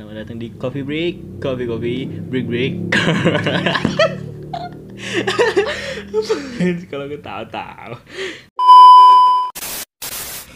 Selamat 0.00 0.16
datang 0.16 0.40
di 0.40 0.48
Coffee 0.56 0.80
Break, 0.80 1.44
Coffee 1.44 1.68
Coffee, 1.68 2.08
Break 2.08 2.48
Break. 2.48 2.88
Kalau 6.88 7.04
kita 7.04 7.20
tahu-tahu. 7.20 8.00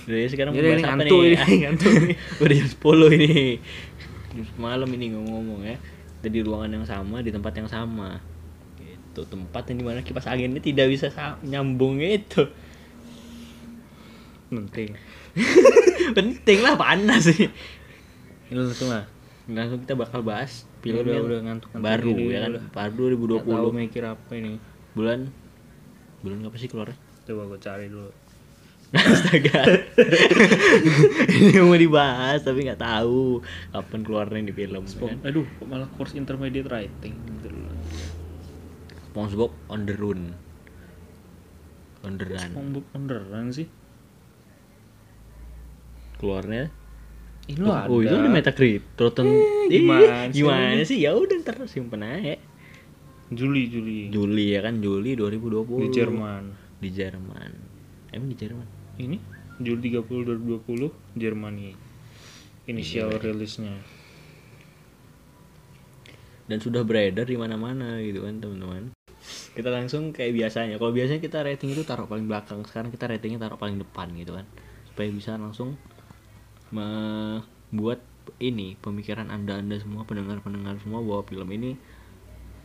Udah 0.08 0.16
ya 0.16 0.28
sekarang 0.32 0.56
Yaudah, 0.56 0.70
ini 0.72 0.80
apa 0.80 0.96
ngantuk 0.96 1.20
nih? 1.20 1.36
ini, 1.36 1.54
ngantuk. 1.68 1.92
Udah 2.40 2.54
jam 2.56 2.68
10 2.72 3.16
ini. 3.20 3.60
Jam 4.32 4.48
malam 4.56 4.88
ini 4.96 5.12
ngomong-ngomong 5.12 5.60
ya. 5.68 5.76
Kita 5.76 6.32
di 6.32 6.40
ruangan 6.40 6.80
yang 6.80 6.88
sama, 6.88 7.20
di 7.20 7.28
tempat 7.28 7.52
yang 7.52 7.68
sama. 7.68 8.24
Itu 8.80 9.28
tempat 9.28 9.68
yang 9.68 9.76
di 9.76 9.84
mana 9.84 10.00
kipas 10.00 10.24
anginnya 10.24 10.64
tidak 10.64 10.88
bisa 10.88 11.12
sa- 11.12 11.36
nyambung 11.44 12.00
itu. 12.00 12.48
penting 14.48 14.96
Penting 16.16 16.64
lah 16.64 16.80
panas 16.80 17.28
sih. 17.28 17.52
Ini 18.48 18.72
lah. 18.88 19.13
Langsung 19.44 19.78
kita 19.78 19.92
bakal 19.92 20.24
bahas 20.24 20.64
film 20.80 21.04
Udah, 21.04 21.12
yang 21.12 21.24
udah 21.24 21.40
ngantuk-ngantuk 21.44 21.84
baru 21.84 22.10
gini, 22.10 22.24
ya 22.26 22.40
kan. 22.40 22.50
udah. 22.50 22.64
Baru 22.72 23.02
Nggak 23.04 23.44
tahu 23.44 23.64
2020 23.74 23.82
mikir 23.84 24.02
apa 24.04 24.32
ini 24.32 24.52
bulan 24.94 25.18
bulan 26.20 26.38
apa 26.48 26.56
sih 26.56 26.68
keluarnya? 26.68 26.96
coba 27.24 27.42
gue 27.48 27.56
cari 27.58 27.86
dulu 27.88 28.12
Astaga. 28.94 29.60
ini 31.34 31.56
mau 31.58 31.74
dibahas 31.74 32.40
tapi 32.40 32.62
nggak 32.62 32.78
tahu 32.78 33.40
kapan 33.72 34.00
keluarnya 34.00 34.40
di 34.44 34.54
film. 34.54 34.84
Kan? 34.86 35.18
aduh 35.24 35.42
kok 35.42 35.66
malah 35.66 35.88
course 35.96 36.14
intermediate 36.14 36.68
writing 36.68 37.16
gitu 37.40 37.48
SpongeBob 39.10 39.50
on 39.68 39.84
the 39.84 39.94
run. 39.94 40.34
On 42.02 42.14
the 42.14 42.26
run. 42.28 42.50
SpongeBob 42.50 42.84
beneran 42.92 43.46
sih 43.50 43.66
Keluarnya 46.14 46.70
ini 47.44 47.58
lo 47.58 47.70
ada 47.70 47.86
Oh, 47.86 48.00
itu 48.00 48.10
ada 48.10 48.26
Metacritic. 48.26 48.82
Rotten 48.94 49.28
Eh, 49.28 49.68
Ih, 49.68 49.84
gimana 49.84 50.16
sih 50.26 50.32
gimana 50.32 50.82
sih? 50.82 50.98
Ya 51.00 51.10
udah 51.12 51.36
ntar 51.40 51.56
simpen 51.64 52.00
aja. 52.00 52.40
Juli 53.28 53.68
Juli 53.68 54.08
Juli 54.08 54.52
ya 54.52 54.60
kan, 54.60 54.78
Juli 54.78 55.12
2020. 55.12 55.80
di 55.80 55.88
Jerman 55.90 56.44
Di 56.78 56.88
Jerman. 56.88 57.50
Emang 58.10 58.28
di 58.28 58.36
Jerman? 58.36 58.68
ini 58.94 59.18
Juli 59.58 59.90
30 59.90 60.22
2020 60.62 60.90
Jermani 61.14 61.74
inisial 62.64 63.10
Iya, 63.10 63.18
rilisnya 63.20 63.74
dan 66.44 66.58
sudah 66.60 66.84
beredar 66.84 67.24
di 67.24 67.34
mana-mana 67.34 67.98
gitu 67.98 68.22
kan 68.22 68.36
teman-teman 68.36 68.92
kita 69.50 69.66
langsung 69.66 70.12
kayak 70.12 70.36
biasanya 70.36 70.76
kalau 70.76 70.92
biasanya 70.92 71.18
kita 71.18 71.40
rating 71.40 71.72
itu 71.72 71.82
taruh 71.82 72.04
paling 72.04 72.28
belakang 72.28 72.60
sekarang 72.62 72.90
kita 72.90 73.08
ratingnya 73.08 73.40
taruh 73.40 73.56
paling 73.56 73.80
depan 73.80 74.12
gitu 74.12 74.36
kan 74.36 74.46
supaya 74.84 75.08
bisa 75.08 75.34
langsung 75.34 75.74
membuat 76.74 78.02
ini 78.42 78.74
pemikiran 78.82 79.30
anda 79.30 79.62
anda 79.62 79.78
semua 79.78 80.02
pendengar 80.02 80.42
pendengar 80.42 80.74
semua 80.82 80.98
bahwa 81.04 81.22
film 81.22 81.48
ini 81.54 81.78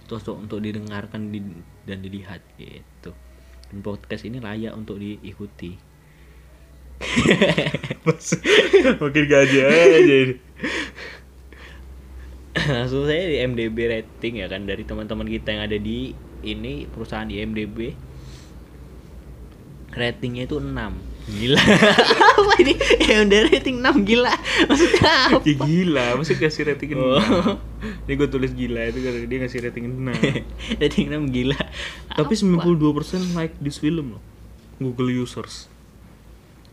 cocok 0.09 0.49
untuk 0.49 0.65
didengarkan 0.65 1.29
di- 1.29 1.61
dan 1.85 2.01
dilihat 2.01 2.41
gitu. 2.57 3.13
Dan 3.69 3.85
podcast 3.85 4.25
ini 4.25 4.41
layak 4.41 4.73
untuk 4.73 4.97
diikuti. 4.97 5.77
Makin 8.99 9.25
gajah 9.29 9.65
aja 9.69 9.99
ini. 10.01 10.35
Langsung 12.59 13.05
saya 13.05 13.29
di 13.29 13.37
MDB 13.45 13.77
rating 13.87 14.41
ya 14.41 14.49
kan 14.49 14.65
dari 14.65 14.83
teman-teman 14.83 15.29
kita 15.29 15.53
yang 15.53 15.63
ada 15.69 15.77
di 15.77 16.11
ini 16.43 16.89
perusahaan 16.89 17.29
di 17.29 17.39
MDB 17.39 17.93
ratingnya 19.93 20.49
itu 20.49 20.57
6 20.57 20.73
gila. 21.29 21.61
Apa 22.39 22.53
ini? 22.65 22.73
MDB 23.05 23.53
rating 23.53 23.77
6 23.79 24.09
gila. 24.09 24.33
Maksudnya 24.65 25.13
apa? 25.29 25.41
ya 25.45 25.55
gila 25.55 26.05
masa 26.17 26.33
kasih 26.35 26.63
rating 26.73 26.97
Oh. 26.97 27.21
6 27.21 28.05
ini 28.09 28.13
gue 28.17 28.27
tulis 28.27 28.51
gila 28.51 28.81
itu 28.89 28.99
karena 28.99 29.25
dia 29.29 29.37
ngasih 29.45 29.59
rating 29.69 29.85
6 29.87 30.09
rating 30.81 31.05
6 31.13 31.35
gila. 31.35 31.59
Tapi 32.17 32.33
Apa? 32.35 32.65
92% 32.65 33.37
like 33.37 33.55
this 33.61 33.77
film 33.77 34.17
loh. 34.17 34.23
Google 34.81 35.13
users. 35.13 35.69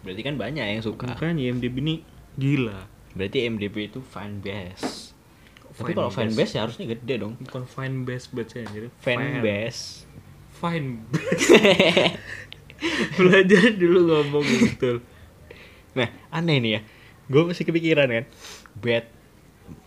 Berarti 0.02 0.22
kan 0.24 0.34
banyak 0.40 0.64
yang 0.64 0.82
suka. 0.82 1.12
Makanya 1.12 1.46
IMDb 1.46 1.78
ini 1.82 1.94
gila. 2.34 2.88
Berarti 3.12 3.46
MDB 3.46 3.92
itu 3.92 4.00
fan 4.00 4.40
base 4.40 5.16
tapi 5.76 5.92
kalau 5.92 6.08
fan 6.08 6.32
base. 6.32 6.40
base 6.40 6.52
ya 6.56 6.60
harusnya 6.64 6.86
gede 6.88 7.14
dong. 7.20 7.36
Bukan 7.36 7.68
fan 7.68 8.08
base 8.08 8.32
bacanya 8.32 8.64
jadi 8.72 8.88
fan. 8.96 9.44
Base 9.44 10.08
fan 10.56 11.04
belajar 13.16 13.72
dulu 13.74 13.98
ngomong 14.10 14.44
gitu 14.44 15.00
Nah, 15.96 16.12
aneh 16.28 16.60
nih 16.60 16.70
ya. 16.76 16.80
Gue 17.26 17.48
masih 17.48 17.64
kepikiran 17.64 18.04
kan. 18.12 18.24
Bad 18.76 19.08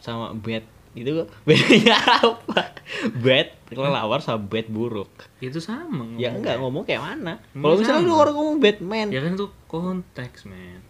sama 0.01 0.33
bad 0.33 0.66
itu 0.97 1.23
bedanya 1.47 2.01
apa? 2.01 2.73
Bad 3.22 3.47
kelelawar 3.69 4.19
sama 4.19 4.41
bad 4.41 4.67
buruk. 4.73 5.11
itu 5.38 5.61
sama 5.61 6.17
Ya 6.17 6.33
enggak 6.33 6.57
ngomong 6.57 6.83
kayak 6.83 7.05
mana. 7.05 7.38
Kalau 7.53 7.77
misalnya 7.77 8.01
lu 8.01 8.17
orang 8.17 8.33
ngomong 8.33 8.57
Batman. 8.57 9.13
ya 9.13 9.21
kan 9.21 9.38
itu 9.38 9.47
konteks 9.69 10.50
men 10.50 10.81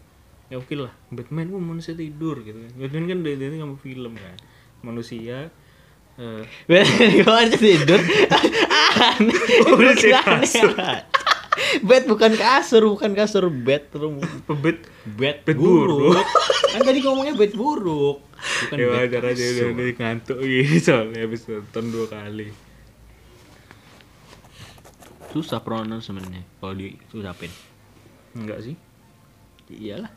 ya 0.49 0.57
oke 0.57 0.73
lah 0.73 0.89
Batman 1.13 1.53
kok 1.53 1.61
manusia 1.61 1.93
tidur 1.93 2.41
gitu 2.41 2.57
kan 2.57 2.71
Batman 2.73 3.05
kan 3.05 3.17
dari 3.21 3.37
dari 3.37 3.55
sama 3.61 3.77
film 3.77 4.17
kan 4.17 4.35
manusia 4.81 5.53
eh 6.17 6.43
Batman 6.65 7.09
gimana 7.13 7.53
tidur? 7.61 7.99
Aneh. 9.13 9.37
Aneh. 9.69 9.95
kasur. 10.41 10.73
Bed 11.79 12.03
bukan 12.05 12.33
kasur, 12.33 12.83
bukan 12.87 13.11
kasur 13.13 13.45
bed 13.47 13.89
room. 13.93 14.17
pebet 14.43 14.83
Bed, 15.05 15.43
Bed 15.43 15.55
buruk. 15.55 16.13
buruk. 16.13 16.27
kan 16.69 16.81
tadi 16.81 16.99
ngomongnya 16.99 17.33
bed 17.33 17.53
buruk. 17.53 18.17
Bukan 18.65 18.75
ya 18.75 18.85
bed 18.85 18.95
wajar 19.05 19.21
aja 19.27 19.43
udah 19.43 19.65
udah 19.71 19.87
ngantuk 19.93 20.37
gitu 20.39 20.75
soalnya 20.85 21.19
habis 21.21 21.41
nonton 21.43 21.85
dua 21.89 22.07
kali 22.07 22.47
Susah 25.29 25.61
pronounce 25.61 26.09
sebenarnya 26.09 26.41
kalau 26.57 26.73
diucapin. 26.73 27.51
enggak 28.31 28.61
sih 28.61 28.75
Iyalah. 29.69 30.09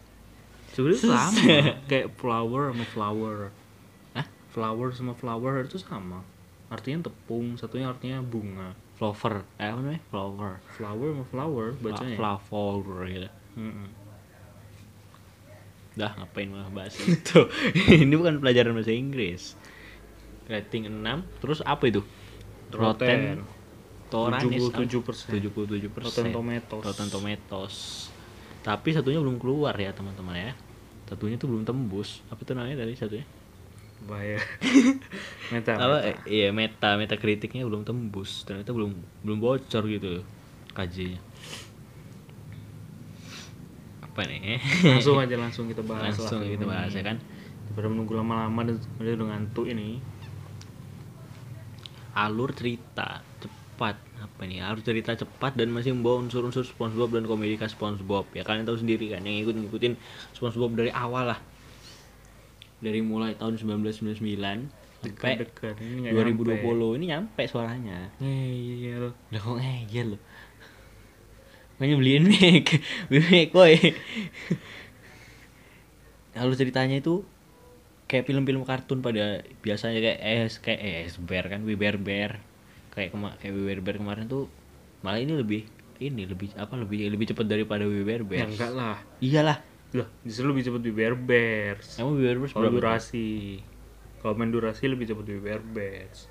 sebenarnya 0.72 1.00
sama 1.02 1.40
kayak 1.90 2.16
flower 2.16 2.72
sama 2.72 2.86
flower 2.86 3.36
Hah? 4.12 4.26
flower 4.48 4.88
sama 4.92 5.12
flower 5.12 5.64
itu 5.64 5.76
sama 5.76 6.24
artinya 6.69 7.04
tepung 7.04 7.56
satunya 7.56 7.88
artinya 7.88 8.20
bunga 8.20 8.72
Flower. 9.02 9.42
Eh, 9.58 9.66
apa 9.66 9.80
namanya? 9.82 10.02
Flower. 10.14 10.52
flower 10.78 11.08
sama 11.10 11.24
flower 11.26 11.66
bacanya 11.82 12.16
Flower 12.38 12.98
gitu. 13.10 13.28
Mm-mm. 13.58 13.88
Dah 15.98 16.14
ngapain 16.22 16.46
malah 16.46 16.70
bahas 16.70 16.94
itu. 17.02 17.50
Ini 17.74 18.14
bukan 18.14 18.38
pelajaran 18.38 18.78
bahasa 18.78 18.94
Inggris. 18.94 19.58
Rating 20.46 20.86
6, 20.86 21.42
terus 21.42 21.58
apa 21.66 21.90
itu? 21.90 22.06
Rotten 22.70 23.42
Toranis 24.06 24.70
77%. 24.70 25.34
77 25.40 25.90
Rotten 25.90 26.26
Tomatoes. 26.30 26.84
Rotten 26.86 27.08
Tomatoes. 27.10 27.76
Tapi 28.62 28.88
satunya 28.94 29.19
belum 29.19 29.42
keluar 29.42 29.74
ya 29.74 29.90
teman-teman 29.90 30.38
ya. 30.38 30.52
Satunya 31.10 31.36
tuh 31.36 31.50
belum 31.50 31.66
tembus. 31.66 32.22
Apa 32.30 32.46
tuh 32.46 32.54
namanya 32.54 32.86
tadi 32.86 32.94
satunya? 32.94 33.26
Bahaya 34.04 34.38
meta, 35.52 35.74
Apa? 35.74 35.96
meta. 36.02 36.22
iya 36.24 36.48
meta 36.50 36.94
meta 36.94 37.14
kritiknya 37.14 37.62
belum 37.62 37.82
tembus. 37.82 38.42
Ternyata 38.42 38.70
belum 38.70 38.92
belum 39.22 39.38
bocor 39.38 39.84
gitu 39.86 40.22
KJ-nya. 40.72 41.20
Apa 44.02 44.20
nih? 44.22 44.60
langsung 44.84 45.16
aja 45.16 45.36
langsung 45.44 45.64
kita 45.66 45.80
bahas 45.82 46.12
Langsung 46.12 46.42
kita 46.42 46.58
ini. 46.58 46.68
bahas 46.68 46.90
ya 46.90 47.02
kan. 47.02 47.16
daripada 47.62 47.88
menunggu 47.88 48.12
lama-lama 48.12 48.60
dan 48.66 48.76
udah 48.98 49.26
ngantuk 49.28 49.64
ini 49.66 49.96
alur 52.12 52.52
cerita 52.52 53.24
cepat 53.40 53.96
apa 54.20 54.40
nih 54.44 54.60
alur 54.60 54.84
cerita 54.84 55.16
cepat 55.16 55.56
dan 55.56 55.72
masih 55.72 55.96
membawa 55.96 56.20
unsur-unsur 56.20 56.62
SpongeBob 56.62 57.08
dan 57.10 57.24
komedi 57.24 57.56
khas 57.56 57.72
SpongeBob 57.72 58.28
ya 58.30 58.44
kalian 58.44 58.69
tahu 58.69 58.76
sendiri 58.76 59.08
kan 59.08 59.24
yang 59.24 59.40
ikut 59.40 59.56
ngikutin 59.56 59.96
SpongeBob 60.32 60.76
dari 60.76 60.92
awal 60.92 61.32
lah 61.32 61.40
dari 62.82 63.00
mulai 63.00 63.38
tahun 63.38 63.56
1999 63.56 64.19
sampai 65.02 65.34
nggak 65.38 66.12
2020 66.14 66.62
nyampe. 66.62 66.99
ini 66.99 67.05
nyampe 67.11 67.43
suaranya. 67.46 68.11
Eh, 68.23 68.82
iya 68.82 68.99
udah 68.99 69.40
kok 69.40 69.56
ngeyel 69.58 70.08
loh 70.14 70.23
makanya 71.82 71.99
beliin 71.99 72.25
mic 72.31 72.79
beli 73.11 73.26
mic 73.34 73.50
boy 73.50 73.75
alur 76.38 76.55
ceritanya 76.55 77.02
itu 77.02 77.26
kayak 78.06 78.23
film-film 78.23 78.62
kartun 78.62 79.02
pada 79.02 79.43
biasanya 79.67 79.99
kayak 79.99 80.19
es 80.23 80.62
kayak 80.62 80.79
es 81.11 81.19
bear 81.19 81.50
kan 81.50 81.67
We 81.67 81.75
Bear. 81.75 81.99
Bear 81.99 82.38
kayak 82.94 83.11
kema 83.11 83.34
kayak 83.43 83.58
We 83.58 83.67
Bear 83.67 83.81
Bear 83.82 83.96
kemarin 83.99 84.31
tuh 84.31 84.46
malah 85.02 85.19
ini 85.19 85.34
lebih 85.34 85.67
ini 85.99 86.23
lebih 86.23 86.55
apa 86.55 86.79
lebih 86.79 87.11
lebih 87.11 87.34
cepat 87.34 87.50
daripada 87.50 87.82
We 87.82 88.06
Bear. 88.06 88.23
Ya 88.31 88.46
enggak 88.46 88.73
lah. 88.79 89.02
Iyalah 89.19 89.58
lah 89.93 90.09
justru 90.25 90.49
lebih 90.49 90.65
cepet 90.65 90.83
di 90.83 90.93
Bear 90.93 91.15
Bears. 91.17 92.00
Emang 92.00 92.17
Bear 92.17 92.41
Bears 92.41 92.53
berapa? 92.56 92.73
durasi. 92.73 93.61
Kalau 94.25 94.35
main 94.39 94.49
durasi 94.49 94.89
lebih 94.89 95.05
cepet 95.09 95.25
di 95.29 95.37
Bear 95.37 95.61
Bears. 95.61 96.31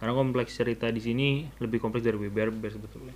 Karena 0.00 0.16
kompleks 0.16 0.56
cerita 0.56 0.88
di 0.88 1.00
sini 1.00 1.28
lebih 1.60 1.78
kompleks 1.80 2.04
dari 2.04 2.16
Bear 2.32 2.48
Bears 2.48 2.76
sebetulnya 2.80 3.14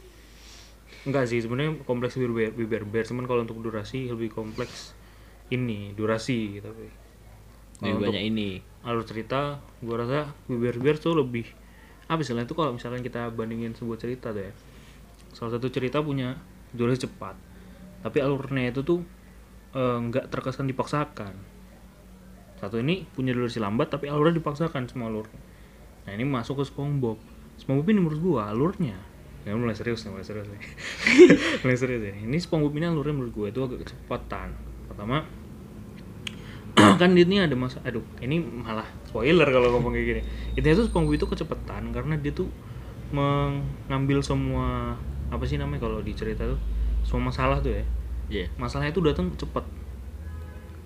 enggak 1.06 1.24
sih 1.30 1.38
sebenarnya 1.38 1.84
kompleks 1.84 2.16
Bear, 2.18 2.52
Bear 2.52 2.84
Bears 2.88 3.08
cuman 3.12 3.28
kalau 3.28 3.44
untuk 3.44 3.60
durasi 3.60 4.10
lebih 4.10 4.32
kompleks 4.32 4.96
ini 5.52 5.94
durasi 5.94 6.58
tapi 6.58 6.88
lebih 7.80 7.94
untuk 7.94 8.02
banyak 8.10 8.24
ini. 8.26 8.50
alur 8.82 9.06
cerita 9.06 9.62
gue 9.84 9.94
rasa 9.94 10.32
Bear 10.50 10.76
Bears 10.80 10.98
tuh 10.98 11.14
lebih 11.14 11.46
apa 12.08 12.24
sih 12.24 12.32
itu 12.32 12.54
kalau 12.56 12.72
misalkan 12.72 13.04
kita 13.04 13.28
bandingin 13.28 13.76
sebuah 13.76 14.00
cerita 14.00 14.32
tuh 14.32 14.48
ya. 14.48 14.52
Salah 15.36 15.60
satu 15.60 15.68
cerita 15.68 16.00
punya 16.00 16.40
durasi 16.72 17.04
cepat. 17.04 17.36
Tapi 18.00 18.24
alurnya 18.24 18.72
itu 18.72 18.80
tuh 18.80 19.04
eh, 19.76 19.98
nggak 20.08 20.32
terkesan 20.32 20.68
dipaksakan. 20.70 21.34
Satu 22.58 22.82
ini 22.82 23.06
punya 23.14 23.30
durasi 23.30 23.62
lambat 23.62 23.94
tapi 23.94 24.10
alurnya 24.10 24.42
dipaksakan 24.42 24.90
semua 24.90 25.06
alur 25.06 25.30
nah 26.08 26.16
ini 26.16 26.24
masuk 26.24 26.64
ke 26.64 26.64
SpongeBob. 26.64 27.20
SpongeBob 27.60 27.92
ini 27.92 28.00
menurut 28.00 28.20
gua 28.24 28.48
alurnya. 28.48 28.96
Ya 29.44 29.52
mulai 29.52 29.76
serius 29.76 30.08
nih 30.08 30.16
mulai 30.16 30.24
serius 30.24 30.48
nih. 30.48 30.62
Mulai 31.62 31.76
serius 31.76 32.00
ya 32.00 32.14
ini 32.16 32.36
SpongeBob 32.40 32.80
ini 32.80 32.88
alurnya 32.88 33.12
menurut 33.12 33.32
gua 33.36 33.46
itu 33.52 33.60
agak 33.60 33.84
kecepatan. 33.84 34.56
Pertama 34.88 35.28
kan 37.00 37.10
ini 37.12 37.44
ada 37.44 37.52
masa 37.60 37.84
aduh 37.84 38.00
ini 38.24 38.40
malah 38.40 38.88
spoiler 39.04 39.44
kalau 39.52 39.68
ngomong 39.76 39.92
kayak 39.92 40.06
gini. 40.08 40.22
Intinya 40.56 40.80
tuh 40.80 40.86
SpongeBob 40.88 41.20
itu 41.20 41.26
kecepatan 41.28 41.92
karena 41.92 42.16
dia 42.16 42.32
tuh 42.32 42.48
mengambil 43.12 44.24
semua 44.24 44.96
apa 45.28 45.44
sih 45.44 45.60
namanya 45.60 45.84
kalau 45.84 46.00
di 46.00 46.16
cerita 46.16 46.48
tuh? 46.48 46.60
Semua 47.04 47.28
masalah 47.28 47.60
tuh 47.60 47.76
ya 47.76 47.84
iya. 48.28 48.46
Masalahnya 48.56 48.92
itu 48.92 49.00
datang 49.00 49.32
cepet. 49.34 49.64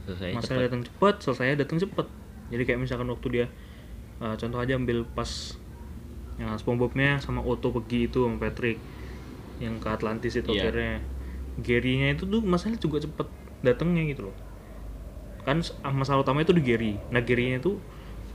Selesai 0.02 0.30
masalah 0.34 0.46
cepet. 0.58 0.66
datang 0.66 0.82
cepet 0.82 1.14
selesai 1.22 1.46
datang 1.58 1.78
cepet. 1.78 2.06
Jadi 2.50 2.62
kayak 2.66 2.80
misalkan 2.82 3.08
waktu 3.08 3.26
dia 3.30 3.46
eh, 4.18 4.34
contoh 4.34 4.58
aja 4.58 4.74
ambil 4.74 5.06
pas 5.06 5.30
yang 6.40 6.56
SpongeBobnya 6.56 7.20
sama 7.20 7.44
Otto 7.44 7.70
pergi 7.70 8.08
itu 8.08 8.24
sama 8.24 8.40
Patrick 8.40 8.80
yang 9.60 9.78
ke 9.78 9.88
Atlantis 9.88 10.34
itu 10.34 10.50
Iya. 10.50 10.68
akhirnya. 10.68 10.94
Gary-nya 11.60 12.16
itu 12.16 12.24
tuh 12.24 12.40
masalahnya 12.40 12.80
juga 12.80 12.98
cepet 13.04 13.28
datangnya 13.60 14.02
gitu 14.08 14.32
loh. 14.32 14.36
Kan 15.44 15.60
ah, 15.84 15.92
masalah 15.92 16.24
utama 16.24 16.40
itu 16.42 16.50
di 16.56 16.62
Gary. 16.64 16.96
Nah 17.12 17.20
Gary-nya 17.20 17.60
itu 17.60 17.76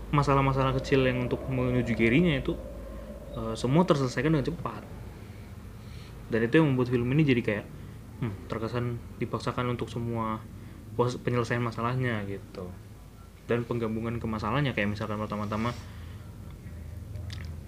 masalah-masalah 0.07 0.71
kecil 0.80 1.04
yang 1.04 1.27
untuk 1.27 1.44
menuju 1.51 1.92
Gary-nya 1.98 2.39
itu 2.39 2.56
eh, 3.36 3.56
semua 3.57 3.83
terselesaikan 3.83 4.31
dengan 4.31 4.48
cepat. 4.48 4.83
Dan 6.27 6.44
itu 6.44 6.59
yang 6.59 6.68
membuat 6.71 6.92
film 6.92 7.07
ini 7.12 7.24
jadi 7.24 7.42
kayak 7.44 7.65
hmm, 8.19 8.50
terkesan 8.50 8.98
dipaksakan 9.18 9.69
untuk 9.69 9.88
semua 9.88 10.42
penyelesaian 10.98 11.62
masalahnya 11.62 12.25
gitu. 12.25 12.66
Dan 13.48 13.64
penggabungan 13.64 14.19
ke 14.19 14.28
masalahnya 14.28 14.74
kayak 14.75 14.92
misalkan 14.92 15.22
pertama-tama 15.22 15.72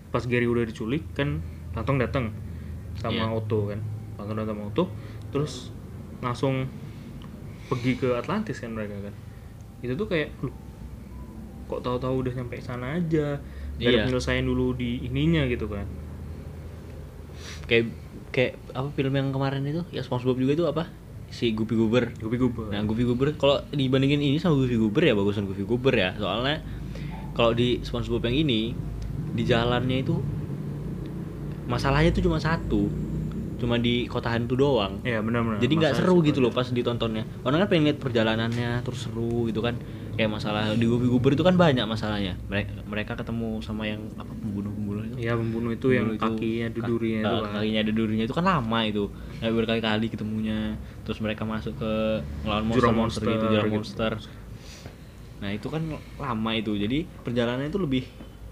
pas 0.10 0.25
Gary 0.25 0.50
udah 0.50 0.66
diculik 0.66 1.06
kan 1.13 1.38
Plankton 1.69 2.01
datang 2.01 2.34
sama 2.98 3.30
Iya. 3.30 3.38
Otto 3.38 3.69
kan? 3.69 3.80
Plankton 4.18 4.38
datang 4.42 4.57
sama 4.57 4.63
Otto 4.74 4.84
terus 5.30 5.69
langsung 6.19 6.66
pergi 7.69 7.94
ke 7.96 8.18
Atlantis 8.18 8.57
kan 8.57 8.74
mereka 8.74 8.98
kan? 8.98 9.13
Itu 9.86 9.94
tuh 9.94 10.10
kayak 10.10 10.34
loh 10.42 10.56
kok 11.69 11.86
tahu-tahu 11.86 12.25
udah 12.25 12.34
nyampe 12.34 12.57
sana 12.57 12.98
aja? 12.98 13.38
Dari 13.78 13.94
Iya. 13.96 14.10
penyelesaian 14.10 14.44
dulu 14.44 14.74
di 14.74 15.06
ininya 15.06 15.46
gitu 15.46 15.69
kan? 15.69 15.86
Kayak 17.69 17.94
kayak 18.29 18.57
apa 18.73 18.89
film 18.93 19.13
yang 19.13 19.29
kemarin 19.33 19.65
itu? 19.65 19.81
Ya 19.93 20.01
SpongeBob 20.05 20.37
juga 20.37 20.53
itu 20.53 20.65
apa? 20.65 20.89
Si 21.29 21.53
Goofy 21.53 21.77
Goober. 21.77 22.09
Gobi 22.17 22.37
Goober. 22.41 22.73
Nah 22.73 22.81
Goofy 22.85 23.05
Goober 23.05 23.37
kalau 23.37 23.61
dibandingin 23.69 24.21
ini 24.21 24.41
sama 24.41 24.57
Goofy 24.57 24.77
Goober 24.77 25.01
ya 25.05 25.13
bagusan 25.13 25.45
Goofy 25.45 25.65
Goober 25.65 25.93
ya. 25.93 26.17
Soalnya 26.17 26.61
kalau 27.37 27.53
di 27.53 27.81
SpongeBob 27.85 28.25
yang 28.29 28.37
ini 28.45 28.73
di 29.29 29.43
jalannya 29.45 30.01
itu 30.01 30.17
masalahnya 31.69 32.09
itu 32.09 32.25
cuma 32.25 32.41
satu. 32.41 32.89
Cuma 33.59 33.75
di 33.75 34.07
kota 34.07 34.31
hantu 34.31 34.55
doang. 34.55 35.03
Ya 35.03 35.19
benar-benar. 35.19 35.59
Jadi 35.59 35.73
nggak 35.75 35.93
seru 35.99 36.23
gitu 36.23 36.39
loh 36.39 36.49
pas 36.49 36.65
ditontonnya. 36.71 37.27
Orang 37.43 37.61
kan 37.61 37.67
pengen 37.67 37.91
lihat 37.91 37.99
perjalanannya 37.99 38.81
terus 38.87 39.05
seru 39.05 39.45
gitu 39.51 39.59
kan 39.59 39.75
kayak 40.19 40.36
masalah 40.36 40.75
di 40.75 40.83
Goober 40.83 41.31
itu 41.31 41.48
kan 41.48 41.56
banyak 41.56 41.88
masalahnya. 41.88 42.36
Mereka 42.51 42.83
mereka 42.92 43.16
ketemu 43.16 43.63
sama 43.63 43.88
yang 43.88 44.04
apa 44.19 44.36
pembunuh 44.36 44.68
pembunuh 44.68 45.04
itu? 45.07 45.16
Ya 45.16 45.31
pembunuh 45.39 45.71
itu 45.71 45.88
yang 45.95 46.12
Pembunuh 46.12 46.19
itu, 46.19 46.27
kakinya 46.36 46.68
ka- 46.68 46.75
dudurinya 46.75 47.19
eh, 47.19 47.24
itu 47.24 47.38
kan 47.39 47.51
kakinya 47.56 47.80
ada 47.80 47.92
durinya 47.95 48.24
itu 48.27 48.36
kan 48.36 48.45
lama 48.45 48.80
itu. 48.83 49.04
Kayak 49.39 49.54
berkali-kali 49.56 50.06
ketemunya. 50.12 50.60
Terus 51.07 51.19
mereka 51.24 51.48
masuk 51.48 51.74
ke 51.80 51.92
ngelawan 52.44 52.63
monster 52.68 52.83
Jurang 52.83 52.95
monster 53.00 53.24
gitu 53.24 53.31
monster 53.31 53.48
jurang 53.48 53.68
gitu. 53.71 53.75
monster. 53.80 54.12
Nah 55.39 55.50
itu 55.56 55.68
kan 55.71 55.81
lama 56.19 56.51
itu. 56.51 56.72
Jadi 56.75 56.98
perjalanannya 57.24 57.72
itu 57.72 57.80
lebih 57.80 58.04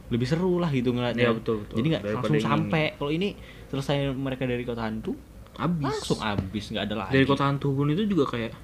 lebih 0.08 0.24
seru 0.24 0.63
lah 0.63 0.72
gitu 0.72 0.96
ngeliatnya. 0.96 1.20
Iya, 1.20 1.31
betul, 1.36 1.68
betul. 1.68 1.75
jadi 1.84 1.88
nggak 2.00 2.04
langsung 2.16 2.36
yang 2.40 2.48
sampai 2.48 2.84
kalau 2.96 3.12
ini 3.12 3.36
selesai 3.68 4.16
mereka 4.16 4.48
dari 4.48 4.63
kota 4.63 4.88
hantu 4.88 5.20
habis. 5.60 5.84
langsung 5.84 6.20
habis 6.24 6.63
nggak 6.72 6.84
ada 6.88 6.96
lagi. 6.96 7.13
dari 7.20 7.25
kota 7.28 7.44
hantu 7.44 7.75
pun 7.75 7.92
itu 7.92 8.08
juga 8.08 8.24
kayak 8.31 8.56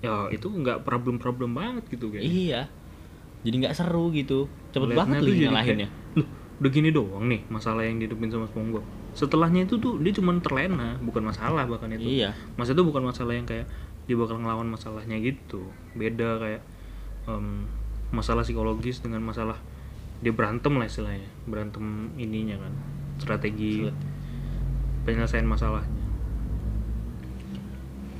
ya 0.00 0.32
itu 0.32 0.48
nggak 0.48 0.84
problem-problem 0.84 1.52
banget 1.52 1.84
gitu 1.92 2.08
kayak 2.08 2.24
iya. 2.24 2.62
Jadi 3.40 3.54
nggak 3.64 3.74
seru 3.76 4.12
gitu. 4.12 4.48
Cepet 4.72 4.92
Ngeliatnya 4.92 5.20
banget 5.20 5.20
ngalahinnya 5.48 5.88
kayak, 5.88 6.18
loh 6.20 6.28
udah 6.60 6.68
gini 6.68 6.92
doang 6.92 7.24
nih 7.24 7.40
masalah 7.48 7.88
yang 7.88 7.96
dihidupin 7.96 8.28
sama 8.28 8.44
SpongeBob. 8.44 8.84
Setelahnya 9.16 9.64
itu 9.64 9.80
tuh 9.80 9.96
dia 9.96 10.12
cuma 10.12 10.36
terlena 10.44 11.00
bukan 11.00 11.24
masalah 11.24 11.64
bahkan 11.64 11.88
itu. 11.96 12.20
Iya. 12.20 12.36
Masa 12.60 12.76
itu 12.76 12.84
bukan 12.84 13.00
masalah 13.00 13.32
yang 13.32 13.48
kayak 13.48 13.64
dia 14.04 14.16
bakal 14.16 14.36
ngelawan 14.36 14.68
masalahnya 14.68 15.16
gitu. 15.24 15.72
Beda 15.96 16.36
kayak 16.36 16.62
em, 17.24 17.64
masalah 18.12 18.44
psikologis 18.44 19.00
dengan 19.00 19.24
masalah 19.24 19.56
dia 20.20 20.36
berantem 20.36 20.76
lah 20.76 20.84
istilahnya. 20.84 21.28
Berantem 21.48 22.12
ininya 22.20 22.60
kan 22.60 22.72
strategi. 23.16 23.88
penyelesaian 25.00 25.48
masalahnya. 25.48 26.04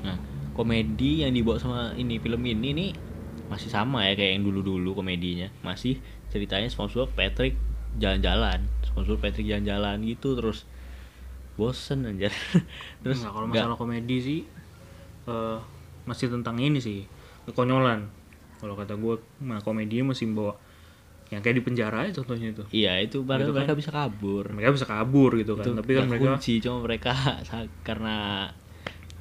Nah, 0.01 0.17
komedi 0.61 1.25
yang 1.25 1.33
dibawa 1.33 1.57
sama 1.57 1.81
ini 1.95 2.17
film 2.17 2.45
ini 2.45 2.69
nih 2.71 2.91
masih 3.49 3.67
sama 3.67 4.05
ya 4.05 4.13
kayak 4.13 4.37
yang 4.37 4.45
dulu-dulu 4.45 4.93
komedinya. 4.95 5.49
Masih 5.61 5.97
ceritanya 6.29 6.69
SpongeBob 6.69 7.11
Patrick 7.11 7.57
jalan-jalan. 7.97 8.61
SpongeBob 8.85 9.19
Patrick 9.19 9.49
jalan-jalan 9.49 10.05
gitu 10.05 10.37
terus 10.37 10.69
bosen 11.57 12.05
anjir. 12.05 12.31
terus 13.03 13.21
Nah, 13.21 13.33
kalau 13.33 13.47
masalah 13.47 13.75
komedi 13.75 14.17
sih 14.19 14.41
eh, 15.27 15.59
masih 16.05 16.29
tentang 16.29 16.57
ini 16.57 16.79
sih 16.79 17.05
kekonyolan 17.45 18.09
kalau 18.57 18.73
kata 18.75 18.93
gue 18.95 19.17
nah 19.41 19.59
komedinya 19.59 20.13
masih 20.13 20.29
bawa 20.29 20.57
yang 21.29 21.41
kayak 21.41 21.57
di 21.57 21.65
penjara 21.65 22.05
aja 22.05 22.21
contohnya 22.21 22.51
itu 22.51 22.65
Iya, 22.71 22.99
itu 23.01 23.23
baru 23.23 23.45
Gitu 23.45 23.53
kan. 23.53 23.59
mereka 23.63 23.75
bisa 23.75 23.91
kabur. 23.91 24.45
mereka 24.51 24.71
bisa 24.75 24.87
kabur 24.87 25.31
gitu 25.37 25.53
kan 25.55 25.65
Itu 25.65 25.73
tapi 25.75 25.93
kan 25.95 26.07
mereka 26.07 26.23
kunci 26.35 26.55
cuma 26.59 26.79
mereka 26.81 27.13
karena 27.89 28.49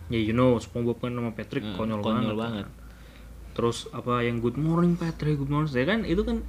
ya 0.10 0.20
you 0.20 0.34
know 0.34 0.58
SpongeBob 0.58 0.98
kan 1.00 1.14
sama 1.14 1.32
Patrick 1.38 1.64
eh, 1.64 1.74
konyol, 1.78 2.02
konyol 2.02 2.34
banget, 2.34 2.66
banget. 2.66 2.68
terus 3.54 3.86
apa 3.94 4.26
yang 4.26 4.42
Good 4.42 4.58
Morning 4.58 4.98
Patrick 4.98 5.38
Good 5.38 5.50
Morning 5.54 5.70
saya 5.70 5.86
kan? 5.86 6.02
Itu 6.04 6.26
kan 6.26 6.42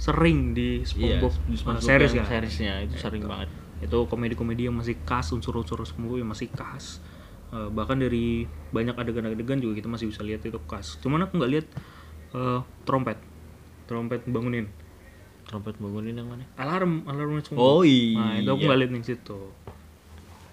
sering 0.00 0.56
di 0.56 0.84
SpongeBob, 0.84 1.32
Iya, 1.32 1.48
di 1.48 1.56
eh, 1.56 1.60
SpongeBob 1.60 1.84
series 1.84 2.12
kan? 2.16 2.24
seriesnya 2.28 2.72
itu 2.84 2.94
sering 2.96 3.24
banget. 3.24 3.48
itu 3.80 3.96
komedi-komedi 4.12 4.68
yang 4.68 4.76
masih 4.76 5.00
khas 5.08 5.32
unsur-unsur 5.32 5.80
SpongeBob 5.88 6.20
yang 6.20 6.28
masih 6.28 6.52
khas. 6.52 7.00
Eh, 7.50 7.68
bahkan 7.72 7.96
dari 7.96 8.44
banyak 8.70 8.92
adegan-adegan 8.92 9.56
juga 9.58 9.80
kita 9.80 9.88
masih 9.88 10.12
bisa 10.12 10.20
lihat 10.20 10.44
itu 10.44 10.60
khas. 10.68 11.00
Cuman 11.00 11.24
aku 11.24 11.40
nggak 11.40 11.52
lihat 11.52 11.66
eh, 12.36 12.60
trompet. 12.84 13.16
Trompet 13.88 14.28
bangunin. 14.28 14.68
Trompet 15.48 15.80
bangunin 15.80 16.14
yang 16.14 16.28
mana? 16.28 16.44
alarm 16.60 17.08
alarmnya 17.08 17.40
SpongeBob. 17.40 17.64
Oh 17.64 17.80
nah 17.80 18.36
itu 18.36 18.48
aku 18.52 18.60
iya. 18.60 18.68
nggak 18.68 18.80
lihat 18.84 18.92
di 18.92 19.00
situ 19.08 19.40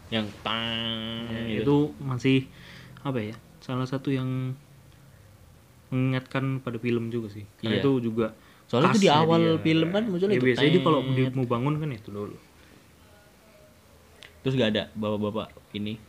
Yang 0.08 0.28
tang 0.42 1.28
Ya, 1.28 1.40
gitu. 1.52 1.62
itu 1.64 1.78
masih 2.00 2.38
apa 3.04 3.20
ya 3.20 3.36
salah 3.60 3.84
satu 3.84 4.08
yang 4.10 4.56
mengingatkan 5.88 6.60
pada 6.60 6.76
film 6.78 7.08
juga 7.08 7.32
sih 7.32 7.48
karena 7.60 7.80
Iya. 7.80 7.84
itu 7.84 7.92
juga 8.04 8.28
Soalnya 8.68 8.92
itu 8.92 9.00
di 9.00 9.10
awal 9.10 9.42
dia. 9.56 9.64
film 9.64 9.90
kan 9.92 10.04
munculnya 10.04 10.36
ya, 10.36 10.40
itu, 10.40 10.48
biasanya 10.52 10.72
dia 10.76 10.84
kalau 10.84 11.00
mau 11.08 11.48
bangun 11.48 11.74
kan 11.80 11.90
itu 11.90 12.10
dulu 12.12 12.36
Terus 14.38 14.54
gak 14.56 14.72
ada 14.72 14.84
bapak-bapak 14.96 15.52
ini. 15.76 16.00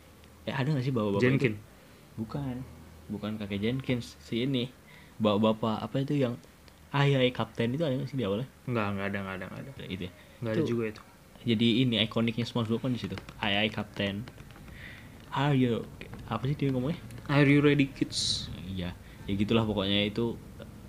Eh 0.47 0.55
ada 0.55 0.71
gak 0.71 0.85
sih 0.85 0.95
bapak-bapak 0.95 1.19
itu? 1.19 1.27
Jenkin 1.27 1.55
Bukan. 2.15 2.57
Bukan 3.09 3.31
kakek 3.35 3.59
Jenkins 3.59 4.15
si 4.23 4.43
ini. 4.43 4.71
Bapak-bapak 5.19 5.83
apa 5.83 5.97
itu 5.99 6.15
yang 6.15 6.39
ayah 6.95 7.19
kapten 7.31 7.75
itu 7.75 7.83
ada 7.83 7.95
gak 7.95 8.07
sih 8.07 8.15
di 8.15 8.23
awalnya? 8.23 8.47
nggak 8.65 8.87
nggak 8.95 9.07
ada 9.07 9.19
nggak 9.19 9.35
ada 9.35 9.45
nggak 9.49 9.63
ada 9.65 9.73
Itu 9.87 10.07
ya. 10.07 10.13
nggak 10.39 10.53
ada 10.55 10.63
juga 10.63 10.85
itu 10.87 11.03
Jadi 11.49 11.81
ini 11.81 11.97
ikoniknya 11.99 12.45
SpongeBob 12.45 12.79
kan 12.79 12.93
di 12.93 13.01
situ. 13.01 13.17
Ayah 13.41 13.65
kapten. 13.67 14.29
Are 15.31 15.53
you 15.53 15.89
apa 16.27 16.45
sih 16.45 16.53
dia 16.53 16.69
ngomongnya? 16.69 17.01
Are 17.27 17.43
you 17.43 17.59
ready 17.59 17.89
kids 17.89 18.53
Iya. 18.67 18.93
Ya 19.25 19.33
gitulah 19.35 19.65
pokoknya 19.65 20.05
itu 20.05 20.37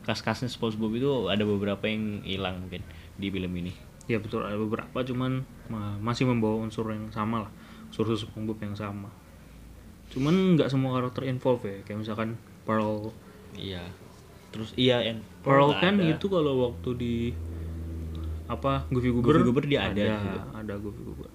kas-kasnya 0.01 0.47
SpongeBob 0.47 0.91
itu 0.93 1.07
ada 1.25 1.41
beberapa 1.41 1.85
yang 1.85 2.19
hilang 2.21 2.59
mungkin 2.61 2.83
di 3.15 3.27
film 3.27 3.51
ini. 3.55 3.71
ya 4.05 4.17
betul 4.17 4.41
ada 4.41 4.57
beberapa 4.57 5.05
cuman 5.05 5.45
ma- 5.69 6.01
masih 6.01 6.25
membawa 6.25 6.57
unsur 6.59 6.89
yang 6.89 7.13
sama 7.13 7.45
lah 7.45 7.51
unsur 7.85 8.09
SpongeBob 8.09 8.57
yang 8.57 8.73
sama 8.73 9.05
cuman 10.09 10.57
nggak 10.57 10.65
semua 10.65 10.97
karakter 10.97 11.29
involve 11.29 11.61
ya 11.61 11.77
kayak 11.85 12.01
misalkan 12.01 12.33
Pearl 12.65 13.13
Iya. 13.53 13.85
Terus 14.49 14.73
iya 14.73 15.05
and 15.05 15.21
Pearl 15.45 15.77
kan 15.77 16.01
ada. 16.01 16.09
itu 16.09 16.25
kalau 16.25 16.73
waktu 16.73 16.89
di 16.97 17.13
apa? 18.49 18.89
Goofy 18.89 19.13
Goober, 19.13 19.39
Goofy 19.39 19.47
Goober 19.47 19.63
dia 19.69 19.79
ada 19.87 19.93
ada, 19.93 20.17
gitu. 20.19 20.39
ada 20.57 20.73
Goofy 20.81 21.01
Goober. 21.05 21.29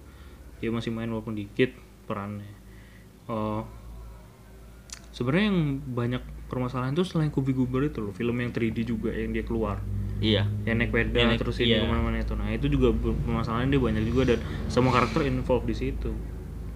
Dia 0.59 0.69
masih 0.69 0.91
main 0.91 1.07
walaupun 1.07 1.33
dikit 1.33 1.71
perannya. 2.05 2.51
Oh 3.31 3.63
sebenarnya 5.15 5.47
yang 5.47 5.59
banyak 5.95 6.23
permasalahan 6.51 6.91
itu 6.91 7.07
selain 7.07 7.31
Kubi 7.31 7.55
Guber 7.55 7.87
itu 7.87 8.03
loh 8.03 8.11
film 8.11 8.35
yang 8.43 8.51
3D 8.51 8.83
juga 8.83 9.15
yang 9.15 9.31
dia 9.31 9.47
keluar. 9.47 9.79
Iya. 10.19 10.43
Yang 10.67 10.75
naik 10.75 10.91
sepeda 10.91 11.15
Yang 11.15 11.29
naik- 11.31 11.41
terus 11.41 11.57
ini 11.63 11.71
iya. 11.71 11.79
ke 11.79 11.87
mana-mana 11.87 12.17
itu. 12.19 12.33
Nah 12.35 12.47
itu 12.51 12.67
juga 12.67 12.91
permasalahan 12.99 13.71
dia 13.71 13.79
banyak 13.79 14.03
juga 14.03 14.35
dan 14.35 14.39
semua 14.67 14.91
karakter 14.91 15.23
involved 15.23 15.71
di 15.71 15.75
situ. 15.75 16.11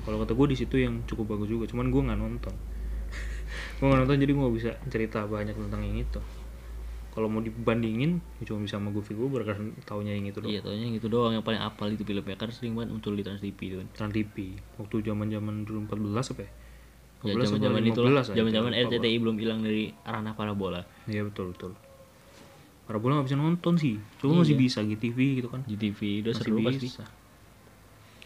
Kalau 0.07 0.17
kata 0.23 0.31
gue 0.31 0.47
di 0.55 0.57
situ 0.57 0.75
yang 0.79 1.03
cukup 1.03 1.35
bagus 1.35 1.51
juga 1.51 1.67
cuman 1.67 1.91
gue 1.91 2.01
nggak 2.07 2.19
nonton. 2.19 2.55
Gue 3.83 3.85
nggak 3.91 3.99
nonton 4.07 4.17
jadi 4.23 4.31
gue 4.31 4.41
nggak 4.41 4.55
bisa 4.55 4.71
cerita 4.87 5.19
banyak 5.27 5.55
tentang 5.55 5.81
yang 5.83 5.99
itu 5.99 6.19
kalau 7.09 7.27
mau 7.27 7.41
dibandingin 7.41 8.21
gue 8.37 8.45
cuma 8.45 8.61
bisa 8.61 8.77
sama 8.77 8.93
Goofy 8.93 9.17
Goober 9.17 9.41
karena 9.43 9.73
taunya 9.83 10.13
yang 10.13 10.29
itu 10.29 10.39
doang 10.39 10.53
iya 10.53 10.61
taunya 10.61 10.85
yang 10.85 10.95
itu 10.95 11.07
doang 11.09 11.33
yang 11.33 11.43
paling 11.43 11.59
apal 11.59 11.89
itu 11.89 12.05
filmnya 12.05 12.37
kan 12.37 12.53
sering 12.53 12.77
banget 12.77 12.93
muncul 12.93 13.13
di 13.17 13.23
Trans 13.25 13.41
TV 13.41 13.59
itu 13.59 13.75
kan 13.81 13.87
Trans 13.97 14.13
TV 14.13 14.35
waktu 14.77 14.95
zaman 15.03 15.27
zaman 15.33 15.53
dulu 15.65 15.77
14 15.89 16.33
apa 16.37 16.41
ya? 16.45 16.51
ya 17.19 17.33
14 17.35 17.49
zaman 17.49 17.59
zaman 17.59 17.81
itu 17.83 17.99
15 17.99 18.13
lah, 18.13 18.23
zaman 18.31 18.51
zaman. 18.53 18.71
RCTI 18.77 19.17
belum 19.19 19.35
hilang 19.41 19.59
dari 19.65 19.91
ranah 20.05 20.33
parabola 20.37 20.81
Iya 21.09 21.25
betul 21.27 21.51
betul. 21.51 21.73
Para 22.87 22.97
bola 22.97 23.21
nggak 23.21 23.27
bisa 23.29 23.37
nonton 23.37 23.77
sih. 23.77 24.01
Coba 24.17 24.41
masih 24.41 24.57
bisa 24.57 24.81
GTV 24.81 25.17
gitu 25.37 25.49
kan. 25.53 25.61
GTV 25.69 26.25
udah 26.25 26.33
Masih 26.33 26.41
seru 26.41 26.57
pasti 26.65 26.89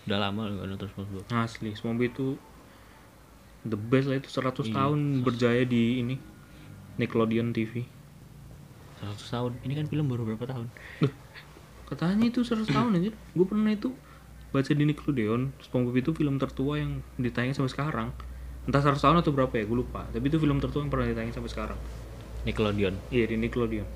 udah 0.04 0.18
lama 0.20 0.42
nggak 0.52 0.68
nonton 0.68 0.88
SpongeBob 0.92 1.24
Asli, 1.32 1.72
SpongeBob 1.80 2.04
itu 2.12 2.28
the 3.64 3.80
best 3.80 4.12
lah 4.12 4.20
itu 4.20 4.28
100 4.28 4.68
Iya. 4.68 4.74
tahun 4.76 5.00
berjaya 5.24 5.64
di 5.64 6.04
ini 6.04 6.16
Nickelodeon 7.00 7.56
TV. 7.56 7.88
100 9.04 9.20
tahun 9.20 9.52
ini 9.68 9.74
kan 9.76 9.86
film 9.92 10.06
baru 10.08 10.24
berapa 10.24 10.46
tahun 10.48 10.68
Katanya 11.94 12.26
itu 12.26 12.42
100 12.42 12.74
tahun 12.74 12.92
aja. 12.98 13.12
Gue 13.38 13.46
pernah 13.46 13.70
itu 13.70 13.94
baca 14.50 14.72
di 14.72 14.84
Nickelodeon, 14.86 15.54
SpongeBob 15.62 15.98
itu 15.98 16.12
film 16.18 16.42
tertua 16.42 16.82
yang 16.82 17.06
ditayangin 17.22 17.54
sampai 17.54 17.70
sekarang. 17.70 18.10
Entah 18.66 18.82
100 18.82 18.98
tahun 18.98 19.18
atau 19.22 19.30
berapa 19.36 19.54
ya, 19.54 19.68
gue 19.68 19.78
lupa. 19.78 20.08
Tapi 20.10 20.26
itu 20.26 20.42
film 20.42 20.58
tertua 20.58 20.82
yang 20.82 20.90
pernah 20.90 21.06
ditayangin 21.06 21.36
sampai 21.38 21.52
sekarang. 21.52 21.80
Nickelodeon 22.50 22.98
Iya 23.14 23.30
di 23.30 23.36
Nickelodeon. 23.40 23.88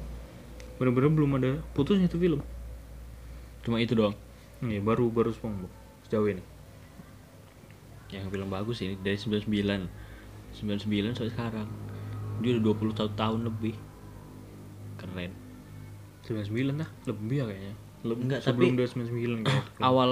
Bener-bener 0.77 1.09
belum 1.09 1.31
ada 1.41 1.51
putusnya 1.73 2.05
itu 2.05 2.21
film. 2.21 2.41
cuma 3.65 3.83
itu 3.83 3.99
doang 3.99 4.15
Iya 4.63 4.79
baru 4.79 5.11
baru 5.11 5.35
SpongeBob 5.35 5.67
sejauh 6.07 6.31
ini. 6.31 6.39
yang 8.07 8.31
film 8.31 8.47
bagus 8.47 8.79
ini 8.79 8.95
dari 9.03 9.19
99 9.19 9.51
99 10.55 11.19
sampai 11.19 11.31
sekarang 11.35 11.67
dia 12.39 12.55
udah 12.55 12.63
20 12.71 12.95
tahun, 12.95 13.11
tahun 13.19 13.39
lebih 13.51 13.75
keren 14.97 15.31
99 16.23 16.51
lah, 16.75 16.89
lebih 17.05 17.35
ya 17.37 17.45
kayaknya. 17.45 17.73
Lebih 18.03 18.21
Enggak, 18.21 18.39
sebelum 18.41 18.69
tapi- 18.69 18.77
dia 18.77 18.87
99 18.89 19.39
kayaknya. 19.41 19.63
awal 19.89 20.11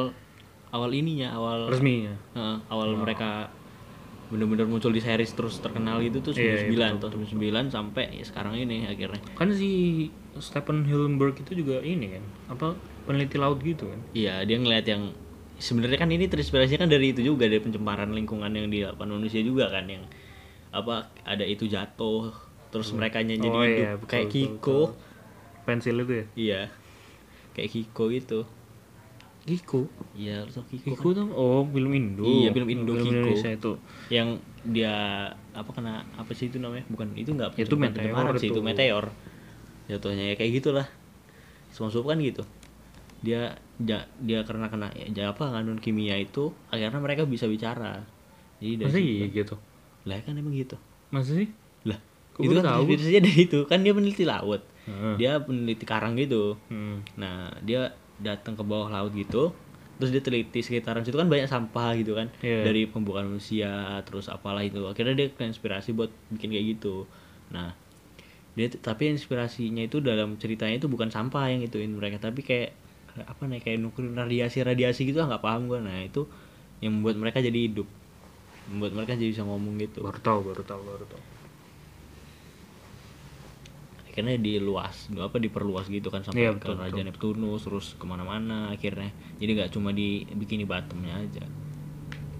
awal 0.69 0.89
ininya 0.91 1.27
awal 1.31 1.67
resminya. 1.67 2.15
eh, 2.33 2.57
awal 2.67 2.95
mereka 2.95 3.51
bener-bener 4.25 4.65
muncul 4.65 4.89
di 4.89 4.97
series 4.97 5.31
terus 5.31 5.59
terkenal 5.59 6.01
gitu 6.01 6.17
tuh 6.19 6.33
Iya, 6.33 6.65
99 6.65 6.73
iya, 6.73 6.97
tahun 6.97 7.11
99 7.13 7.69
sampai 7.69 8.05
ya 8.11 8.23
sekarang 8.23 8.57
ini 8.57 8.83
akhirnya 8.83 9.21
Kan 9.33 9.53
si 9.53 9.69
Stephen 10.35 10.81
Hillenburg 10.81 11.37
itu 11.37 11.53
juga 11.53 11.77
ini 11.79 12.09
kan, 12.11 12.23
apa 12.49 12.67
peneliti 13.03 13.37
laut 13.37 13.61
gitu 13.61 13.85
kan. 13.85 13.99
iya 14.11 14.41
dia 14.41 14.57
ngeliat 14.57 14.81
yang 14.83 15.13
sebenarnya 15.55 15.95
kan 15.95 16.09
ini 16.09 16.25
terinspirasinya 16.25 16.83
kan 16.83 16.89
dari 16.89 17.13
itu 17.13 17.21
juga 17.23 17.45
dari 17.45 17.61
pencemaran 17.61 18.09
lingkungan 18.09 18.49
yang 18.49 18.65
dilakukan 18.65 19.07
manusia 19.07 19.39
juga 19.39 19.69
kan 19.69 19.85
yang 19.85 20.03
apa 20.71 21.07
ada 21.21 21.45
itu 21.45 21.63
jatuh 21.65 22.33
terus 22.75 22.91
mereka 22.91 23.23
jadi 23.23 23.39
Oh, 23.39 23.63
hidup 23.63 23.71
iya, 23.71 23.91
betul, 23.95 24.09
kayak 24.11 24.27
betul, 24.27 24.35
Kiko 24.35 24.79
Pensil 25.63 25.95
itu 26.03 26.13
ya. 26.13 26.25
iya 26.35 26.61
kayak 27.55 27.69
Kiko 27.71 28.03
gitu 28.11 28.39
Kiko. 29.45 29.87
iya 30.17 30.41
lu 30.43 30.51
tau 30.51 30.65
Kiko, 30.67 30.91
Kiko 30.91 31.07
tuh 31.13 31.25
oh 31.31 31.61
film 31.69 31.93
Indo. 31.93 32.25
Iya, 32.25 32.49
film 32.51 32.67
Indo, 32.67 32.91
Kiko. 32.97 33.13
Indonesia 33.13 33.49
itu. 33.53 33.71
yang 34.09 34.37
dia 34.65 34.93
apa 35.53 35.69
kena 35.71 36.01
apa 36.17 36.33
sih 36.33 36.49
itu 36.49 36.57
namanya 36.57 36.83
bukan 36.89 37.13
itu 37.13 37.31
nggak 37.31 37.53
Itu 37.57 37.77
meteor 37.77 38.35
sih 38.41 38.49
itu 38.49 38.59
meteor 38.59 39.05
jatuhnya 39.85 40.33
ya 40.33 40.35
kayak 40.35 40.51
gitulah 40.59 40.87
SpongeBob 41.69 42.09
kan 42.09 42.17
gitu 42.19 42.43
dia 43.21 43.57
ja- 43.81 44.09
dia 44.21 44.41
karena 44.45 44.69
kena 44.69 44.89
ya, 44.93 45.33
apa 45.33 45.49
ngandung 45.53 45.77
kimia 45.81 46.17
itu 46.17 46.53
akhirnya 46.73 46.97
mereka 47.01 47.25
bisa 47.29 47.45
bicara 47.45 48.01
jadi 48.57 48.85
dari 48.85 48.89
Masa 48.89 48.99
iya 49.01 49.25
gitu? 49.29 49.55
kan- 49.57 50.09
lah 50.09 50.17
kan 50.25 50.33
emang 50.37 50.53
gitu 50.57 50.77
Masa 51.13 51.37
sih? 51.37 51.49
Kok 52.35 52.41
itu 52.41 52.53
kan 52.53 52.63
tahu? 52.63 52.83
terinspirasinya 52.83 53.21
dari 53.25 53.41
itu 53.41 53.59
kan 53.63 53.79
dia 53.79 53.91
peneliti 53.91 54.23
laut 54.23 54.61
Heeh. 54.85 55.15
dia 55.15 55.31
peneliti 55.39 55.83
karang 55.83 56.13
gitu 56.15 56.59
Hmm. 56.67 57.01
nah 57.15 57.35
dia 57.59 57.89
datang 58.17 58.53
ke 58.53 58.61
bawah 58.61 58.87
laut 58.87 59.11
gitu 59.11 59.55
terus 59.95 60.11
dia 60.11 60.19
teliti 60.19 60.59
sekitaran 60.59 61.01
situ 61.01 61.15
kan 61.15 61.25
banyak 61.25 61.47
sampah 61.47 61.95
gitu 61.95 62.13
kan 62.13 62.27
Iya. 62.39 62.67
dari 62.67 62.83
pembukaan 62.85 63.27
manusia 63.27 63.71
terus 64.03 64.27
apalah 64.27 64.59
itu 64.59 64.83
akhirnya 64.83 65.15
dia 65.15 65.27
inspirasi 65.31 65.91
buat 65.91 66.11
bikin 66.29 66.51
kayak 66.51 66.65
gitu 66.75 67.07
nah 67.47 67.71
dia 68.53 68.67
tapi 68.69 69.09
inspirasinya 69.09 69.81
itu 69.81 69.99
dalam 69.99 70.35
ceritanya 70.35 70.75
itu 70.77 70.85
bukan 70.85 71.07
sampah 71.07 71.47
yang 71.47 71.59
ituin 71.61 71.91
mereka 71.91 72.19
tapi 72.21 72.39
kayak 72.39 72.75
apa 73.17 73.47
nih 73.47 73.59
kayak 73.59 73.79
nuklir 73.79 74.11
radiasi 74.11 74.59
radiasi 74.61 75.03
gitu 75.05 75.19
ah 75.19 75.27
nggak 75.29 75.39
paham 75.39 75.65
gue 75.65 75.79
nah 75.79 75.95
itu 75.97 76.27
yang 76.79 76.91
membuat 76.93 77.15
mereka 77.17 77.39
jadi 77.39 77.55
hidup 77.61 77.87
membuat 78.67 78.91
mereka 78.93 79.15
jadi 79.15 79.31
bisa 79.31 79.43
ngomong 79.43 79.75
gitu 79.77 80.03
Baru 80.03 80.19
tahu, 80.19 80.39
baru 80.45 80.63
tahu, 80.63 80.81
baru 80.83 81.05
tahu. 81.05 81.21
Akhirnya 84.15 84.39
diluas 84.39 85.11
apa 85.19 85.35
diperluas 85.43 85.91
gitu 85.91 86.07
kan 86.07 86.23
sampai 86.23 86.55
ke 86.55 86.63
betul, 86.63 86.79
Raja 86.79 86.95
betul, 86.95 87.03
Neptunus 87.11 87.61
terus 87.67 87.85
ke 87.99 88.05
mana-mana 88.07 88.71
akhirnya. 88.71 89.11
Jadi 89.43 89.51
nggak 89.59 89.75
cuma 89.75 89.91
di 89.91 90.23
bikini 90.23 90.63
bottomnya 90.63 91.19
aja. 91.19 91.43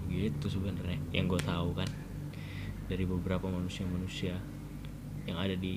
Gitu 0.08 0.46
sebenarnya 0.48 0.96
yang 1.12 1.28
gue 1.28 1.36
tahu 1.36 1.76
kan 1.76 1.84
dari 2.88 3.04
beberapa 3.04 3.52
manusia-manusia 3.52 4.40
yang 5.28 5.36
ada 5.36 5.52
di 5.52 5.76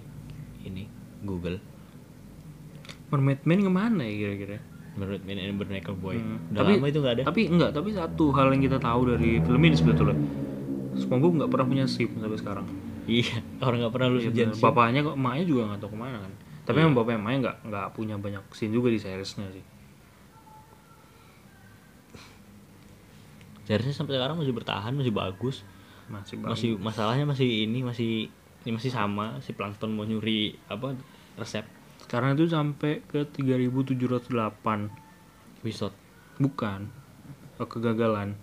ini 0.64 0.88
Google. 1.20 1.60
Mermaid 3.12 3.44
Man 3.44 3.60
ke 3.60 3.72
mana 3.76 4.08
ya 4.08 4.16
kira-kira? 4.16 4.60
menurut 4.96 5.22
Man 5.24 5.40
and 5.40 5.56
Bernacle 5.60 5.96
Boy. 5.96 6.20
Hmm. 6.20 6.40
udah 6.52 6.60
Tapi- 6.64 6.76
lama 6.80 6.88
itu 6.88 7.00
nggak 7.00 7.14
ada. 7.20 7.24
Tapi 7.28 7.42
enggak, 7.48 7.72
tapi 7.76 7.90
satu 7.96 8.26
hal 8.36 8.48
yang 8.56 8.64
kita 8.64 8.78
tahu 8.80 9.02
dari 9.16 9.40
film 9.40 9.62
ini 9.64 9.76
sebetulnya. 9.76 10.18
SpongeBob 11.00 11.44
nggak 11.44 11.50
pernah 11.52 11.66
punya 11.68 11.86
SIP 11.88 12.16
sampai 12.20 12.40
sekarang. 12.40 12.68
Iya 13.10 13.38
orang 13.66 13.78
nggak 13.82 13.94
pernah 13.94 14.08
lulus 14.08 14.24
Iya, 14.24 14.32
ujian 14.32 14.50
bapaknya 14.56 15.00
kok 15.02 15.16
emaknya 15.18 15.44
juga 15.44 15.62
nggak 15.68 15.80
tahu 15.82 15.92
ke 15.92 16.00
mana 16.00 16.18
kan. 16.22 16.34
Tapi 16.64 16.78
emang 16.80 16.94
bapaknya 16.94 17.18
emaknya 17.18 17.40
nggak 17.42 17.58
nggak 17.66 17.88
punya 17.92 18.16
banyak 18.16 18.44
scene 18.54 18.70
juga 18.70 18.88
di 18.88 19.00
seriesnya 19.02 19.50
sih. 19.50 19.66
Seharusnya 23.66 23.94
sampai 23.94 24.18
sekarang 24.18 24.38
masih 24.38 24.54
bertahan 24.54 24.94
masih 24.94 25.14
bagus 25.14 25.62
Masih 26.10 26.42
bagus. 26.42 26.50
masih 26.58 26.70
masalahnya 26.78 27.26
masih 27.26 27.70
ini 27.70 27.86
masih 27.86 28.12
ini 28.66 28.72
masih 28.74 28.90
sama 28.90 29.38
si 29.40 29.54
plankton 29.54 29.94
mau 29.94 30.04
nyuri 30.04 30.58
apa 30.66 30.98
resep 31.38 31.66
Sekarang 32.02 32.34
itu 32.34 32.50
sampai 32.50 33.06
ke 33.06 33.30
3708 33.30 34.90
episode 35.62 35.94
bukan 36.42 36.90
eh, 37.58 37.68
kegagalan 37.68 38.34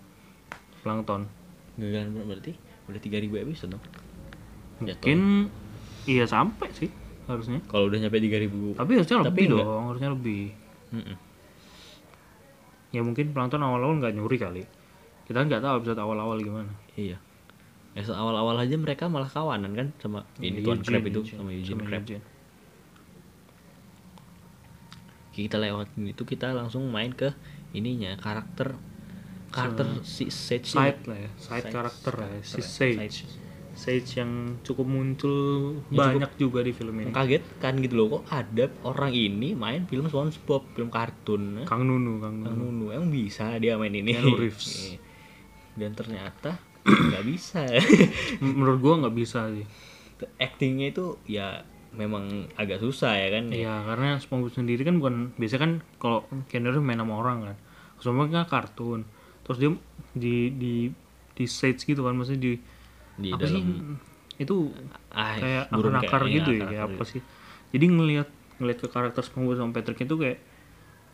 plankton. 0.79 1.27
Gagalan 1.75 2.15
berarti 2.23 2.55
udah 2.87 3.01
3000 3.03 3.43
episode 3.43 3.75
dong. 3.75 3.83
Jatuh. 4.81 4.93
Mungkin 4.93 5.19
iya 6.05 6.25
sampai 6.29 6.69
sih 6.73 6.89
harusnya. 7.27 7.59
Kalau 7.67 7.91
udah 7.91 7.99
nyampe 7.99 8.17
3000. 8.21 8.77
Tapi 8.77 8.91
harusnya 8.95 9.15
Tapi 9.19 9.27
lebih 9.27 9.45
enggak. 9.51 9.65
dong, 9.65 9.85
harusnya 9.91 10.09
lebih. 10.13 10.43
Mm-mm. 10.95 11.15
Ya 12.95 13.01
mungkin 13.03 13.25
plankton 13.35 13.59
awal-awal 13.59 13.99
nggak 13.99 14.15
nyuri 14.15 14.37
kali. 14.39 14.63
Kita 15.27 15.43
nggak 15.43 15.59
tahu 15.59 15.73
episode 15.83 15.99
awal-awal 15.99 16.39
gimana. 16.39 16.71
Iya. 16.95 17.19
Ya 17.97 18.01
so, 18.05 18.13
awal-awal 18.13 18.55
aja 18.61 18.77
mereka 18.77 19.09
malah 19.09 19.27
kawanan 19.27 19.73
kan 19.73 19.87
sama 19.97 20.21
ini 20.37 20.61
Tuan 20.61 20.79
Crab 20.85 21.01
itu 21.03 21.19
Eugene. 21.25 21.37
sama 21.41 21.49
Eugene 21.51 21.81
Crab. 21.83 22.03
Kita 25.33 25.57
lewatin 25.61 26.05
itu 26.05 26.23
kita 26.25 26.53
langsung 26.53 26.85
main 26.89 27.13
ke 27.13 27.33
ininya 27.73 28.13
karakter 28.17 28.77
karakter 29.49 30.01
si 30.05 30.29
Sage. 30.29 30.69
Side 30.69 31.05
lah 31.09 31.17
ya, 31.17 31.29
side, 31.41 31.65
Side 31.65 31.73
karakter 31.73 32.13
ya, 32.21 32.39
si 32.45 32.61
Sage. 32.61 33.25
Sage 33.77 34.17
yang 34.17 34.57
cukup 34.65 34.89
muncul 34.89 35.37
Ya, 35.93 36.09
banyak 36.09 36.33
juga 36.41 36.65
di 36.65 36.73
film 36.73 36.97
ini. 36.97 37.13
Kaget 37.13 37.61
kan 37.61 37.77
gitu 37.77 37.93
loh 37.93 38.05
kok 38.19 38.23
ada 38.33 38.73
orang 38.81 39.13
ini 39.13 39.53
main 39.53 39.85
film 39.85 40.09
SpongeBob, 40.09 40.73
film 40.73 40.89
kartun. 40.89 41.61
Kang 41.69 41.85
Nunu, 41.85 42.17
Kang 42.17 42.41
Kang 42.41 42.57
Nunu. 42.57 42.89
Nunu 42.89 42.97
emang 42.97 43.13
bisa 43.13 43.53
dia 43.61 43.77
main 43.77 43.93
ini. 43.93 44.17
Keanu 44.17 44.33
Reeves. 44.33 44.65
Iya. 44.77 44.99
Dan 45.77 45.93
ternyata 45.93 46.57
nggak 47.13 47.25
bisa. 47.29 47.69
Menurut 48.41 48.81
gua 48.81 48.93
nggak 49.05 49.13
bisa 49.13 49.45
sih. 49.53 49.69
Actingnya 50.41 50.89
itu 50.89 51.21
ya 51.29 51.61
memang 51.93 52.49
agak 52.57 52.81
susah 52.81 53.13
ya 53.13 53.29
kan. 53.29 53.53
Iya, 53.53 53.85
karena 53.85 54.17
SpongeBob 54.17 54.57
sendiri 54.57 54.81
kan 54.81 54.97
bukan 54.97 55.37
biasa 55.37 55.61
kan 55.61 55.85
kalau 56.01 56.25
Keanu 56.49 56.73
Reeves 56.73 56.81
main 56.81 56.97
sama 56.97 57.13
orang 57.21 57.53
kan. 57.53 57.57
SpongeBob 58.01 58.33
kan 58.33 58.49
kartun. 58.49 59.05
Terus 59.45 59.57
dia 59.61 59.69
di 60.17 60.49
di 60.49 60.73
di 61.37 61.45
stage 61.45 61.85
gitu 61.85 62.01
kan 62.01 62.17
maksudnya 62.17 62.41
di, 62.41 62.53
Di 63.17 63.29
apa 63.33 63.45
sih 63.49 63.57
dalam 63.61 63.97
itu 64.37 64.55
ah, 65.11 65.33
kayak 65.41 65.63
burung 65.73 65.97
akar-akar 65.97 66.21
kayak- 66.29 66.35
gitu 66.37 66.49
ya 66.53 66.65
kayak 66.69 66.83
apa 66.93 67.03
sih 67.09 67.21
jadi 67.73 67.85
ngelihat 67.89 68.27
ngelihat 68.61 68.79
ke 68.85 68.87
karakter 68.89 69.21
SpongeBob 69.25 69.57
sama 69.57 69.71
Patrick 69.73 69.97
itu 70.05 70.15
kayak 70.17 70.37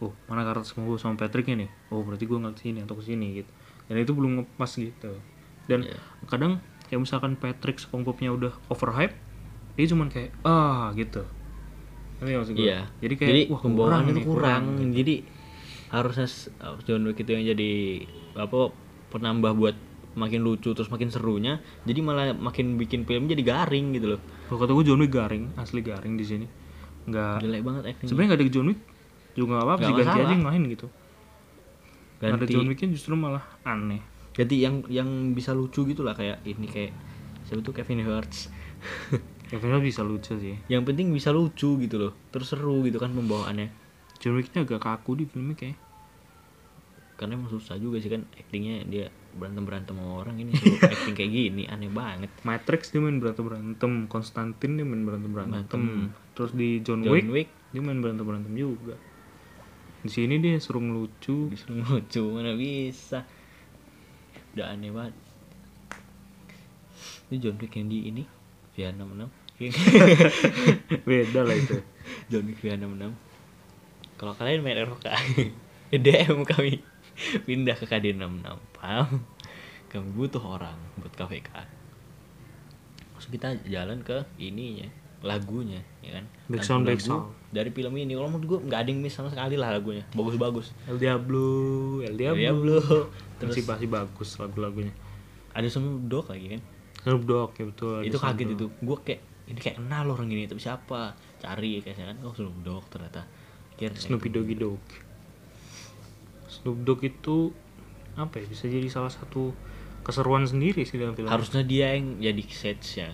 oh 0.04 0.12
mana 0.28 0.44
karakter 0.44 0.68
SpongeBob 0.68 1.00
sama 1.00 1.16
Patrick 1.16 1.48
nih 1.48 1.72
oh 1.90 2.04
berarti 2.04 2.28
gue 2.28 2.38
ngeliat 2.40 2.60
sini 2.60 2.80
atau 2.84 2.96
ke 3.00 3.04
sini 3.08 3.28
gitu 3.40 3.52
dan 3.88 3.96
itu 4.00 4.12
belum 4.12 4.32
ngepas 4.44 4.72
gitu 4.76 5.12
dan 5.72 5.88
Iya. 5.88 5.96
kadang 6.28 6.60
kayak 6.92 7.00
misalkan 7.00 7.40
Patrick 7.40 7.80
SpongeBobnya 7.80 8.36
udah 8.36 8.52
overhype 8.68 9.16
dia 9.80 9.86
cuman 9.88 10.12
kayak 10.12 10.36
ah 10.44 10.92
gitu 10.94 11.24
nggak 12.24 12.40
maksud 12.40 12.54
gue? 12.56 12.64
Iya. 12.72 12.88
jadi 13.04 13.14
kayak 13.20 13.32
jadi 13.32 13.42
wah 13.52 13.60
kurang 13.60 14.04
itu 14.08 14.14
nih, 14.16 14.24
kurang. 14.24 14.62
gitu. 14.80 14.84
Jadi 15.04 15.16
harusnya 15.92 16.28
John 16.88 17.04
Wick 17.04 17.20
itu 17.20 17.32
yang 17.36 17.44
jadi 17.52 17.72
apa 18.40 18.60
penambah 19.12 19.52
buat 19.60 19.76
makin 20.14 20.42
lucu 20.46 20.74
terus 20.74 20.90
makin 20.94 21.10
serunya. 21.10 21.62
Jadi 21.86 22.00
malah 22.06 22.34
makin 22.34 22.78
bikin 22.78 23.06
film 23.06 23.26
jadi 23.26 23.42
garing 23.42 23.98
gitu 23.98 24.18
loh. 24.18 24.22
kalau 24.50 24.60
kata 24.64 24.72
gue 24.78 24.86
John 24.86 25.02
Wick 25.02 25.14
garing 25.14 25.54
asli 25.58 25.82
garing 25.82 26.14
di 26.16 26.26
sini 26.26 26.46
nggak 27.04 27.44
Jelek 27.44 27.62
banget 27.68 27.84
acting. 27.96 28.08
sebenarnya 28.08 28.28
nggak 28.32 28.40
ada 28.40 28.54
John 28.54 28.68
Wick 28.72 28.80
juga 29.34 29.48
nggak 29.50 29.66
apa-apa 29.66 29.82
sih 29.84 29.94
ganti 29.98 30.20
aja 30.24 30.34
yang 30.34 30.48
lain 30.48 30.64
gitu 30.72 30.88
Nggak 32.22 32.28
ada 32.30 32.38
ganti 32.40 32.54
John 32.56 32.68
Wicknya 32.72 32.90
justru 32.96 33.14
malah 33.20 33.44
aneh 33.68 34.02
ganti 34.34 34.56
yang 34.64 34.76
yang 34.90 35.10
bisa 35.38 35.52
lucu 35.54 35.86
gitu 35.86 36.02
lah 36.02 36.16
kayak 36.18 36.42
ini 36.48 36.66
kayak 36.66 36.92
siapa 37.44 37.60
tuh 37.60 37.76
Kevin 37.76 38.02
Hurts. 38.08 38.48
Kevin 39.52 39.78
Hart 39.78 39.84
bisa 39.84 40.02
lucu 40.02 40.34
sih 40.40 40.56
yang 40.72 40.88
penting 40.88 41.12
bisa 41.12 41.30
lucu 41.36 41.76
gitu 41.78 41.96
loh. 42.00 42.14
Terus 42.32 42.56
seru 42.56 42.82
gitu 42.88 42.98
kan 42.98 43.12
pembawaannya. 43.12 43.68
John 44.24 44.40
Wicknya 44.40 44.64
agak 44.64 44.82
kaku 44.82 45.20
di 45.20 45.26
filmnya 45.28 45.54
kayak 45.60 45.76
Karena 47.14 47.38
emang 47.38 47.50
susah 47.50 47.78
juga 47.78 48.02
sih 48.02 48.10
kan 48.10 48.26
actingnya 48.34 48.84
dia 48.90 49.06
berantem 49.34 49.66
berantem 49.66 49.94
sama 49.98 50.22
orang 50.22 50.38
ini 50.38 50.54
suruh 50.54 50.78
acting 50.94 51.16
kayak 51.18 51.32
gini 51.32 51.64
aneh 51.70 51.90
banget. 51.90 52.30
Matrix 52.46 52.90
dia 52.90 53.02
main 53.02 53.18
berantem 53.22 53.46
berantem 53.46 53.92
Konstantin 54.10 54.78
dia 54.78 54.86
main 54.86 55.04
berantem 55.06 55.32
berantem. 55.32 55.82
Terus 56.34 56.52
di 56.58 56.82
John, 56.82 57.06
John 57.06 57.14
Wick, 57.14 57.28
Wick. 57.30 57.50
dia 57.74 57.82
main 57.82 58.00
berantem 58.02 58.26
berantem 58.26 58.54
juga. 58.54 58.96
Di 60.04 60.12
sini 60.12 60.42
dia 60.42 60.60
suruh 60.60 60.84
ngelucu 60.84 61.48
disuruh 61.54 61.80
lucu 61.80 62.24
mana 62.34 62.58
bisa? 62.58 63.24
Udah 64.54 64.74
aneh 64.74 64.92
banget. 64.92 65.16
Ini 67.30 67.36
John 67.40 67.58
Wick 67.62 67.74
yang 67.78 67.88
di 67.90 68.00
ini 68.10 68.24
via 68.74 68.90
66 68.90 69.30
beda 71.08 71.46
lah 71.46 71.56
itu. 71.56 71.78
John 72.28 72.44
Wick 72.50 72.60
via 72.60 72.76
66 72.76 73.34
kalau 74.18 74.34
kalian 74.40 74.64
main 74.64 74.80
ROK 74.88 75.08
DM 76.04 76.48
kami 76.48 76.80
pindah 77.48 77.76
ke 77.78 77.86
KD 77.86 78.18
66 78.18 78.78
paham? 78.78 79.24
Kami 79.90 80.10
butuh 80.18 80.42
orang 80.42 80.78
buat 80.98 81.14
KVK 81.14 81.54
Terus 83.14 83.28
kita 83.30 83.48
jalan 83.70 84.02
ke 84.02 84.26
ininya 84.42 84.90
lagunya 85.24 85.80
ya 86.04 86.20
kan? 86.20 86.26
Lagu-lagu 86.52 86.84
backsound. 86.84 87.24
dari 87.56 87.72
film 87.72 87.96
ini. 87.96 88.12
Kalau 88.12 88.28
menurut 88.28 88.46
gue 88.46 88.60
nggak 88.68 88.80
ada 88.84 88.90
yang 88.92 89.00
miss 89.00 89.16
sama 89.16 89.32
sekali 89.32 89.56
lah 89.56 89.72
lagunya. 89.72 90.04
Bagus-bagus. 90.12 90.76
El 90.84 91.00
Diablo 91.00 92.04
El 92.04 92.20
Diablo, 92.20 92.44
Diablo. 92.44 92.78
Terus 93.40 93.56
masih 93.56 93.64
masih 93.64 93.88
bagus 93.88 94.30
lagu-lagunya. 94.36 94.92
Ada 95.56 95.72
Snoop 95.72 96.12
Dogg 96.12 96.28
lagi 96.28 96.60
kan? 96.60 96.62
Snoop 97.08 97.24
Dogg 97.24 97.50
ya 97.56 97.66
betul 97.72 97.98
itu 98.04 98.18
kaget 98.20 98.48
itu. 98.52 98.66
Gue 98.84 98.98
kayak 99.00 99.22
ini 99.48 99.60
kayak 99.64 99.80
kenal 99.80 100.12
orang 100.12 100.28
gini 100.28 100.44
tapi 100.44 100.60
siapa? 100.60 101.16
Cari 101.40 101.80
kayaknya 101.80 102.12
kan 102.12 102.18
oh 102.28 102.34
Snoop 102.36 102.58
Dogg 102.60 102.84
ternyata. 102.92 103.24
Kira 103.80 103.96
Snoopy 103.96 104.28
Doggy 104.28 104.56
Dogg 104.60 104.84
Snoop 106.64 106.80
Dogg 106.88 107.04
itu 107.04 107.52
apa 108.16 108.40
ya 108.40 108.46
bisa 108.48 108.72
jadi 108.72 108.88
salah 108.88 109.12
satu 109.12 109.52
keseruan 110.04 110.48
sendiri 110.48 110.88
sih 110.88 110.96
dalam 110.96 111.12
film 111.12 111.28
harusnya 111.28 111.64
dia 111.68 111.92
yang 111.92 112.24
jadi 112.24 112.42
stage 112.48 112.88
nya 113.04 113.10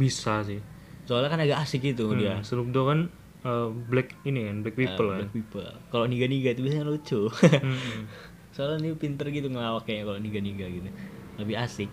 bisa 0.00 0.40
sih. 0.40 0.60
Soalnya 1.04 1.28
kan 1.28 1.40
agak 1.44 1.60
asik 1.60 1.84
gitu 1.84 2.16
dia. 2.16 2.40
Hmm, 2.40 2.44
Snoop 2.48 2.72
Dogg 2.72 2.88
kan 2.88 3.00
uh, 3.44 3.68
black 3.68 4.16
ini 4.24 4.48
kan 4.48 4.64
black 4.64 4.76
people 4.80 5.06
Eh, 5.08 5.12
kan. 5.12 5.18
Black 5.20 5.32
people. 5.36 5.68
Kalau 5.92 6.04
niga 6.08 6.24
niga 6.24 6.56
itu 6.56 6.64
biasanya 6.64 6.88
lucu. 6.88 7.28
Hmm. 7.28 8.08
soalnya 8.56 8.84
dia 8.84 8.92
pinter 8.96 9.28
gitu 9.32 9.48
ngelawak 9.48 9.84
kayaknya 9.84 10.04
kalau 10.08 10.20
niga 10.20 10.40
niga 10.40 10.66
gitu. 10.68 10.88
Lebih 11.36 11.56
asik. 11.60 11.90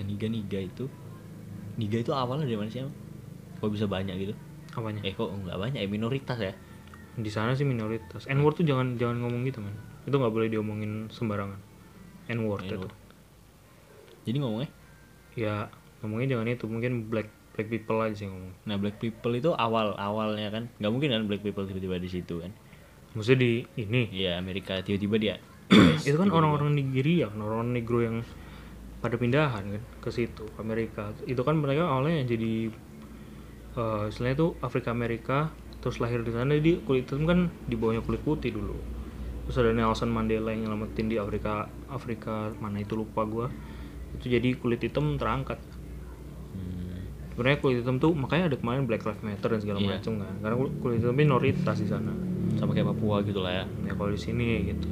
Dan 0.00 0.08
niga 0.08 0.24
niga 0.28 0.56
itu 0.56 0.88
niga 1.76 2.00
itu 2.00 2.12
awalnya 2.12 2.44
dari 2.48 2.56
mana 2.56 2.68
sih 2.72 2.84
kok 3.60 3.68
bisa 3.68 3.84
banyak 3.88 4.16
gitu? 4.16 4.34
Apanya? 4.72 5.04
Eh 5.04 5.12
kok 5.12 5.28
nggak 5.28 5.56
banyak 5.60 5.80
ya? 5.84 5.88
Minoritas 5.88 6.40
ya 6.40 6.52
di 7.18 7.30
sana 7.32 7.52
sih 7.52 7.68
minoritas. 7.68 8.24
N 8.28 8.40
word 8.40 8.60
tuh 8.60 8.66
jangan 8.66 8.96
jangan 8.96 9.20
ngomong 9.20 9.44
gitu 9.44 9.60
man 9.60 9.74
itu 10.02 10.14
nggak 10.18 10.34
boleh 10.34 10.48
diomongin 10.48 11.12
sembarangan. 11.12 11.60
N 12.32 12.38
word 12.48 12.64
itu 12.66 12.88
jadi 14.22 14.36
ngomongnya? 14.38 14.70
Ya 15.34 15.54
ngomongnya 16.02 16.38
jangan 16.38 16.46
itu. 16.50 16.64
Mungkin 16.70 16.92
black 17.10 17.28
black 17.54 17.68
people 17.68 17.98
aja 18.00 18.14
sih 18.14 18.28
ngomong. 18.30 18.54
Nah 18.66 18.76
black 18.78 19.02
people 19.02 19.32
itu 19.34 19.50
awal 19.54 19.98
awalnya 19.98 20.48
kan. 20.54 20.70
Nggak 20.78 20.92
mungkin 20.94 21.10
kan 21.10 21.22
black 21.26 21.42
people 21.42 21.66
tiba-tiba 21.66 21.98
di 21.98 22.10
situ 22.10 22.42
kan? 22.42 22.52
maksudnya 23.12 23.44
di 23.44 23.52
ini. 23.76 24.08
Iya 24.08 24.40
Amerika 24.40 24.80
tiba-tiba 24.80 25.16
dia. 25.20 25.36
itu 26.08 26.16
kan 26.16 26.28
orang-orang 26.28 26.76
Nigeria 26.76 27.32
kan 27.32 27.40
orang 27.40 27.72
negro 27.72 28.04
yang 28.04 28.20
pada 29.00 29.16
pindahan 29.16 29.64
kan 29.68 29.82
ke 30.00 30.10
situ 30.12 30.48
Amerika. 30.56 31.12
Itu 31.28 31.44
kan 31.44 31.60
mereka 31.60 31.88
awalnya 31.88 32.24
jadi 32.24 32.72
eh 33.72 34.04
istilahnya 34.08 34.36
tuh 34.36 34.50
Afrika 34.60 34.92
Amerika 34.92 35.52
terus 35.82 35.98
lahir 35.98 36.22
di 36.22 36.30
sana 36.30 36.54
jadi 36.54 36.78
kulit 36.86 37.10
hitam 37.10 37.26
kan 37.26 37.50
di 37.66 37.74
bawahnya 37.74 38.06
kulit 38.06 38.22
putih 38.22 38.54
dulu. 38.54 38.78
Terus 39.44 39.58
ada 39.58 39.74
Nelson 39.74 40.06
Mandela 40.08 40.54
yang 40.54 40.70
nyelamatin 40.70 41.10
di 41.10 41.18
Afrika 41.18 41.66
Afrika 41.90 42.54
mana 42.62 42.78
itu 42.78 42.94
lupa 42.94 43.26
gua. 43.26 43.50
Itu 44.14 44.30
jadi 44.30 44.54
kulit 44.54 44.78
hitam 44.78 45.18
terangkat. 45.18 45.58
Hmm, 46.54 47.02
sebenarnya 47.34 47.58
kulit 47.58 47.76
hitam 47.82 47.98
tuh 47.98 48.14
makanya 48.14 48.54
ada 48.54 48.56
kemarin 48.56 48.86
Black 48.86 49.02
Lives 49.02 49.26
Matter 49.26 49.48
dan 49.50 49.60
segala 49.60 49.78
Iya. 49.82 49.98
macam 49.98 50.12
kan. 50.22 50.34
Karena 50.38 50.56
kul- 50.62 50.74
kulit 50.78 50.96
hitam 51.02 51.16
minoritas 51.18 51.76
di 51.82 51.88
sana. 51.90 52.14
Sama 52.54 52.70
kayak 52.70 52.94
Papua 52.94 53.26
gitu 53.26 53.42
lah 53.42 53.52
ya. 53.52 53.64
ya 53.82 53.92
kalau 53.98 54.14
di 54.14 54.20
sini 54.22 54.70
gitu. 54.70 54.86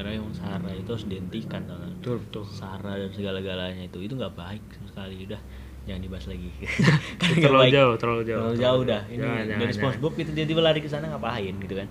Karena 0.00 0.16
yang 0.16 0.28
Sahara 0.32 0.72
itu 0.72 0.88
harus 0.88 1.04
dihentikan 1.04 1.60
nggak? 1.68 1.80
betul 2.00 2.16
betul. 2.24 2.44
Sahara 2.48 2.96
dan 2.96 3.12
segala-galanya 3.12 3.84
itu. 3.84 3.98
Itu 4.00 4.16
nggak 4.16 4.32
baik 4.32 4.62
sama 4.72 4.88
sekali 4.88 5.28
udah 5.28 5.40
jangan 5.86 6.02
dibahas 6.02 6.26
lagi. 6.26 6.50
Terlalu 7.22 7.70
baik. 7.70 7.74
jauh 7.78 7.94
terlalu 7.94 8.22
jauh 8.26 8.40
Terlalu 8.42 8.58
jauh 8.58 8.82
dah. 8.82 9.02
Ini 9.06 9.22
Jangan, 9.22 9.44
dari 9.46 9.54
jangan, 9.54 9.74
SpongeBob 9.78 10.12
itu 10.18 10.30
tiba-tiba 10.34 10.60
lari 10.60 10.80
ke 10.82 10.88
sana 10.90 11.06
ngapain 11.14 11.54
gitu 11.62 11.74
kan? 11.78 11.88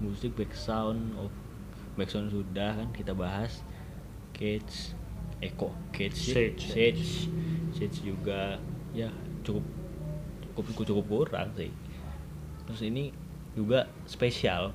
Musik 0.00 0.32
back 0.34 0.52
sound 0.56 1.12
of 1.20 1.30
back 1.94 2.08
sound 2.08 2.32
sudah 2.32 2.72
kan 2.80 2.88
kita 2.96 3.12
bahas. 3.12 3.60
Cage, 4.32 4.96
Eko, 5.44 5.70
Cage, 5.92 6.16
sih. 6.16 6.32
Sage. 6.32 6.64
Sage, 6.72 7.08
Sage 7.76 7.98
juga 8.00 8.56
ya 8.96 9.12
cukup 9.44 9.62
cukup 10.56 10.84
cukup 10.88 11.04
kurang 11.06 11.52
sih. 11.52 11.68
Terus 12.64 12.80
ini 12.80 13.12
juga 13.52 13.92
spesial. 14.08 14.72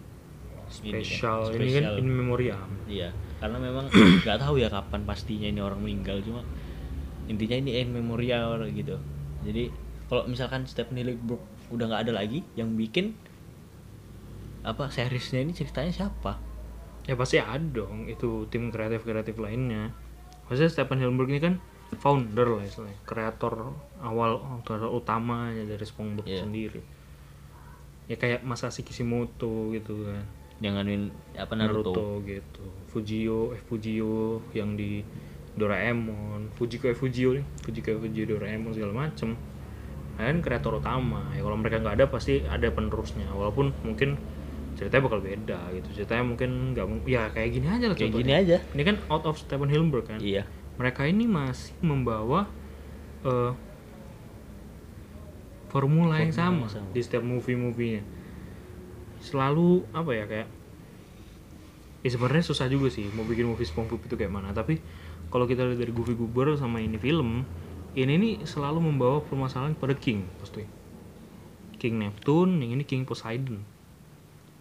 Ini 0.68 1.00
kan, 1.00 1.00
spesial 1.00 1.40
ini 1.56 1.80
kan 1.80 1.84
spesial. 1.88 1.96
in 1.96 2.08
memoriam 2.12 2.68
Iya, 2.92 3.16
karena 3.40 3.56
memang 3.56 3.88
nggak 4.28 4.36
tahu 4.36 4.60
ya 4.60 4.68
kapan 4.68 5.08
pastinya 5.08 5.48
ini 5.48 5.63
orang 5.63 5.80
meninggal 5.80 6.20
cuma 6.20 6.44
intinya 7.28 7.56
ini 7.56 7.78
in 7.78 7.92
memorial 7.92 8.63
gitu. 8.68 8.98
Jadi 9.44 9.70
kalau 10.08 10.26
misalkan 10.26 10.63
Stephen 10.63 10.96
Hillenburg 10.96 11.40
udah 11.70 11.86
nggak 11.86 12.04
ada 12.08 12.13
lagi 12.16 12.42
yang 12.56 12.74
bikin 12.74 13.12
apa 14.63 14.88
seriesnya 14.88 15.40
ini 15.40 15.52
ceritanya 15.52 15.92
siapa? 15.94 16.40
ya 17.04 17.16
pasti 17.16 17.40
ada 17.40 17.56
dong 17.63 18.04
itu 18.04 18.52
tim 18.52 18.68
kreatif 18.68 19.08
kreatif 19.08 19.40
lainnya 19.40 19.96
maksudnya 20.44 20.68
Stephen 20.68 21.00
Hillenburg 21.00 21.32
ini 21.32 21.40
kan 21.40 21.56
founder 21.96 22.60
lah 22.60 22.68
istilahnya 22.68 23.00
kreator 23.08 23.72
awal 24.04 24.44
kreator 24.68 24.92
utamanya 24.92 25.63
dari 25.63 25.88
SpongeBob 25.88 26.28
Iya. 26.28 26.44
sendiri 26.44 26.84
ya 28.12 28.20
kayak 28.20 28.44
Masashi 28.44 28.84
Kishimoto 28.84 29.72
gitu 29.72 30.04
kan 30.04 30.28
Janganin 30.60 31.08
apa 31.32 31.56
Naruto. 31.56 31.96
Naruto 31.96 32.08
gitu 32.28 32.63
Fujio 32.92 33.56
eh 33.56 33.62
Fujio 33.63 34.44
yang 34.52 34.76
di 34.76 35.00
Doraemon 35.58 36.54
Fujiko 36.54 36.88
Fujio 36.93 37.34
nih 37.34 37.46
Fujiko 37.60 37.98
Fujio 37.98 38.24
Doraemon 38.26 38.72
segala 38.72 38.93
macem 38.96 39.34
kan 40.15 40.41
kreator 40.41 40.78
utama 40.78 41.30
ya 41.34 41.41
kalau 41.41 41.54
mereka 41.54 41.78
nggak 41.78 41.96
ada 41.98 42.06
pasti 42.08 42.41
ada 42.43 42.70
penerusnya 42.70 43.30
walaupun 43.30 43.70
mungkin 43.82 44.17
ceritanya 44.74 45.04
bakal 45.04 45.20
beda 45.20 45.60
gitu 45.74 45.88
ceritanya 45.93 46.24
mungkin 46.24 46.50
nggak 46.72 46.86
ya 47.06 47.30
kayak 47.30 47.50
gini 47.52 47.65
aja 47.67 47.86
lah 47.86 47.93
Kayak 47.93 48.13
contohnya. 48.13 48.22
gini 48.24 48.34
aja. 48.36 48.58
ini 48.72 48.84
kan 48.84 48.96
out 49.08 49.24
of 49.24 49.36
Stephen 49.36 49.67
Hillenburg 49.67 50.06
kan 50.06 50.17
Iya. 50.17 50.46
mereka 50.78 51.02
ini 51.04 51.26
masih 51.26 51.74
membawa 51.82 52.46
eh, 53.24 53.54
formula 55.67 56.17
yang 56.17 56.30
Formula 56.30 56.32
sama, 56.32 56.62
yang 56.63 56.72
sama. 56.72 56.89
di 56.89 57.02
setiap 57.02 57.24
movie-movienya 57.24 58.04
selalu 59.20 59.82
apa 59.91 60.12
ya 60.13 60.26
kayak 60.26 60.48
ya 62.00 62.10
sebenarnya 62.10 62.43
susah 62.43 62.65
juga 62.65 62.88
sih 62.88 63.10
mau 63.12 63.22
bikin 63.22 63.46
movie 63.46 63.65
SpongeBob 63.65 64.00
itu 64.00 64.15
kayak 64.15 64.30
mana 64.30 64.50
tapi 64.52 64.78
kalau 65.30 65.46
kita 65.46 65.63
lihat 65.68 65.80
dari 65.80 65.92
Goofy 65.92 66.16
Goober 66.16 66.56
sama 66.56 66.80
ini 66.80 66.96
film 66.96 67.44
ini 67.98 68.13
nih 68.16 68.34
selalu 68.46 68.80
membawa 68.84 69.24
permasalahan 69.26 69.74
pada 69.74 69.98
King 69.98 70.24
pasti 70.40 70.63
King 71.78 72.02
Neptune 72.02 72.62
yang 72.62 72.78
ini 72.78 72.84
King 72.84 73.06
Poseidon 73.06 73.62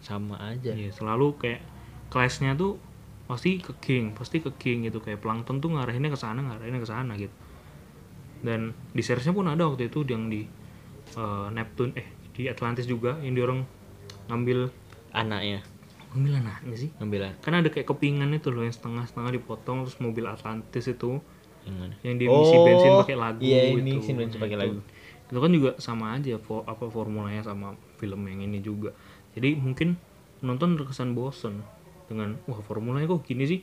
Sama 0.04 0.38
aja. 0.38 0.70
Iya, 0.70 0.92
selalu 0.92 1.34
kayak 1.40 1.64
clash-nya 2.12 2.54
tuh 2.54 2.78
pasti 3.26 3.58
ke 3.58 3.74
King, 3.82 4.14
pasti 4.14 4.38
ke 4.38 4.54
King 4.54 4.86
gitu 4.86 5.02
kayak 5.02 5.18
Plankton 5.18 5.58
tuh 5.58 5.72
ngarahinnya 5.74 6.14
ke 6.14 6.20
sana, 6.20 6.46
ngarahinnya 6.46 6.78
ke 6.78 6.86
sana 6.86 7.12
gitu. 7.18 7.32
Dan 8.44 8.70
di 8.94 9.02
seriesnya 9.02 9.34
pun 9.34 9.50
ada 9.50 9.66
waktu 9.66 9.90
itu 9.90 10.06
yang 10.06 10.30
di 10.30 10.46
eh, 11.16 11.48
Neptune 11.50 11.96
eh 11.98 12.06
di 12.36 12.46
Atlantis 12.46 12.84
juga 12.86 13.18
yang 13.24 13.32
dia 13.34 13.44
orang 13.48 13.64
ngambil 14.28 14.70
Anaknya 15.16 15.64
ngambil 16.16 16.32
anaknya 16.40 16.76
sih. 16.80 16.90
ngambil 16.96 17.20
Kan 17.44 17.52
ada 17.60 17.68
kayak 17.68 17.84
kepingan 17.84 18.32
itu 18.32 18.48
loh 18.48 18.64
yang 18.64 18.72
setengah-setengah 18.72 19.36
dipotong 19.36 19.84
terus 19.84 20.00
mobil 20.00 20.24
Atlantis 20.24 20.88
itu 20.88 21.20
yang 21.68 21.76
mana 21.76 21.94
yang 22.00 22.16
dia 22.16 22.30
ngisi 22.30 22.56
Oh, 22.56 22.64
bensin 22.64 22.92
pakai 22.96 23.16
lagu 23.18 23.42
iya, 23.42 23.60
itu. 23.68 23.78
ini 23.84 23.90
ngisi 24.00 24.12
bensin 24.16 24.38
pakai 24.40 24.56
itu. 24.56 24.62
lagu. 24.64 24.80
itu 25.26 25.38
kan 25.42 25.50
juga 25.50 25.70
sama 25.82 26.14
aja 26.14 26.38
fo- 26.38 26.62
apa 26.64 26.86
formulanya 26.88 27.42
sama 27.42 27.74
film 27.98 28.22
yang 28.30 28.46
ini 28.46 28.62
juga 28.62 28.94
jadi 29.34 29.58
mungkin 29.58 29.98
nonton 30.40 30.78
terkesan 30.78 31.12
bosen 31.18 31.66
dengan 32.06 32.38
wah 32.46 32.62
formulanya 32.62 33.10
kok 33.10 33.26
gini 33.26 33.44
sih 33.44 33.60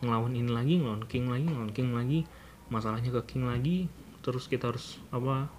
ngelawan 0.00 0.32
ini 0.32 0.48
lagi 0.48 0.80
ngelawan 0.80 1.04
king 1.04 1.28
lagi 1.28 1.44
ngelawan 1.44 1.72
king 1.76 1.92
lagi 1.92 2.24
masalahnya 2.72 3.12
ke 3.20 3.36
king 3.36 3.44
lagi 3.44 3.92
terus 4.24 4.48
kita 4.48 4.72
harus 4.72 4.96
apa 5.12 5.52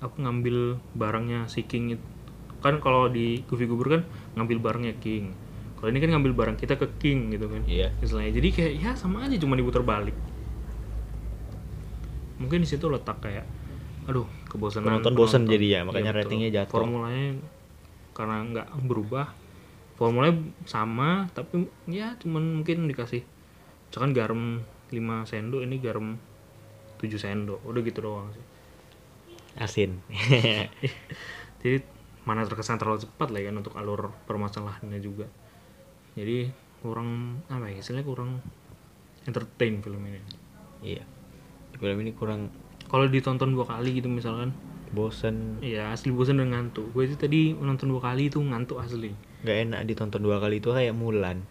apa 0.00 0.16
ngambil 0.20 0.80
barangnya 0.96 1.46
si 1.48 1.64
king 1.64 1.92
itu 1.96 2.04
kan 2.64 2.80
kalau 2.80 3.12
di 3.12 3.44
Goofy 3.44 3.68
Goober 3.68 4.00
kan 4.00 4.02
ngambil 4.40 4.64
barangnya 4.64 4.96
king. 4.96 5.36
Kalau 5.76 5.92
ini 5.92 6.00
kan 6.00 6.16
ngambil 6.16 6.32
barang 6.32 6.56
kita 6.56 6.80
ke 6.80 6.88
king 6.96 7.28
gitu 7.28 7.52
kan. 7.52 7.60
Iya. 7.68 7.92
Istilahnya. 8.00 8.32
Jadi 8.32 8.48
kayak 8.56 8.72
ya 8.80 8.90
sama 8.96 9.28
aja 9.28 9.36
cuma 9.36 9.52
diputar 9.52 9.84
balik. 9.84 10.16
Mungkin 12.40 12.64
di 12.64 12.68
situ 12.68 12.88
letak 12.88 13.20
kayak 13.20 13.44
aduh 14.08 14.24
kebosanan. 14.48 14.96
Penonton 14.96 15.12
bosan 15.12 15.44
jadi 15.44 15.80
ya, 15.80 15.80
makanya 15.84 16.16
betul. 16.16 16.24
ratingnya 16.24 16.50
jatuh. 16.52 16.72
formulanya 16.80 17.40
karena 18.14 18.36
nggak 18.46 18.68
berubah 18.86 19.26
formulanya 19.98 20.38
sama 20.70 21.26
tapi 21.34 21.66
ya 21.90 22.14
cuman 22.22 22.62
mungkin 22.62 22.86
dikasih 22.86 23.26
misalkan 23.90 24.12
garam 24.14 24.42
5 24.92 25.30
sendok 25.30 25.62
ini 25.66 25.82
garam 25.82 26.14
7 27.00 27.10
sendok 27.16 27.60
udah 27.64 27.80
gitu 27.82 28.00
doang 28.04 28.28
sih. 28.32 28.44
Asin. 29.54 30.02
Jadi 31.62 31.78
mana 32.24 32.44
terkesan 32.48 32.80
terlalu 32.80 33.04
cepat 33.04 33.28
lah 33.32 33.40
ya 33.40 33.52
untuk 33.52 33.76
alur 33.76 34.12
permasalahannya 34.24 35.00
juga. 35.00 35.28
Jadi 36.16 36.48
kurang 36.80 37.40
apa 37.52 37.68
ya 37.68 37.80
istilahnya 37.80 38.04
kurang 38.04 38.40
entertain 39.28 39.80
film 39.84 40.00
ini. 40.08 40.20
Iya. 40.80 41.04
Film 41.76 42.00
ini 42.00 42.16
kurang 42.16 42.48
kalau 42.88 43.08
ditonton 43.08 43.52
dua 43.52 43.68
kali 43.68 44.00
gitu 44.00 44.08
misalkan. 44.08 44.56
Bosan 44.94 45.58
ya 45.60 45.92
asli 45.92 46.14
bosan 46.14 46.40
dan 46.40 46.54
ngantuk. 46.54 46.88
Gue 46.96 47.10
itu 47.10 47.18
tadi 47.18 47.52
nonton 47.52 47.92
dua 47.92 48.00
kali 48.00 48.32
itu 48.32 48.40
ngantuk 48.40 48.80
asli. 48.80 49.12
Nggak 49.44 49.56
enak 49.68 49.80
ditonton 49.84 50.20
dua 50.24 50.40
kali 50.40 50.64
itu 50.64 50.72
kayak 50.72 50.96
Mulan. 50.96 51.44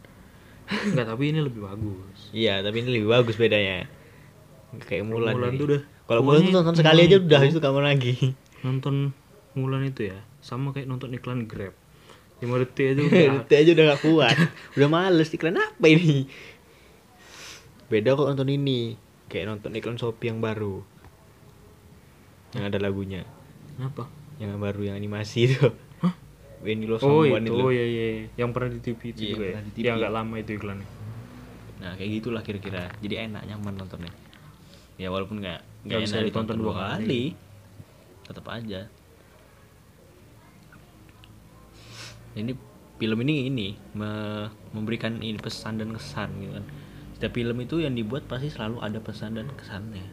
Enggak 0.90 1.12
tapi 1.12 1.30
ini 1.30 1.44
lebih 1.44 1.62
bagus. 1.70 2.34
Iya 2.34 2.66
tapi 2.66 2.82
ini 2.82 2.98
lebih 2.98 3.14
bagus 3.14 3.36
bedanya. 3.38 3.86
Nggak 4.74 4.88
kayak 4.90 5.06
Mulan, 5.06 5.38
Mulan 5.38 5.54
jadi. 5.54 5.60
tuh 5.60 5.66
udah 5.70 5.82
kalau 6.08 6.22
Mulan 6.26 6.42
tuh 6.50 6.54
tonton 6.56 6.76
sekali 6.82 7.02
aja 7.06 7.18
udah 7.22 7.42
itu 7.46 7.60
kamu 7.62 7.80
lagi. 7.84 8.14
nonton 8.64 9.12
Mulan 9.54 9.86
itu 9.86 10.08
ya 10.08 10.18
sama 10.44 10.76
kayak 10.76 10.92
nonton 10.92 11.16
iklan 11.16 11.48
Grab. 11.48 11.72
5 12.44 12.52
detik 12.60 12.86
aja 12.92 13.02
udah. 13.08 13.22
Detik 13.40 13.58
aja 13.64 13.70
udah 13.72 13.86
gak 13.96 14.02
kuat. 14.04 14.36
Udah 14.76 14.90
males 14.92 15.32
iklan 15.32 15.56
apa 15.56 15.86
ini? 15.88 16.28
Beda 17.88 18.20
kok 18.20 18.28
nonton 18.28 18.52
ini. 18.52 19.00
Kayak 19.32 19.56
nonton 19.56 19.72
iklan 19.72 19.96
Shopee 19.96 20.28
yang 20.28 20.44
baru. 20.44 20.84
Yang 22.52 22.64
ada 22.68 22.78
lagunya. 22.84 23.24
Apa 23.80 24.12
yang 24.42 24.60
baru 24.60 24.92
yang 24.92 24.96
animasi 25.00 25.48
itu. 25.48 25.72
Hah? 26.04 26.14
When 26.60 26.84
You 26.84 27.00
Love 27.00 27.06
oh 27.08 27.24
itu. 27.24 27.40
itu. 27.40 27.54
Oh 27.56 27.72
iya 27.72 27.86
iya 27.86 28.06
iya. 28.12 28.26
yang 28.36 28.52
pernah 28.52 28.76
di 28.76 28.80
TV 28.84 29.00
itu 29.16 29.20
Iya, 29.24 29.32
juga 29.32 29.46
ya? 29.46 29.58
TV. 29.72 29.84
yang 29.88 29.96
nggak 30.04 30.14
lama 30.14 30.36
itu 30.36 30.52
iklannya. 30.60 30.90
Nah 31.80 31.92
kayak 31.96 32.12
gitulah 32.20 32.42
kira-kira. 32.44 32.92
Jadi 33.00 33.16
enak 33.24 33.44
nyaman 33.48 33.74
nontonnya. 33.80 34.12
Ya 35.00 35.08
walaupun 35.08 35.40
nggak 35.40 35.60
nggak 35.88 36.00
enak 36.12 36.20
ditonton 36.28 36.58
dua 36.60 36.72
dua 36.76 36.76
kali. 37.00 37.24
tetap 38.24 38.48
aja 38.48 38.88
ini 42.36 42.52
film 42.94 43.20
ini 43.22 43.48
ini 43.48 43.68
me- 43.94 44.48
memberikan 44.72 45.18
ini 45.18 45.36
pesan 45.36 45.78
dan 45.78 45.92
kesan 45.92 46.30
gitu 46.38 46.54
kan 46.54 46.66
setiap 47.14 47.34
film 47.34 47.58
itu 47.58 47.76
yang 47.78 47.94
dibuat 47.94 48.26
pasti 48.26 48.48
selalu 48.48 48.80
ada 48.80 49.00
pesan 49.00 49.34
dan 49.34 49.48
kesannya 49.52 50.04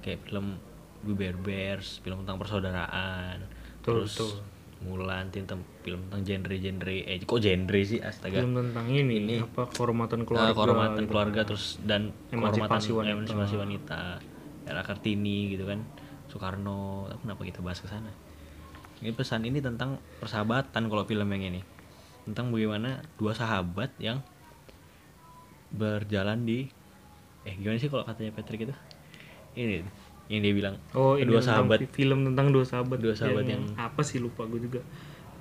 kayak 0.00 0.22
film 0.22 0.58
We 1.02 1.12
Bear 1.12 1.34
Bears 1.34 1.98
film 1.98 2.22
tentang 2.22 2.38
persaudaraan 2.38 3.42
Betul, 3.80 4.06
terus 4.06 4.14
betul. 4.16 4.32
Mulan 4.82 5.30
tentang 5.30 5.62
film 5.80 6.02
tentang 6.04 6.22
genre-genre 6.22 7.06
eh 7.06 7.22
kok 7.22 7.38
genre 7.38 7.80
sih 7.80 7.98
astaga 7.98 8.42
film 8.42 8.54
tentang 8.56 8.86
ini, 8.88 9.14
Ini. 9.20 9.34
apa 9.40 9.70
kehormatan 9.70 10.26
keluarga, 10.26 10.50
keluarga 10.50 10.58
kehormatan 10.74 10.98
gitu. 10.98 11.06
keluarga 11.08 11.40
terus 11.46 11.64
dan 11.80 12.02
Emansipasi 12.28 12.90
kehormatan 12.90 12.98
wanita. 12.98 13.14
emansipasi 13.30 13.54
wanita 13.56 14.00
era 14.64 14.82
kartini 14.82 15.38
gitu 15.48 15.64
kan 15.64 15.86
Soekarno 16.26 16.78
kenapa 17.16 17.42
kita 17.42 17.60
bahas 17.60 17.78
ke 17.78 17.86
sana 17.86 18.10
ini 19.02 19.10
pesan 19.10 19.42
ini 19.42 19.58
tentang 19.58 19.90
persahabatan 20.16 20.86
kalau 20.86 21.02
film 21.02 21.26
yang 21.28 21.44
ini 21.48 21.60
tentang 22.22 22.48
bagaimana 22.48 23.02
dua 23.16 23.34
sahabat 23.34 23.90
yang 23.98 24.22
berjalan 25.70 26.38
di 26.40 26.68
eh 27.42 27.54
gimana 27.54 27.74
sih 27.76 27.88
kalau 27.88 28.04
katanya 28.04 28.30
Patrick 28.30 28.62
itu 28.62 28.74
ini 29.54 29.82
yang 30.28 30.40
dia 30.40 30.54
bilang 30.54 30.74
Oh, 30.92 31.18
ini 31.18 31.26
dua 31.26 31.42
sahabat 31.42 31.82
fi- 31.82 31.90
film 31.98 32.24
tentang 32.24 32.48
dua 32.48 32.62
sahabat. 32.62 32.96
Dua 32.96 33.12
sahabat 33.12 33.44
yang- 33.44 33.74
apa 33.74 34.00
sih 34.00 34.16
lupa 34.16 34.46
gue 34.46 34.62
juga. 34.62 34.80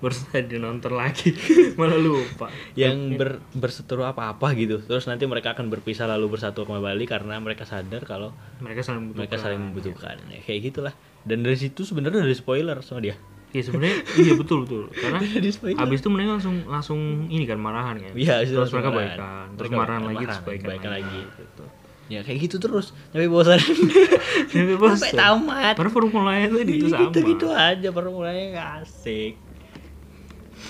Baru 0.01 0.17
tadi 0.25 0.57
nonton 0.57 0.97
lagi, 0.97 1.29
malah 1.79 1.95
lupa. 1.95 2.49
yang 2.73 3.13
ber, 3.13 3.37
berseteru 3.53 4.01
apa-apa 4.01 4.49
gitu 4.53 4.81
terus 4.81 5.05
nanti 5.05 5.23
mereka 5.23 5.53
akan 5.53 5.69
berpisah 5.69 6.09
lalu 6.09 6.25
bersatu 6.31 6.65
kembali 6.65 7.05
karena 7.05 7.37
mereka 7.37 7.63
sadar 7.63 8.01
kalau 8.01 8.33
Mereka 8.57 8.81
saling 8.81 9.05
membutuhkan. 9.05 9.21
mereka 9.21 9.35
saling 9.37 9.61
membutuhkan 9.61 10.15
ya, 10.27 10.39
kayak 10.41 10.59
gitulah 10.65 10.93
dan 11.21 11.37
dari 11.39 11.53
situ 11.55 11.85
sebenarnya 11.85 12.17
dari 12.19 12.33
spoiler 12.33 12.81
sama 12.81 12.97
dia 12.99 13.13
Iya 13.51 13.61
sebenarnya 13.61 13.97
iya 14.15 14.33
betul 14.33 14.63
betul. 14.63 14.83
Karena 14.89 15.19
habis 15.77 15.99
itu 15.99 16.07
mereka 16.07 16.31
langsung 16.33 16.55
langsung 16.65 16.99
ini 17.27 17.43
kan 17.43 17.57
marahan 17.57 17.95
kan. 17.97 18.11
Iya, 18.13 18.41
terus 18.41 18.71
mereka 18.71 18.89
marahan. 18.89 19.11
baikan, 19.11 19.45
terus 19.53 19.67
Mereka 19.67 19.75
marahan 19.77 20.03
lagi, 20.05 20.23
terus 20.23 20.41
baikan, 20.41 20.67
baikan 20.67 20.91
lagi. 20.93 21.19
Gitu. 21.29 21.63
ya 22.07 22.19
kayak 22.21 22.43
gitu 22.43 22.59
terus 22.59 22.91
tapi 23.07 23.23
bosan 23.25 23.55
Sampai 24.51 24.75
bosan. 24.75 24.99
sampai 24.99 25.11
tamat 25.15 25.73
Karena 25.75 25.91
formulanya 25.93 26.47
tadi 26.49 26.73
itu 26.73 26.87
sama. 26.87 27.07
gitu 27.07 27.19
gitu 27.23 27.47
aja 27.47 27.87
formulanya 27.89 28.43
nggak 28.51 28.69
asik 28.81 29.33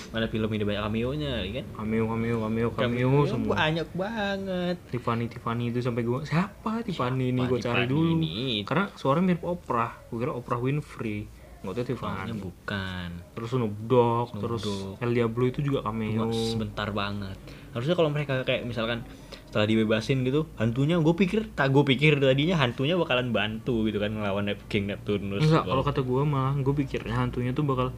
mana 0.08 0.28
film 0.28 0.46
ini 0.48 0.62
banyak 0.62 0.82
cameo 0.82 1.10
nya 1.12 1.32
kan 1.42 1.64
Cameo, 1.74 2.04
cameo, 2.06 2.36
cameo, 2.38 2.68
cameo, 2.70 3.12
semua. 3.26 3.54
banyak 3.58 3.88
banget 3.90 4.76
Tiffany, 4.86 5.24
Tiffany 5.26 5.64
itu 5.68 5.80
sampai 5.80 6.02
gue 6.02 6.20
siapa 6.22 6.78
Tiffany 6.80 7.32
ini 7.32 7.42
gue 7.42 7.58
cari 7.58 7.84
dulu. 7.86 8.14
ini? 8.14 8.62
Karena 8.62 8.92
suaranya 8.92 9.26
mirip 9.28 9.42
Oprah. 9.42 9.98
Gue 10.06 10.18
kira 10.18 10.30
Oprah 10.30 10.58
Winfrey. 10.58 11.26
Nggak 11.62 11.74
Soalnya 11.78 11.86
Tiffany. 11.94 12.40
bukan 12.42 13.08
Terus 13.32 13.48
Snoop 13.54 13.74
Dogg, 13.86 14.26
Snoop 14.34 14.42
terus 14.42 14.62
Dogg. 14.66 15.02
El 15.02 15.10
Diablo 15.14 15.44
itu 15.46 15.60
juga 15.62 15.78
cameo. 15.86 16.26
cuma 16.26 16.34
sebentar 16.34 16.88
banget 16.90 17.38
harusnya 17.72 17.94
kalau 17.96 18.10
mereka 18.12 18.42
kayak 18.44 18.68
misalkan 18.68 19.06
setelah 19.48 19.68
dibebasin 19.68 20.24
gitu 20.24 20.48
hantunya 20.56 20.96
gue 20.96 21.14
pikir 21.14 21.52
tak 21.52 21.72
gue 21.72 21.84
pikir 21.84 22.20
tadinya 22.20 22.56
hantunya 22.56 22.96
bakalan 22.96 23.32
bantu 23.32 23.84
gitu 23.88 24.00
kan 24.00 24.12
ngelawan 24.12 24.48
King 24.68 24.88
Neptunus 24.92 25.44
Enggak, 25.44 25.64
kalau 25.68 25.82
kata 25.84 26.00
gue 26.04 26.22
malah 26.24 26.56
gue 26.56 26.74
pikirnya 26.84 27.14
hantunya 27.16 27.52
tuh 27.52 27.64
bakal 27.64 27.92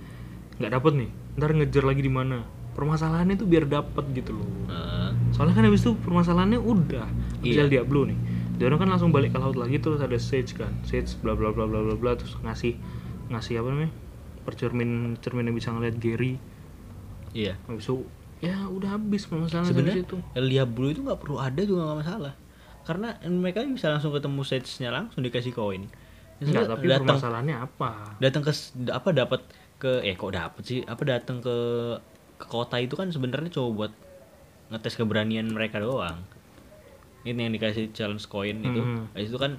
nggak 0.59 0.70
dapet 0.70 0.92
nih. 0.94 1.11
Ntar 1.35 1.50
ngejar 1.55 1.85
lagi 1.87 2.03
di 2.03 2.12
mana. 2.12 2.46
Permasalahannya 2.74 3.38
tuh 3.38 3.46
biar 3.46 3.66
dapet 3.70 4.05
gitu 4.14 4.35
loh. 4.35 4.46
Nah, 4.66 5.14
Soalnya 5.31 5.55
kan 5.55 5.66
habis 5.66 5.83
itu 5.83 5.94
permasalahannya 5.98 6.59
udah. 6.59 7.07
Iya. 7.42 7.66
El 7.66 7.70
Diablo 7.70 8.07
nih. 8.07 8.18
Dia 8.59 8.70
orang 8.70 8.87
kan 8.87 8.88
langsung 8.90 9.11
balik 9.11 9.35
ke 9.35 9.38
laut 9.38 9.59
lagi 9.59 9.79
terus 9.83 9.98
ada 9.98 10.14
Sage 10.18 10.55
kan. 10.55 10.70
Sage 10.87 11.18
bla 11.22 11.35
bla 11.35 11.50
bla 11.50 11.66
bla 11.66 11.83
bla 11.83 11.94
bla 11.98 12.12
terus 12.18 12.35
ngasih 12.42 12.79
ngasih 13.35 13.59
apa 13.59 13.68
namanya? 13.68 13.92
percermin 14.44 14.90
cermin 15.18 15.49
yang 15.49 15.57
bisa 15.57 15.73
ngeliat 15.73 15.97
Gary. 15.97 16.37
iya 17.33 17.57
Habis 17.64 17.85
itu 17.85 17.97
ya 18.38 18.68
udah 18.68 18.94
habis 18.94 19.25
permasalahan 19.25 19.66
sebenarnya 19.66 20.05
itu. 20.05 20.16
El 20.33 20.47
Diablo 20.47 20.87
itu 20.87 21.01
nggak 21.01 21.16
perlu 21.16 21.37
ada 21.37 21.61
juga 21.61 21.88
nggak 21.88 22.01
masalah 22.05 22.35
karena 22.85 23.09
mereka 23.25 23.64
bisa 23.64 23.88
langsung 23.88 24.12
ketemu 24.12 24.44
stage-nya 24.44 24.92
langsung 24.92 25.25
dikasih 25.25 25.51
koin 25.51 25.88
Enggak, 26.37 26.68
tapi 26.68 26.85
datang 26.85 27.16
permasalahannya 27.16 27.57
apa? 27.57 27.90
datang 28.20 28.42
ke 28.44 28.53
apa 28.90 29.09
dapat 29.11 29.40
ke 29.81 30.05
eh 30.05 30.12
kok 30.12 30.31
dapet 30.31 30.62
sih 30.62 30.79
apa 30.85 31.03
datang 31.03 31.40
ke 31.40 31.57
ke 32.37 32.47
kota 32.47 32.77
itu 32.77 32.92
kan 32.92 33.09
sebenarnya 33.09 33.49
coba 33.49 33.68
buat 33.73 33.92
ngetes 34.68 34.94
keberanian 34.94 35.49
mereka 35.49 35.81
doang 35.81 36.20
ini 37.25 37.40
yang 37.40 37.55
dikasih 37.57 37.97
challenge 37.97 38.29
coin 38.29 38.61
itu 38.61 38.77
Hmm. 38.77 39.09
Habis 39.16 39.33
itu 39.33 39.38
kan 39.40 39.57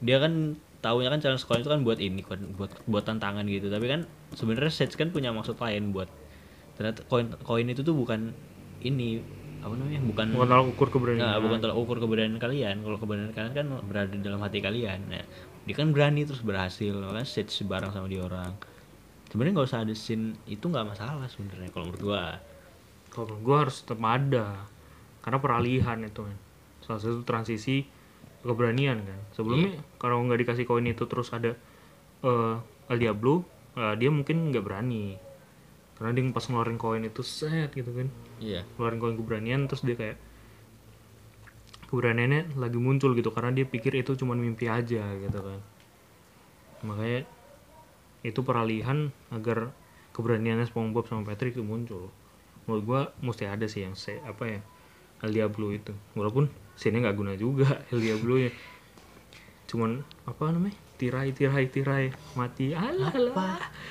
dia 0.00 0.16
kan 0.16 0.56
taunya 0.82 1.08
kan 1.08 1.22
challenge 1.22 1.46
coin 1.46 1.62
itu 1.62 1.70
kan 1.70 1.80
buat 1.86 1.98
ini 2.02 2.20
kan 2.26 2.42
buat 2.58 2.74
buat 2.90 3.06
tantangan 3.06 3.46
gitu 3.46 3.70
tapi 3.70 3.86
kan 3.86 4.04
sebenarnya 4.34 4.72
Sage 4.74 4.98
kan 4.98 5.14
punya 5.14 5.30
maksud 5.30 5.54
lain 5.56 5.94
buat 5.94 6.10
ternyata 6.74 7.06
koin 7.06 7.30
koin 7.46 7.70
itu 7.70 7.86
tuh 7.86 7.94
bukan 7.94 8.34
ini 8.82 9.22
apa 9.62 9.78
namanya 9.78 10.02
bukan 10.02 10.26
Bukan 10.34 10.48
tolak 10.50 10.66
ukur 10.74 10.88
keberanian. 10.90 11.22
Nah, 11.22 11.38
bukan 11.38 11.58
tolak 11.62 11.78
ukur 11.78 12.02
keberanian 12.02 12.34
kalian. 12.42 12.82
Kalau 12.82 12.98
keberanian 12.98 13.30
kalian 13.30 13.54
kan 13.54 13.66
berada 13.86 14.10
di 14.10 14.18
dalam 14.18 14.42
hati 14.42 14.58
kalian. 14.58 15.06
Nah, 15.06 15.22
dia 15.62 15.74
kan 15.78 15.94
berani 15.94 16.26
terus 16.26 16.42
berhasil, 16.42 16.90
makanya 16.90 17.22
stage 17.22 17.62
bareng 17.62 17.94
sama 17.94 18.10
dia 18.10 18.26
orang. 18.26 18.58
Sebenarnya 19.30 19.54
nggak 19.54 19.68
usah 19.70 19.86
ada 19.86 19.94
scene 19.94 20.34
itu 20.50 20.66
nggak 20.66 20.82
masalah 20.82 21.30
sebenarnya 21.30 21.70
kalau 21.70 21.94
menurut 21.94 22.02
gua. 22.02 22.42
Kalau 23.14 23.38
gue 23.38 23.56
harus 23.56 23.86
tetap 23.86 24.02
ada 24.02 24.66
karena 25.22 25.38
peralihan 25.38 25.98
itu 26.02 26.26
kan 26.26 26.36
salah 26.82 26.98
satu 26.98 27.22
transisi 27.22 27.86
keberanian 28.42 28.98
kan. 29.06 29.20
Sebelumnya 29.32 29.78
kalau 30.02 30.18
nggak 30.26 30.42
dikasih 30.42 30.66
koin 30.66 30.86
itu 30.86 31.06
terus 31.06 31.30
ada 31.30 31.54
eh 32.22 32.54
El 32.90 32.98
Diablo 32.98 33.46
eh, 33.78 33.94
dia 33.96 34.10
mungkin 34.10 34.50
nggak 34.50 34.64
berani. 34.66 35.16
Karena 35.96 36.10
dia 36.18 36.24
pas 36.34 36.44
ngeluarin 36.44 36.78
koin 36.78 37.02
itu 37.06 37.22
set 37.22 37.70
gitu 37.72 37.90
kan. 37.94 38.10
Iya. 38.42 38.66
ngeluarin 38.76 38.98
koin 38.98 39.16
keberanian 39.16 39.60
terus 39.70 39.86
dia 39.86 39.94
kayak 39.94 40.18
keberaniannya 41.86 42.58
lagi 42.58 42.78
muncul 42.82 43.14
gitu. 43.14 43.30
Karena 43.30 43.54
dia 43.54 43.64
pikir 43.64 43.94
itu 43.94 44.18
cuma 44.18 44.34
mimpi 44.34 44.66
aja 44.66 45.06
gitu 45.16 45.38
kan. 45.38 45.60
Makanya 46.82 47.22
itu 48.26 48.40
peralihan 48.42 49.14
agar 49.30 49.70
keberaniannya 50.14 50.66
SpongeBob 50.66 51.06
sama 51.06 51.22
Patrick 51.22 51.54
itu 51.54 51.62
muncul. 51.62 52.10
Menurut 52.66 52.82
gua 52.82 53.00
mesti 53.22 53.46
ada 53.46 53.66
sih 53.66 53.86
yang 53.86 53.94
se 53.94 54.18
apa 54.22 54.44
ya 54.46 54.60
El 55.22 55.30
Diablo 55.32 55.70
itu. 55.70 55.94
Walaupun 56.18 56.50
sini 56.74 56.98
nggak 56.98 57.16
guna 57.16 57.32
juga 57.38 57.80
El 57.94 58.02
Diablo 58.02 58.36
ya. 58.38 58.50
Cuman 59.70 60.02
apa 60.26 60.52
namanya? 60.52 60.76
Tirai 60.98 61.34
tirai 61.34 61.66
tirai. 61.70 62.12
Mati. 62.38 62.74
Alah 62.74 63.10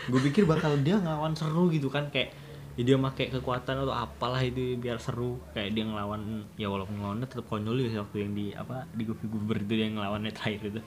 gue 0.07 0.21
pikir 0.31 0.43
bakal 0.47 0.79
dia 0.83 0.99
ngelawan 0.99 1.35
seru 1.35 1.71
gitu 1.71 1.87
kan 1.91 2.11
kayak 2.11 2.31
ya 2.79 2.87
dia 2.87 2.95
pakai 2.95 3.27
kekuatan 3.35 3.83
atau 3.83 3.91
apalah 3.95 4.39
itu 4.43 4.75
biar 4.79 4.99
seru. 4.99 5.39
Kayak 5.55 5.75
dia 5.75 5.83
ngelawan 5.87 6.47
ya 6.55 6.67
walaupun 6.71 6.99
ngelawannya 6.99 7.27
tetap 7.27 7.47
konyol 7.47 7.79
ya 7.79 8.03
waktu 8.03 8.17
yang 8.27 8.31
di 8.35 8.45
apa 8.55 8.87
di 8.95 9.03
Goofy 9.07 9.27
Goober 9.27 9.59
itu 9.59 9.73
dia 9.75 9.87
ngelawannya 9.91 10.31
terakhir 10.31 10.61
itu. 10.71 10.81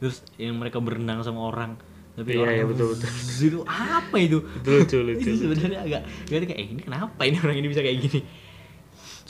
Terus 0.00 0.24
yang 0.40 0.56
mereka 0.56 0.80
berenang 0.80 1.20
sama 1.20 1.44
orang. 1.44 1.76
Tapi 2.10 2.36
Iya, 2.36 2.42
orang 2.42 2.54
iya, 2.56 2.64
betul, 2.66 2.86
betul. 2.96 3.08
itu 3.48 3.58
apa 3.68 4.16
itu? 4.18 4.38
Itu 4.60 4.70
lucu 4.76 4.98
lucu 5.00 5.28
itu 5.30 5.30
sebenarnya 5.46 5.80
agak 5.86 6.02
gak 6.26 6.38
kayak 6.48 6.58
eh, 6.58 6.68
ini 6.74 6.82
kenapa 6.82 7.20
ini 7.22 7.36
orang 7.38 7.56
ini 7.62 7.68
bisa 7.70 7.80
kayak 7.80 7.98
gini 8.02 8.20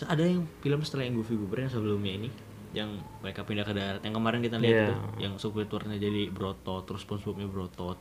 Terus 0.00 0.16
ada 0.16 0.24
yang 0.24 0.48
film 0.64 0.80
setelah 0.80 1.04
yang 1.04 1.20
Goofy 1.20 1.36
Goober 1.36 1.60
yang 1.60 1.68
sebelumnya 1.68 2.12
ini 2.16 2.32
yang 2.72 3.04
mereka 3.20 3.44
pindah 3.44 3.68
ke 3.68 3.76
darat 3.76 4.00
yang 4.00 4.16
kemarin 4.16 4.40
kita 4.40 4.56
lihat 4.56 4.72
Iya. 4.72 4.86
itu 4.88 4.94
yang 5.20 5.32
Squidwardnya 5.36 6.00
jadi 6.00 6.32
berotot 6.32 6.88
terus 6.88 7.04
SpongeBobnya 7.04 7.44
berotot. 7.52 8.00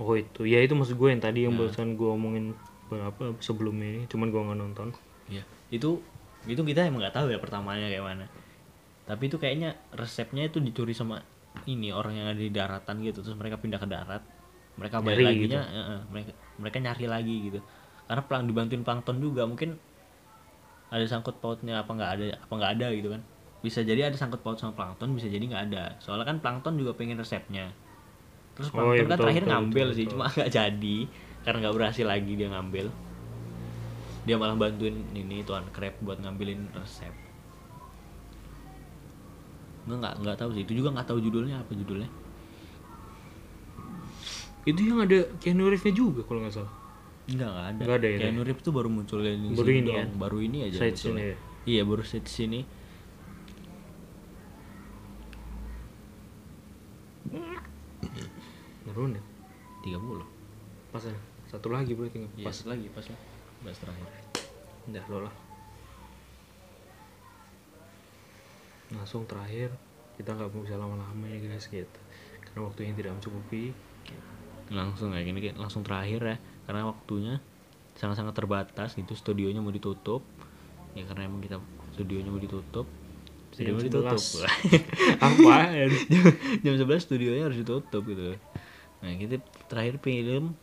Oh 0.00 0.16
itu. 0.16 0.48
Ya 0.48 0.64
itu 0.64 0.72
maksud 0.72 0.96
gue 0.96 1.08
yang 1.12 1.20
tadi 1.20 1.44
Nah. 1.44 1.52
yang 1.52 1.54
barusan 1.60 2.00
gue 2.00 2.08
omongin 2.08 2.56
berapa 2.88 3.36
sebelumnya 3.44 3.88
ini 3.92 4.02
cuman 4.08 4.32
gue 4.32 4.40
nggak 4.40 4.56
nonton. 4.64 4.88
Ya 5.28 5.44
itu 5.68 6.00
itu 6.48 6.62
kita 6.64 6.88
emang 6.88 7.04
nggak 7.04 7.12
tahu 7.12 7.28
ya 7.28 7.36
pertamanya 7.36 7.92
kayak 7.92 8.04
mana. 8.08 8.24
Tapi 9.04 9.28
itu 9.28 9.36
kayaknya 9.36 9.76
resepnya 9.92 10.48
itu 10.48 10.64
dicuri 10.64 10.96
sama 10.96 11.20
ini 11.68 11.92
orang 11.92 12.16
yang 12.16 12.26
ada 12.32 12.40
di 12.40 12.48
daratan 12.48 13.04
gitu 13.04 13.20
terus 13.20 13.36
mereka 13.36 13.60
pindah 13.60 13.76
ke 13.76 13.84
darat. 13.84 14.24
Mereka 14.80 15.04
balik 15.04 15.28
lagi 15.28 15.44
mereka 16.08 16.32
mereka 16.56 16.76
nyari 16.80 17.04
lagi 17.04 17.36
gitu. 17.52 17.60
Karena 18.08 18.22
pelang 18.24 18.48
dibantuin 18.48 18.80
plankton 18.80 19.20
juga 19.20 19.44
mungkin 19.44 19.76
ada 20.94 21.04
sangkut 21.10 21.36
pautnya 21.42 21.82
apa 21.82 21.90
nggak 21.90 22.10
ada 22.14 22.24
apa 22.38 22.52
nggak 22.54 22.72
ada 22.78 22.86
gitu 22.94 23.08
kan. 23.10 23.22
Bisa 23.64 23.80
jadi 23.82 24.06
ada 24.12 24.16
sangkut 24.20 24.40
paut 24.46 24.54
sama 24.60 24.72
plankton 24.78 25.10
bisa 25.18 25.26
jadi 25.26 25.42
nggak 25.42 25.62
ada. 25.72 25.84
Soalnya 25.98 26.26
kan 26.30 26.36
plankton 26.38 26.78
juga 26.78 26.94
pengen 26.94 27.18
resepnya. 27.18 27.74
Terus 28.54 28.70
Oh, 28.74 28.94
iya, 28.94 29.02
plankton 29.02 29.10
kan 29.10 29.18
betul, 29.18 29.24
terakhir 29.26 29.44
betul, 29.44 29.50
ngambil 29.50 29.86
betul, 29.90 29.98
sih 29.98 30.06
betul. 30.06 30.12
cuma 30.14 30.24
nggak 30.30 30.50
jadi. 30.54 30.96
Karena 31.42 31.58
nggak 31.66 31.74
berhasil 31.76 32.06
lagi 32.06 32.32
dia 32.38 32.48
ngambil. 32.54 32.86
Dia 34.24 34.36
malah 34.40 34.56
bantuin 34.56 34.96
ini 35.12 35.44
tuan 35.44 35.66
crab 35.74 35.98
buat 36.00 36.16
ngambilin 36.22 36.70
resep. 36.72 37.12
Nggak 39.84 39.98
nggak 40.00 40.14
nggak 40.22 40.36
tahu 40.40 40.50
sih. 40.56 40.62
Itu 40.64 40.72
juga 40.78 40.88
nggak 40.94 41.08
tahu 41.10 41.18
judulnya 41.20 41.60
apa 41.60 41.72
judulnya? 41.74 42.08
Itu 44.64 44.80
yang 44.80 45.04
ada 45.04 45.28
Keanu 45.42 45.68
Reeves-nya 45.68 45.92
juga 45.92 46.24
kalau 46.24 46.40
nggak 46.40 46.54
salah 46.56 46.83
nggak 47.24 47.40
nggak 47.46 47.66
ada. 47.66 47.80
Nggak 47.80 47.96
ada 47.96 48.06
ya, 48.06 48.18
Keanu 48.20 48.40
Reeves 48.42 48.62
tuh 48.62 48.72
baru 48.72 48.88
muncul 48.88 49.18
di 49.20 49.32
Baru 49.50 49.64
sini 49.64 49.78
ini 49.78 49.88
doang. 49.88 49.96
ya? 49.98 50.04
baru 50.14 50.38
ini 50.40 50.58
aja 50.62 50.76
Side 50.78 50.98
scene 50.98 51.20
ya? 51.22 51.36
iya 51.64 51.82
baru 51.82 52.02
set 52.02 52.26
sini. 52.26 52.60
Baru 58.84 59.08
nih 59.10 59.22
30 59.82 60.22
pas 60.92 61.02
ya? 61.02 61.16
Satu 61.50 61.68
lagi 61.70 61.92
berarti 61.92 62.20
nggak 62.20 62.34
Iya, 62.36 62.46
pas. 62.46 62.58
lagi 62.64 62.86
pas 62.88 63.06
lah. 63.06 63.20
Bahas 63.62 63.78
terakhir. 63.78 64.06
Udah 64.86 65.04
lo 65.08 65.18
lah. 65.24 65.34
Langsung 68.92 69.24
terakhir. 69.24 69.70
Kita 70.14 70.30
nggak 70.30 70.50
bisa 70.54 70.78
lama-lama 70.78 71.24
ya 71.26 71.38
guys 71.40 71.66
gitu. 71.66 71.98
Karena 72.40 72.60
waktunya 72.62 72.94
tidak 72.94 73.18
mencukupi 73.18 73.74
langsung 74.72 75.12
kayak 75.12 75.26
gini 75.28 75.38
kayak 75.40 75.56
langsung 75.60 75.82
terakhir 75.82 76.20
ya. 76.24 76.36
Karena 76.64 76.88
waktunya 76.88 77.34
sangat-sangat 77.94 78.34
terbatas 78.34 78.96
gitu 78.96 79.12
studionya 79.12 79.60
mau 79.60 79.74
ditutup. 79.74 80.24
Ya 80.94 81.04
karena 81.04 81.26
emang 81.26 81.42
kita 81.42 81.58
studionya 81.96 82.30
mau 82.30 82.40
ditutup 82.40 82.86
studio 83.54 83.78
mau 83.78 83.86
ditutup. 83.86 84.18
11. 84.18 84.50
apaan 85.30 85.70
jam, 86.10 86.24
jam 86.66 86.74
11 86.74 87.06
studionya 87.06 87.46
harus 87.46 87.58
ditutup 87.62 88.02
gitu. 88.02 88.34
Nah 88.98 89.10
kita 89.14 89.38
terakhir 89.70 90.02
film 90.02 90.58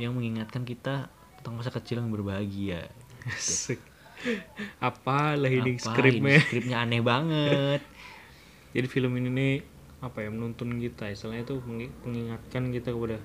yang 0.00 0.16
mengingatkan 0.16 0.64
kita 0.64 1.12
tentang 1.40 1.60
masa 1.60 1.68
kecil 1.68 2.00
yang 2.00 2.08
berbahagia. 2.08 2.88
Apa 4.80 5.36
lah 5.36 5.52
ini 5.52 5.76
Apa 5.76 5.92
skripnya? 5.92 6.40
Skripnya 6.40 6.76
aneh 6.80 7.04
banget. 7.04 7.84
Jadi 8.72 8.86
film 8.88 9.12
ini 9.20 9.28
nih 9.28 9.54
apa 10.00 10.24
ya 10.24 10.32
menuntun 10.32 10.80
kita. 10.80 11.12
Istilahnya 11.12 11.44
mengi- 11.68 11.92
mengingatkan 12.08 12.72
kita 12.72 12.96
kepada 12.96 13.20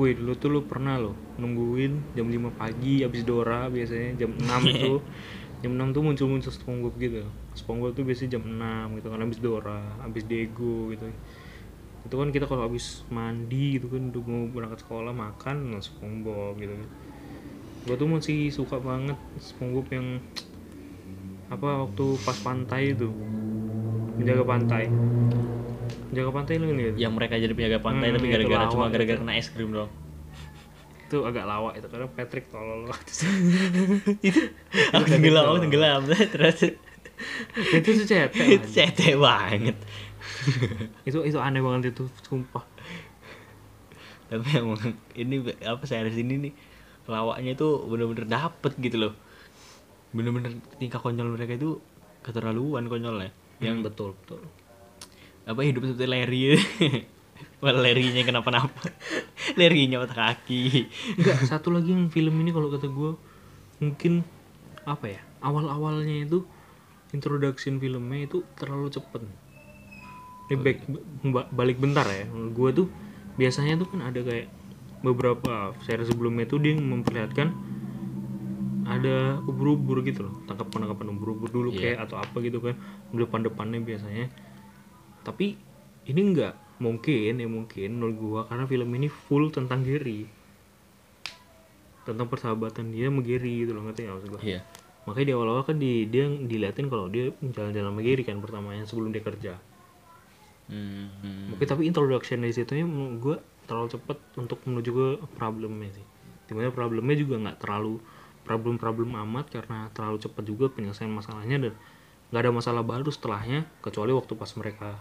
Wih 0.00 0.16
dulu 0.16 0.32
tuh 0.32 0.48
lu 0.48 0.60
pernah 0.64 0.96
lo 0.96 1.12
nungguin 1.36 2.16
jam 2.16 2.24
5 2.24 2.56
pagi 2.56 3.04
habis 3.04 3.20
Dora 3.20 3.68
biasanya 3.68 4.16
jam 4.16 4.32
6 4.32 4.48
itu 4.72 4.96
jam 5.60 5.76
6 5.76 5.92
tuh 5.92 6.00
muncul-muncul 6.00 6.48
SpongeBob 6.48 6.96
gitu. 6.96 7.20
SpongeBob 7.52 7.92
tuh 7.92 8.08
biasanya 8.08 8.40
jam 8.40 8.48
6 8.48 8.96
gitu 8.96 9.12
kan 9.12 9.20
habis 9.20 9.38
Dora 9.44 9.84
habis 10.00 10.24
Diego 10.24 10.88
gitu. 10.88 11.04
Itu 12.08 12.14
kan 12.16 12.32
kita 12.32 12.48
kalau 12.48 12.64
habis 12.64 13.04
mandi 13.12 13.76
gitu 13.76 13.92
kan 13.92 14.08
udah 14.08 14.22
mau 14.24 14.48
berangkat 14.48 14.88
sekolah 14.88 15.12
makan 15.12 15.76
nah 15.76 15.84
SpongeBob 15.84 16.56
gitu 16.56 16.72
kan. 16.80 16.88
Gue 17.84 17.96
tuh 18.00 18.08
masih 18.08 18.48
suka 18.48 18.80
banget 18.80 19.20
SpongeBob 19.36 19.84
yang 19.92 20.16
apa 21.52 21.84
waktu 21.84 22.06
pas 22.24 22.40
pantai 22.40 22.96
itu. 22.96 23.12
Menjaga 24.16 24.48
pantai 24.48 24.88
menjaga 26.10 26.30
pantai 26.34 26.54
lu 26.58 26.74
nih 26.74 26.98
yang 26.98 27.12
mereka 27.14 27.38
jadi 27.38 27.54
penjaga 27.54 27.78
pantai 27.82 28.10
Hmm, 28.10 28.16
tapi 28.18 28.26
gara-gara 28.32 28.64
cuma 28.70 28.86
gara-gara 28.90 29.18
kena 29.18 29.34
es 29.38 29.48
krim 29.50 29.70
doang. 29.70 29.90
Itu 31.06 31.26
agak 31.26 31.44
lawak 31.46 31.74
itu 31.78 31.86
karena 31.90 32.06
Patrick 32.10 32.46
tolol. 32.50 32.86
Itu 34.28 34.40
aku 34.94 35.06
tenggelam 35.06 35.44
aku 35.50 35.58
tenggelam. 35.66 36.02
Terus 36.34 36.58
itu 37.76 37.88
tuh 38.00 38.06
cetek 38.08 38.46
itu 38.56 38.66
cetek 38.72 39.20
banget. 39.20 39.76
Itu 41.04 41.20
itu 41.20 41.36
aneh 41.36 41.60
banget 41.60 41.92
itu 41.92 42.08
sumpah. 42.24 42.64
Tapi 44.32 44.48
emang 44.56 44.80
ini 45.18 45.44
apa 45.66 45.84
series 45.84 46.16
ini 46.16 46.48
nih 46.48 46.52
lawaknya 47.10 47.58
itu 47.58 47.68
bener-bener 47.90 48.24
dapet 48.24 48.72
gitu 48.80 48.96
loh. 48.96 49.12
Bener-bener 50.16 50.56
tingkah 50.80 51.02
konyol 51.02 51.36
mereka 51.36 51.60
itu 51.60 51.76
keterlaluan 52.24 52.88
konyolnya. 52.88 53.34
Yang 53.60 53.92
betul 53.92 54.16
betul 54.16 54.40
apa 55.44 55.60
hidup 55.60 55.82
seperti 55.84 56.06
Larry? 56.06 56.42
Malah 57.62 57.80
Larry-nya 57.82 58.22
kenapa-napa. 58.22 58.88
Larry-nya 59.58 60.00
patah 60.00 60.32
kaki. 60.32 60.88
Enggak 61.14 61.44
satu 61.44 61.68
lagi 61.68 61.90
yang 61.90 62.08
film 62.08 62.36
ini 62.38 62.50
kalau 62.50 62.68
kata 62.68 62.86
gue 62.86 63.12
mungkin 63.78 64.24
apa 64.82 65.06
ya 65.08 65.20
awal-awalnya 65.40 66.24
itu 66.24 66.44
introduction 67.10 67.76
filmnya 67.76 68.24
itu 68.24 68.44
terlalu 68.54 68.88
cepet 68.88 69.20
ini 69.24 69.36
back, 70.52 70.78
ba- 71.26 71.48
balik 71.48 71.76
bentar 71.76 72.04
ya. 72.04 72.24
Gue 72.50 72.72
tuh 72.72 72.86
biasanya 73.36 73.76
tuh 73.76 73.86
kan 73.86 74.02
ada 74.02 74.20
kayak 74.20 74.48
beberapa 75.00 75.72
seri 75.80 76.04
sebelumnya 76.04 76.44
tuh 76.44 76.60
dia 76.60 76.76
memperlihatkan 76.76 77.48
ada 78.84 79.38
ubur-ubur 79.40 80.02
gitu 80.02 80.26
loh 80.26 80.42
tangkap 80.44 80.66
penangkapan 80.68 81.14
ubur-ubur 81.14 81.48
dulu 81.48 81.68
Iya. 81.70 81.94
kayak 81.94 81.98
atau 82.04 82.16
apa 82.18 82.36
gitu 82.40 82.58
kan. 82.58 82.74
Depan-depannya 83.10 83.78
biasanya 83.80 84.26
tapi 85.22 85.56
ini 86.08 86.20
enggak 86.20 86.54
mungkin 86.80 87.36
ya 87.36 87.48
mungkin 87.48 87.88
menurut 88.00 88.16
gua 88.16 88.40
karena 88.48 88.64
film 88.64 88.88
ini 88.96 89.08
full 89.12 89.52
tentang 89.52 89.84
Gary 89.84 90.24
tentang 92.08 92.26
persahabatan 92.26 92.90
dia 92.90 93.12
sama 93.12 93.20
Gary 93.20 93.64
gitu 93.64 93.76
loh 93.76 93.84
ngerti 93.84 94.08
nggak 94.08 94.14
maksud 94.16 94.30
gua 94.32 94.40
iya 94.40 94.60
makanya 95.08 95.32
di 95.32 95.34
awal-awal 95.34 95.62
kan 95.64 95.76
di, 95.80 96.04
dia 96.12 96.28
diliatin 96.28 96.92
kalau 96.92 97.08
dia 97.08 97.32
jalan-jalan 97.40 97.88
sama 97.92 98.00
Gary 98.04 98.22
kan 98.24 98.36
pertamanya 98.40 98.84
sebelum 98.84 99.10
dia 99.12 99.24
kerja 99.24 99.52
hmm, 100.68 101.06
hmm. 101.24 101.44
Oke 101.56 101.64
tapi 101.64 101.88
introduction 101.88 102.44
dari 102.44 102.52
situ 102.52 102.76
gue 103.20 103.36
terlalu 103.70 103.88
cepet 103.94 104.18
untuk 104.34 104.58
menuju 104.66 104.90
ke 104.90 105.08
problemnya 105.38 105.94
sih. 105.94 106.06
Di 106.50 106.58
mana 106.58 106.74
problemnya 106.74 107.14
juga 107.14 107.38
nggak 107.38 107.62
terlalu 107.62 108.02
problem-problem 108.42 109.14
amat 109.14 109.46
karena 109.54 109.86
terlalu 109.94 110.18
cepet 110.18 110.42
juga 110.42 110.66
penyelesaian 110.74 111.12
masalahnya 111.12 111.70
dan 111.70 111.74
nggak 112.34 112.42
ada 112.42 112.50
masalah 112.50 112.82
baru 112.82 113.06
setelahnya 113.14 113.62
kecuali 113.78 114.10
waktu 114.10 114.34
pas 114.34 114.50
mereka 114.58 114.98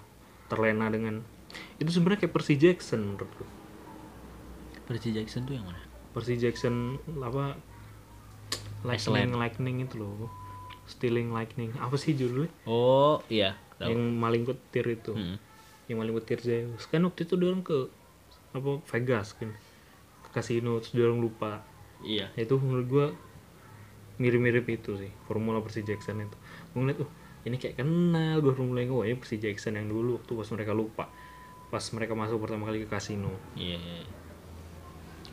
terlena 0.49 0.89
dengan 0.89 1.21
itu 1.79 1.89
sebenarnya 1.89 2.25
kayak 2.25 2.33
Percy 2.35 2.55
Jackson 2.59 3.01
menurut 3.05 3.31
gue. 3.37 3.49
Percy 4.89 5.13
Jackson 5.13 5.45
tuh 5.45 5.53
yang 5.57 5.65
mana? 5.65 5.81
Percy 6.11 6.35
Jackson 6.41 6.97
apa 7.21 7.57
lightning 8.83 9.33
lightning 9.37 9.75
itu 9.85 9.95
loh. 10.01 10.29
Stealing 10.89 11.29
lightning. 11.29 11.69
Apa 11.77 11.95
sih 12.01 12.17
judulnya? 12.17 12.49
Oh 12.65 13.21
iya 13.29 13.53
tahu. 13.77 13.93
yang 13.93 14.01
maling 14.17 14.43
petir 14.43 14.85
itu. 14.89 15.13
Hmm. 15.13 15.37
yang 15.89 16.05
maling 16.05 16.13
petir 16.21 16.37
Zeus. 16.41 16.85
Kan 16.85 17.01
waktu 17.01 17.25
itu 17.25 17.33
dia 17.33 17.49
orang 17.49 17.65
ke 17.65 17.89
apa 18.53 18.81
Vegas 18.93 19.33
kan. 19.33 19.49
Ke 20.21 20.29
kasino 20.37 20.77
terus 20.81 20.93
dia 20.93 21.05
orang 21.09 21.21
lupa. 21.21 21.65
Iya. 22.05 22.29
Ya, 22.37 22.41
itu 22.45 22.61
menurut 22.61 22.85
gua 22.85 23.07
mirip-mirip 24.21 24.67
itu 24.69 24.99
sih 24.99 25.09
formula 25.25 25.63
Percy 25.65 25.81
Jackson 25.81 26.21
itu. 26.21 26.37
Gue 26.75 26.79
ngeliat 26.83 26.99
oh 27.01 27.09
ini 27.49 27.57
kayak 27.57 27.75
kenal 27.75 28.39
gue 28.39 28.53
mulai 28.55 28.85
oh 28.85 29.01
ini 29.01 29.13
Percy 29.13 29.37
Jackson 29.37 29.73
yang 29.73 29.85
dulu 29.85 30.15
waktu 30.15 30.31
pas 30.31 30.49
mereka 30.49 30.71
lupa 30.71 31.05
pas 31.67 31.83
mereka 31.89 32.13
masuk 32.13 32.37
pertama 32.39 32.65
kali 32.65 32.81
ke 32.81 32.87
kasino 32.87 33.33
Iya. 33.53 33.81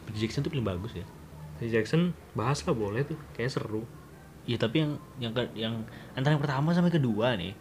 Percy 0.05 0.19
Jackson 0.19 0.41
tuh 0.41 0.51
paling 0.51 0.65
bagus 0.67 0.93
ya. 0.95 1.05
Percy 1.55 1.71
Jackson 1.71 2.01
bahas 2.33 2.61
lah 2.63 2.73
boleh 2.73 3.03
tuh 3.03 3.19
kayak 3.33 3.51
seru 3.51 3.85
Iya 4.45 4.57
tapi 4.57 4.79
yang 4.79 4.93
yang 5.19 5.33
yang 5.55 5.75
antara 6.13 6.33
yang 6.33 6.41
pertama 6.41 6.71
sama 6.71 6.87
yang 6.87 6.97
kedua 6.97 7.35
nih 7.35 7.53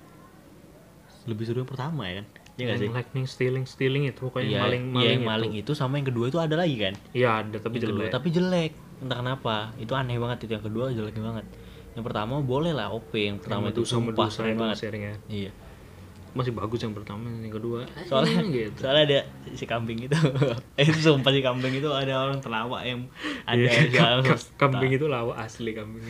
lebih 1.26 1.44
seru 1.44 1.60
yang 1.60 1.68
pertama 1.68 2.06
ya 2.06 2.22
kan? 2.22 2.26
Iya 2.56 2.64
nggak 2.64 2.78
sih? 2.78 2.86
yang 2.86 2.96
lightning 2.96 3.26
stealing 3.26 3.66
stealing 3.66 4.04
itu 4.06 4.22
pokoknya 4.22 4.46
Iya, 4.46 4.54
yang 4.54 4.64
maling 4.64 4.84
iya, 4.84 4.94
maling 4.94 5.10
yang 5.12 5.26
maling 5.26 5.52
itu. 5.58 5.72
sama 5.74 5.98
yang 5.98 6.08
kedua 6.08 6.30
itu 6.30 6.38
ada 6.38 6.56
lagi 6.56 6.78
kan? 6.78 6.94
iya 7.12 7.42
ada 7.42 7.58
tapi 7.58 7.78
Yang 7.78 7.84
kedua, 7.90 7.98
jelek 8.00 8.12
tapi 8.14 8.28
jelek. 8.30 8.72
Entah 8.96 9.18
kenapa. 9.20 9.56
Itu 9.76 9.92
aneh 9.92 10.16
banget 10.16 10.46
itu 10.46 10.56
yang 10.56 10.64
kedua 10.64 10.88
jelek 10.90 11.18
banget. 11.18 11.46
Yang 11.96 12.04
pertama 12.06 12.36
boleh 12.38 12.72
lah 12.72 12.88
OP, 12.90 13.12
yang 13.16 13.40
pertama 13.40 13.70
itu 13.70 13.82
Medusa 13.82 13.96
sumpah 13.96 14.28
keren 14.30 14.52
itu 14.52 14.62
banget. 14.62 14.78
sharingnya 14.78 15.14
Iya. 15.26 15.52
masih 16.32 16.52
bagus 16.52 16.80
yang 16.82 16.92
pertama 16.92 17.24
yang 17.32 17.48
kedua 17.50 17.88
Soalnya 18.04 18.44
eh, 18.44 18.52
gitu 18.68 18.80
soalnya 18.82 19.04
ada 19.06 19.20
si 19.50 19.64
kambing 19.64 20.00
itu. 20.02 20.12
eh 20.76 20.84
sumpah 20.94 21.32
si 21.32 21.40
kambing 21.40 21.72
itu 21.74 21.88
ada 21.88 22.14
orang 22.20 22.38
terlawak 22.38 22.84
yang 22.84 23.08
ada 23.46 23.56
Iya, 23.58 23.88
ka- 23.90 24.20
macam. 24.20 24.36
kambing 24.58 24.92
itu 24.94 25.08
lawa 25.08 25.40
asli 25.40 25.72
kambing 25.72 26.04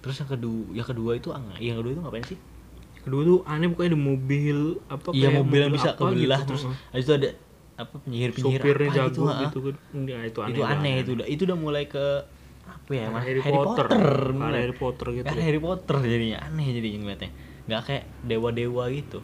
Terus 0.00 0.16
yang 0.16 0.28
kedua, 0.30 0.60
yang 0.74 0.86
kedua 0.86 1.10
itu 1.14 1.28
ang- 1.30 1.56
yang 1.58 1.76
kedua 1.76 1.90
itu 1.90 2.00
ngapain 2.00 2.24
sih? 2.26 2.38
kedua 3.00 3.24
tuh 3.24 3.38
aneh 3.46 3.64
pokoknya 3.66 3.90
ada 3.90 4.00
mobil 4.02 4.58
apa 4.86 5.08
Iya 5.10 5.24
kayak 5.26 5.36
mobil 5.40 5.58
yang 5.58 5.72
bisa 5.72 5.90
kebelah 5.94 6.12
gitu. 6.38 6.48
terus 6.50 6.62
Heeh. 6.62 6.76
habis 6.92 7.00
itu 7.02 7.12
ada 7.16 7.28
apa 7.78 7.94
penyihir-penyihir 7.98 8.60
sopirnya 8.60 8.84
apa 8.84 8.96
jago 8.98 9.08
gitu, 9.08 9.24
gitu 9.40 9.58
kan 9.64 9.74
ya, 10.04 10.18
itu 10.22 10.38
aneh 10.38 10.52
itu 10.52 10.60
aneh 10.62 10.94
itu 10.98 11.10
udah 11.14 11.26
itu 11.26 11.42
udah 11.42 11.56
mulai 11.56 11.84
ke 11.86 12.04
apa 12.90 12.98
ya 12.98 13.06
Mas? 13.06 13.22
Harry, 13.22 13.38
Potter, 13.38 13.86
mulai. 14.34 14.50
Kayak 14.50 14.58
Harry 14.66 14.74
Potter 14.74 15.06
gitu 15.14 15.24
Kayak 15.30 15.44
Harry 15.46 15.60
Potter 15.62 15.96
jadinya. 16.02 16.38
Aneh 16.42 16.66
jadinya 16.74 16.98
ngeliatnya. 17.06 17.30
Nggak 17.70 17.80
kayak 17.86 18.04
dewa-dewa 18.26 18.84
gitu. 18.90 19.18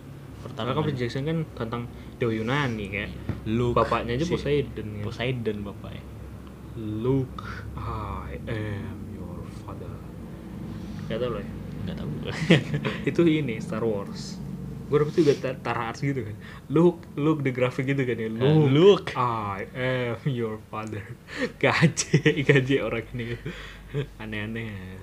Karena 0.55 0.71
kan 0.71 0.95
Jackson 0.95 1.27
kan 1.27 1.39
tentang 1.59 1.83
dewa 2.23 2.31
Yunani 2.31 2.87
kayak 2.87 3.11
Luke. 3.51 3.75
bapaknya 3.75 4.15
aja 4.15 4.23
si- 4.23 4.39
Poseidon 4.39 4.87
ya. 4.95 5.03
Poseidon 5.03 5.59
bapaknya. 5.67 6.05
Luke. 6.79 7.43
I 7.75 8.39
am 8.47 9.11
your 9.11 9.43
father. 9.67 9.91
Gak 11.11 11.19
tau 11.19 11.35
loh 11.35 11.43
ya. 11.43 11.51
Nggak 11.91 11.97
tahu. 11.99 12.11
Itu 13.11 13.21
ini 13.27 13.59
Star 13.59 13.83
Wars 13.83 14.39
gue 14.87 14.97
dapet 14.97 15.15
juga 15.17 15.33
tar- 15.37 15.59
Tara 15.59 15.91
Arts 15.91 15.99
gitu 15.99 16.23
kan. 16.23 16.37
Luke 16.71 17.03
Luke 17.15 17.43
the 17.43 17.51
graphic 17.51 17.87
gitu 17.87 18.03
kan 18.03 18.17
ya. 18.17 18.29
Ah, 18.29 18.35
Luke, 18.39 18.71
Luke. 18.71 19.09
I 19.13 19.67
am 19.75 20.19
your 20.25 20.63
father. 20.67 21.03
Gaje 21.63 22.23
gaje 22.43 22.77
orang 22.79 23.07
ini. 23.13 23.35
Aneh-aneh. 24.23 25.03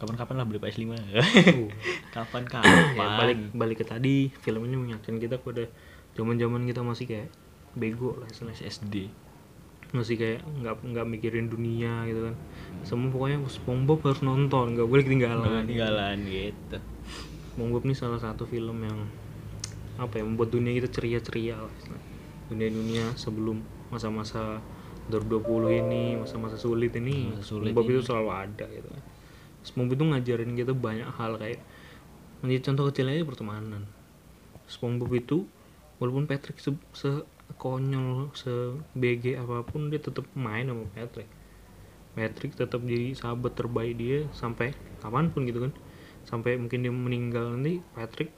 Kapan-kapan 0.00 0.34
lah 0.40 0.46
beli 0.48 0.58
PS5 0.58 0.84
Uh. 0.96 1.68
kapan-kapan. 2.10 2.96
Ya, 2.96 3.20
balik 3.20 3.38
balik 3.52 3.76
ke 3.78 3.84
tadi 3.84 4.32
film 4.40 4.64
ini 4.64 4.76
mengingatkan 4.76 5.20
kita 5.20 5.36
pada 5.36 5.68
zaman 6.16 6.40
zaman 6.40 6.64
kita 6.64 6.80
masih 6.80 7.04
kayak 7.04 7.28
bego 7.72 8.16
lah 8.16 8.26
istilahnya 8.26 8.66
SD 8.66 8.94
masih 9.90 10.14
kayak 10.16 10.40
nggak 10.62 10.86
nggak 10.86 11.06
mikirin 11.06 11.50
dunia 11.50 12.06
gitu 12.06 12.30
kan. 12.30 12.34
Semua 12.80 13.10
pokoknya 13.10 13.42
SpongeBob 13.44 13.98
harus 14.00 14.22
nonton 14.22 14.72
nggak 14.72 14.86
boleh 14.86 15.02
ketinggalan. 15.02 15.66
Ketinggalan 15.66 16.16
gitu 16.24 16.78
SpongeBob 17.50 17.82
ini 17.82 17.94
salah 17.98 18.22
satu 18.22 18.46
film 18.46 18.78
yang 18.86 19.10
apa 19.98 20.22
ya 20.22 20.24
membuat 20.24 20.54
dunia 20.54 20.70
kita 20.78 20.88
ceria-ceria 20.88 21.58
lah 21.58 21.74
dunia-dunia 22.46 23.14
sebelum 23.18 23.58
masa-masa 23.90 24.62
2020 25.10 25.82
ini 25.82 26.02
masa-masa 26.14 26.54
sulit 26.54 26.94
ini 26.94 27.34
Masa 27.34 27.42
sulit 27.42 27.74
itu 27.74 28.02
selalu 28.06 28.30
ada 28.30 28.66
gitu 28.70 28.86
kan. 28.86 29.02
SpongeBob 29.66 29.98
itu 29.98 30.04
ngajarin 30.14 30.52
kita 30.54 30.72
banyak 30.72 31.10
hal 31.18 31.34
kayak 31.36 31.60
menjadi 32.40 32.60
contoh 32.70 32.84
kecil 32.88 33.10
aja 33.10 33.26
pertemanan. 33.26 33.82
SpongeBob 34.70 35.10
itu 35.18 35.38
walaupun 35.98 36.30
Patrick 36.30 36.62
se, 36.62 36.70
se 36.94 37.26
konyol 37.58 38.30
se 38.32 38.78
BG 38.94 39.36
apa 39.36 39.66
pun 39.66 39.90
dia 39.90 39.98
tetap 39.98 40.24
main 40.38 40.70
sama 40.70 40.86
Patrick. 40.94 41.28
Patrick 42.14 42.54
tetap 42.54 42.80
jadi 42.86 43.14
sahabat 43.18 43.58
terbaik 43.58 43.98
dia 43.98 44.26
sampai 44.30 44.74
kapan 45.02 45.34
pun 45.34 45.46
gitu 45.46 45.66
kan 45.66 45.74
sampai 46.30 46.54
mungkin 46.54 46.86
dia 46.86 46.94
meninggal 46.94 47.58
nanti 47.58 47.82
Patrick 47.92 48.30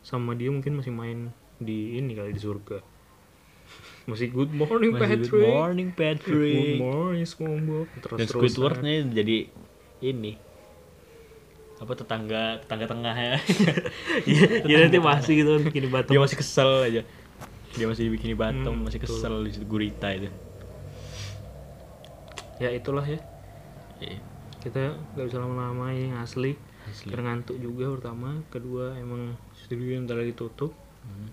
sama 0.00 0.38
dia 0.38 0.54
mungkin 0.54 0.78
masih 0.78 0.94
main 0.94 1.34
di 1.58 1.98
ini 1.98 2.14
kali 2.14 2.30
di 2.30 2.38
surga 2.38 2.78
masih 4.06 4.30
good 4.30 4.54
morning 4.54 4.94
Masih 4.94 5.02
Patrick 5.02 5.32
good 5.34 5.50
morning 5.50 5.88
good 5.90 5.98
Patrick 5.98 6.78
morning 6.78 7.26
SpongeBob 7.26 7.88
terus 7.98 8.18
dan 8.22 8.26
Squidwardnya 8.30 8.94
jadi 9.10 9.50
ini 9.98 10.38
apa 11.76 11.92
tetangga 11.92 12.62
tetangga 12.62 12.86
tengah 12.88 13.12
ya 13.12 13.36
ya 14.70 14.76
nanti 14.80 14.96
masih 14.96 15.32
gitu 15.42 15.50
kan 15.58 15.62
bikin 15.66 15.84
batu. 15.90 16.14
dia 16.14 16.22
masih 16.22 16.38
kesel 16.38 16.70
aja 16.86 17.02
dia 17.76 17.84
masih 17.84 18.08
dibikini 18.08 18.32
batom 18.32 18.72
Hmm, 18.72 18.86
masih 18.86 19.02
betul. 19.02 19.18
kesel 19.18 19.34
di 19.44 19.50
situ 19.52 19.66
gurita 19.66 20.08
itu 20.14 20.30
Ya 22.56 22.72
itulah 22.72 23.04
ya. 23.04 23.20
Iya. 24.00 24.16
Kita 24.64 24.96
nggak 25.12 25.26
bisa 25.28 25.36
lama-lama 25.36 25.92
yang 25.92 26.16
asli. 26.16 26.56
Asli. 26.86 27.08
Karena 27.08 27.24
ngantuk 27.32 27.56
juga 27.56 27.90
pertama, 27.90 28.28
kedua 28.46 28.94
emang 28.94 29.34
studio 29.52 29.90
yang 29.92 30.06
lagi 30.06 30.32
tutup. 30.32 30.70
Hmm. 31.02 31.30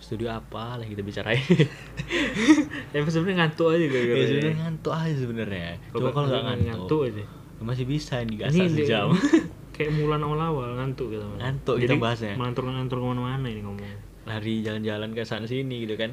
studio 0.00 0.26
apa 0.28 0.74
lah 0.74 0.82
kita 0.82 1.04
bicarain 1.04 1.38
Ya 2.90 2.98
sebenarnya 3.00 3.36
ngantuk 3.44 3.68
aja 3.68 3.84
gara-gara. 3.84 4.10
ya 4.10 4.16
ya. 4.16 4.26
sebenarnya 4.26 4.56
ngantuk 4.58 4.92
aja 4.92 5.14
sebenarnya 5.14 5.68
coba 5.88 6.08
kalau 6.10 6.26
nggak 6.26 6.42
ngantuk, 6.66 7.00
aja. 7.04 7.24
masih 7.60 7.84
bisa 7.84 8.14
nih 8.18 8.26
Ini 8.26 8.40
gasah 8.40 8.58
dia- 8.64 8.74
sejam 8.80 9.08
kayak 9.76 9.90
mulan 9.92 10.18
awal-awal 10.18 10.74
ngantuk 10.74 11.08
gitu. 11.10 11.22
Ngantuk 11.36 11.76
Jadi 11.76 11.84
kita 11.86 11.94
bahasnya. 11.96 12.34
Melantur-lantur 12.34 12.96
ke 12.96 13.06
mana-mana 13.06 13.46
ini 13.46 13.60
ngomong. 13.60 13.92
lari 14.22 14.54
jalan-jalan 14.60 15.10
ke 15.10 15.22
sana 15.22 15.44
sini 15.44 15.84
gitu 15.84 15.94
kan 15.94 16.10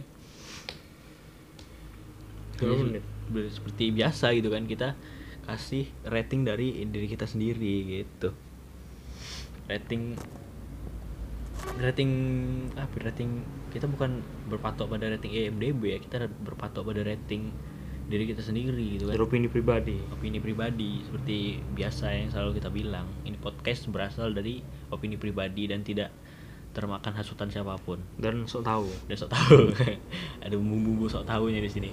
Jadi, 2.57 3.01
seperti 3.49 3.83
biasa 3.91 4.33
gitu 4.33 4.49
kan 4.49 4.63
kita 4.63 4.93
kasih 5.47 5.87
rating 6.03 6.43
dari 6.43 6.83
diri 6.83 7.07
kita 7.07 7.23
sendiri 7.23 8.03
gitu. 8.03 8.35
Rating 9.71 10.19
rating 11.81 12.11
apa 12.77 12.93
ya, 12.99 13.11
rating 13.11 13.43
kita 13.73 13.89
bukan 13.89 14.21
berpatok 14.47 14.93
pada 14.93 15.09
rating 15.09 15.33
IMDb 15.33 15.97
ya 15.97 15.99
kita 15.99 16.29
berpatok 16.29 16.93
pada 16.93 17.01
rating 17.01 17.49
diri 18.07 18.23
kita 18.23 18.39
sendiri 18.39 18.99
gitu 18.99 19.11
kan. 19.11 19.19
Opini 19.19 19.51
pribadi. 19.51 19.99
opini 20.11 20.39
pribadi 20.39 21.03
seperti 21.03 21.59
biasa 21.75 22.15
yang 22.15 22.29
selalu 22.31 22.63
kita 22.63 22.69
bilang 22.71 23.07
ini 23.27 23.35
podcast 23.35 23.87
berasal 23.91 24.31
dari 24.31 24.63
opini 24.91 25.19
pribadi 25.19 25.67
dan 25.67 25.83
tidak 25.83 26.11
termakan 26.71 27.11
hasutan 27.19 27.51
siapa 27.51 27.75
pun. 27.83 27.99
Dan 28.15 28.47
sok 28.47 28.63
tahu. 28.63 28.87
dan 29.11 29.15
sok 29.19 29.31
tahu. 29.31 29.59
Ada 30.45 30.55
bumbu-bumbu 30.55 31.11
sok 31.11 31.27
tahunya 31.27 31.59
di 31.59 31.71
sini. 31.71 31.91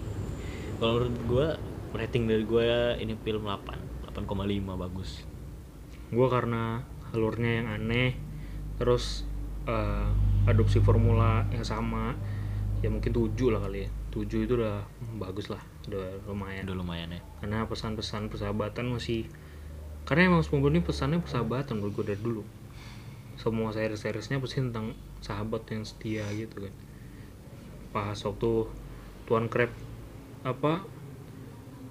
Kalau 0.79 1.03
menurut 1.03 1.17
gue 1.27 1.47
rating 1.95 2.27
dari 2.27 2.43
gue 2.43 2.99
ini 2.99 3.15
film 3.23 3.47
8 3.47 4.11
8,5 4.11 4.27
bagus. 4.79 5.23
Gue 6.11 6.27
karena 6.31 6.83
alurnya 7.15 7.63
yang 7.63 7.69
aneh 7.71 8.19
terus 8.75 9.23
eh, 9.71 10.09
adopsi 10.51 10.83
formula 10.83 11.47
yang 11.55 11.63
sama 11.63 12.19
ya 12.83 12.91
mungkin 12.91 13.15
tujuh 13.15 13.55
lah 13.55 13.63
kali 13.63 13.87
ya. 13.87 13.91
Tujuh 14.11 14.47
itu 14.47 14.59
udah 14.59 14.83
bagus 15.19 15.51
lah 15.51 15.63
udah 15.87 16.27
lumayan. 16.27 16.67
Udah 16.67 16.77
lumayan 16.79 17.15
ya. 17.15 17.23
Karena 17.43 17.67
pesan-pesan 17.67 18.31
persahabatan 18.31 18.91
masih 18.91 19.31
karena 20.05 20.29
emang 20.29 20.45
SpongeBob 20.45 20.77
ini 20.77 20.83
pesannya 20.85 21.19
persahabatan 21.23 21.81
menurut 21.81 22.03
gue 22.03 22.13
dari 22.13 22.21
dulu. 22.21 22.43
Semua 23.41 23.73
series-seriesnya 23.73 24.39
pasti 24.39 24.61
tentang 24.61 24.95
sahabat 25.25 25.65
yang 25.73 25.83
setia 25.83 26.29
gitu 26.37 26.69
kan. 26.69 26.75
Pas 27.91 28.19
waktu 28.21 28.69
Tuan 29.25 29.49
Crab 29.49 29.73
apa 30.45 30.85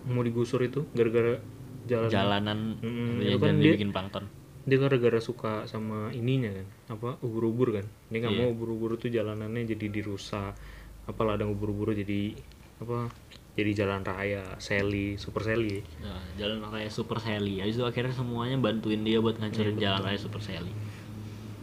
mau 0.06 0.20
digusur 0.20 0.60
itu 0.62 0.84
gara-gara 0.92 1.40
jalan 1.84 2.08
jalanan 2.08 2.60
Mm, 2.80 3.20
ya, 3.20 3.30
itu 3.30 3.38
kan 3.38 3.56
dia- 3.58 3.74
dibikin 3.74 3.92
plankton. 3.92 4.26
dia 4.64 4.78
kan 4.78 4.88
gara-gara 4.88 5.20
suka 5.20 5.54
sama 5.66 6.08
ininya 6.10 6.52
kan 6.54 6.68
apa 6.90 7.10
ubur-ubur 7.20 7.74
kan. 7.74 7.86
Dia 8.08 8.18
nggak 8.20 8.32
Iya. 8.32 8.40
mau 8.40 8.50
ubur-ubur 8.50 8.96
tuh 8.96 9.08
jalanannya 9.08 9.64
jadi 9.66 9.86
dirusak 9.90 10.56
apa 11.04 11.22
ladang 11.22 11.52
ubur-ubur 11.52 11.92
jadi 11.92 12.32
apa 12.80 13.12
jadi 13.54 13.72
jalan 13.78 14.02
raya 14.02 14.56
Sally 14.58 15.16
super 15.16 15.44
Sally 15.44 15.84
Nah, 16.00 16.24
jalan 16.36 16.64
raya 16.64 16.88
Super 16.88 17.20
Sally 17.20 17.60
Habis 17.60 17.76
itu 17.76 17.86
akhirnya 17.86 18.10
semuanya 18.10 18.58
bantuin 18.58 19.04
dia 19.04 19.20
buat 19.20 19.36
ngancurin 19.36 19.78
jalan 19.78 20.02
raya 20.02 20.18
Super 20.18 20.40
Sally 20.40 20.72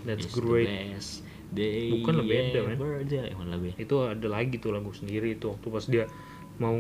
that's 0.03 0.23
It's 0.23 0.31
the 0.31 0.39
great. 0.39 0.69
best 0.69 1.25
day 1.51 1.91
Bukan 1.91 2.21
lebih 2.21 2.53
lebih. 2.55 3.73
Itu 3.75 4.07
ada 4.07 4.29
lagi 4.29 4.57
tuh 4.57 4.71
lagu 4.71 4.93
sendiri 4.93 5.35
itu 5.35 5.51
waktu 5.51 5.67
pas 5.67 5.85
dia 5.85 6.05
mau 6.57 6.77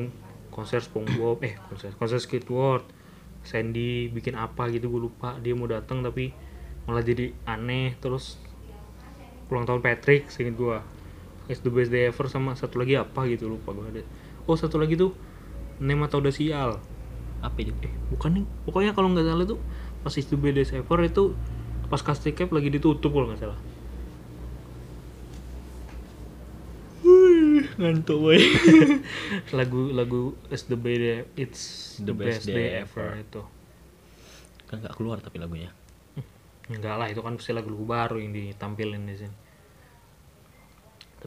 konser 0.50 0.82
SpongeBob 0.84 1.40
eh 1.46 1.56
konser 1.70 1.94
konser 1.96 2.18
Squidward 2.18 2.84
Sandy 3.40 4.12
bikin 4.12 4.36
apa 4.36 4.68
gitu 4.68 4.92
gue 4.92 5.08
lupa 5.08 5.40
dia 5.40 5.56
mau 5.56 5.64
datang 5.64 6.04
tapi 6.04 6.34
malah 6.84 7.00
jadi 7.00 7.32
aneh 7.48 7.96
terus 8.02 8.36
ulang 9.48 9.66
tahun 9.66 9.80
Patrick 9.82 10.28
seinget 10.28 10.54
gue 10.54 10.78
it's 11.50 11.64
the 11.66 11.72
best 11.72 11.90
day 11.90 12.06
ever 12.06 12.30
sama 12.30 12.54
satu 12.54 12.78
lagi 12.78 12.94
apa 12.94 13.26
gitu 13.26 13.50
lupa 13.50 13.74
gue 13.74 13.86
ada. 13.90 14.02
Oh 14.46 14.54
satu 14.54 14.78
lagi 14.78 14.94
tuh 14.94 15.14
Nematode 15.82 16.30
Sial 16.30 16.78
apa 17.40 17.56
itu? 17.58 17.72
Eh 17.80 17.92
bukan 18.12 18.36
nih 18.36 18.44
pokoknya 18.68 18.92
kalau 18.92 19.10
nggak 19.10 19.26
salah 19.26 19.46
tuh 19.48 19.60
pas 20.04 20.12
Is 20.12 20.28
the 20.28 20.36
Best 20.36 20.76
Ever 20.76 21.00
itu 21.04 21.32
pas 21.90 22.00
casting 22.00 22.36
cap 22.36 22.52
lagi 22.54 22.70
ditutup 22.70 23.10
kalau 23.10 23.32
nggak 23.32 23.42
salah 23.42 23.58
ngantuk 27.80 28.18
boy. 28.20 28.40
Lagu 29.58 29.88
lagu 29.96 30.36
Is 30.52 30.68
the 30.68 30.76
Best 30.76 31.32
It's 31.34 31.62
The 31.96 32.12
Best 32.12 32.44
Day 32.44 32.84
Ever. 32.84 33.16
itu. 33.16 33.42
Kan 34.68 34.84
nggak 34.84 34.94
keluar 35.00 35.18
tapi 35.24 35.40
lagunya. 35.40 35.72
Enggak 36.70 36.94
lah 37.00 37.08
itu 37.10 37.18
kan 37.24 37.34
pasti 37.34 37.50
lagu-lagu 37.50 37.82
baru 37.82 38.16
yang 38.22 38.30
ditampilin 38.30 39.02
di 39.08 39.16
sini. 39.16 39.36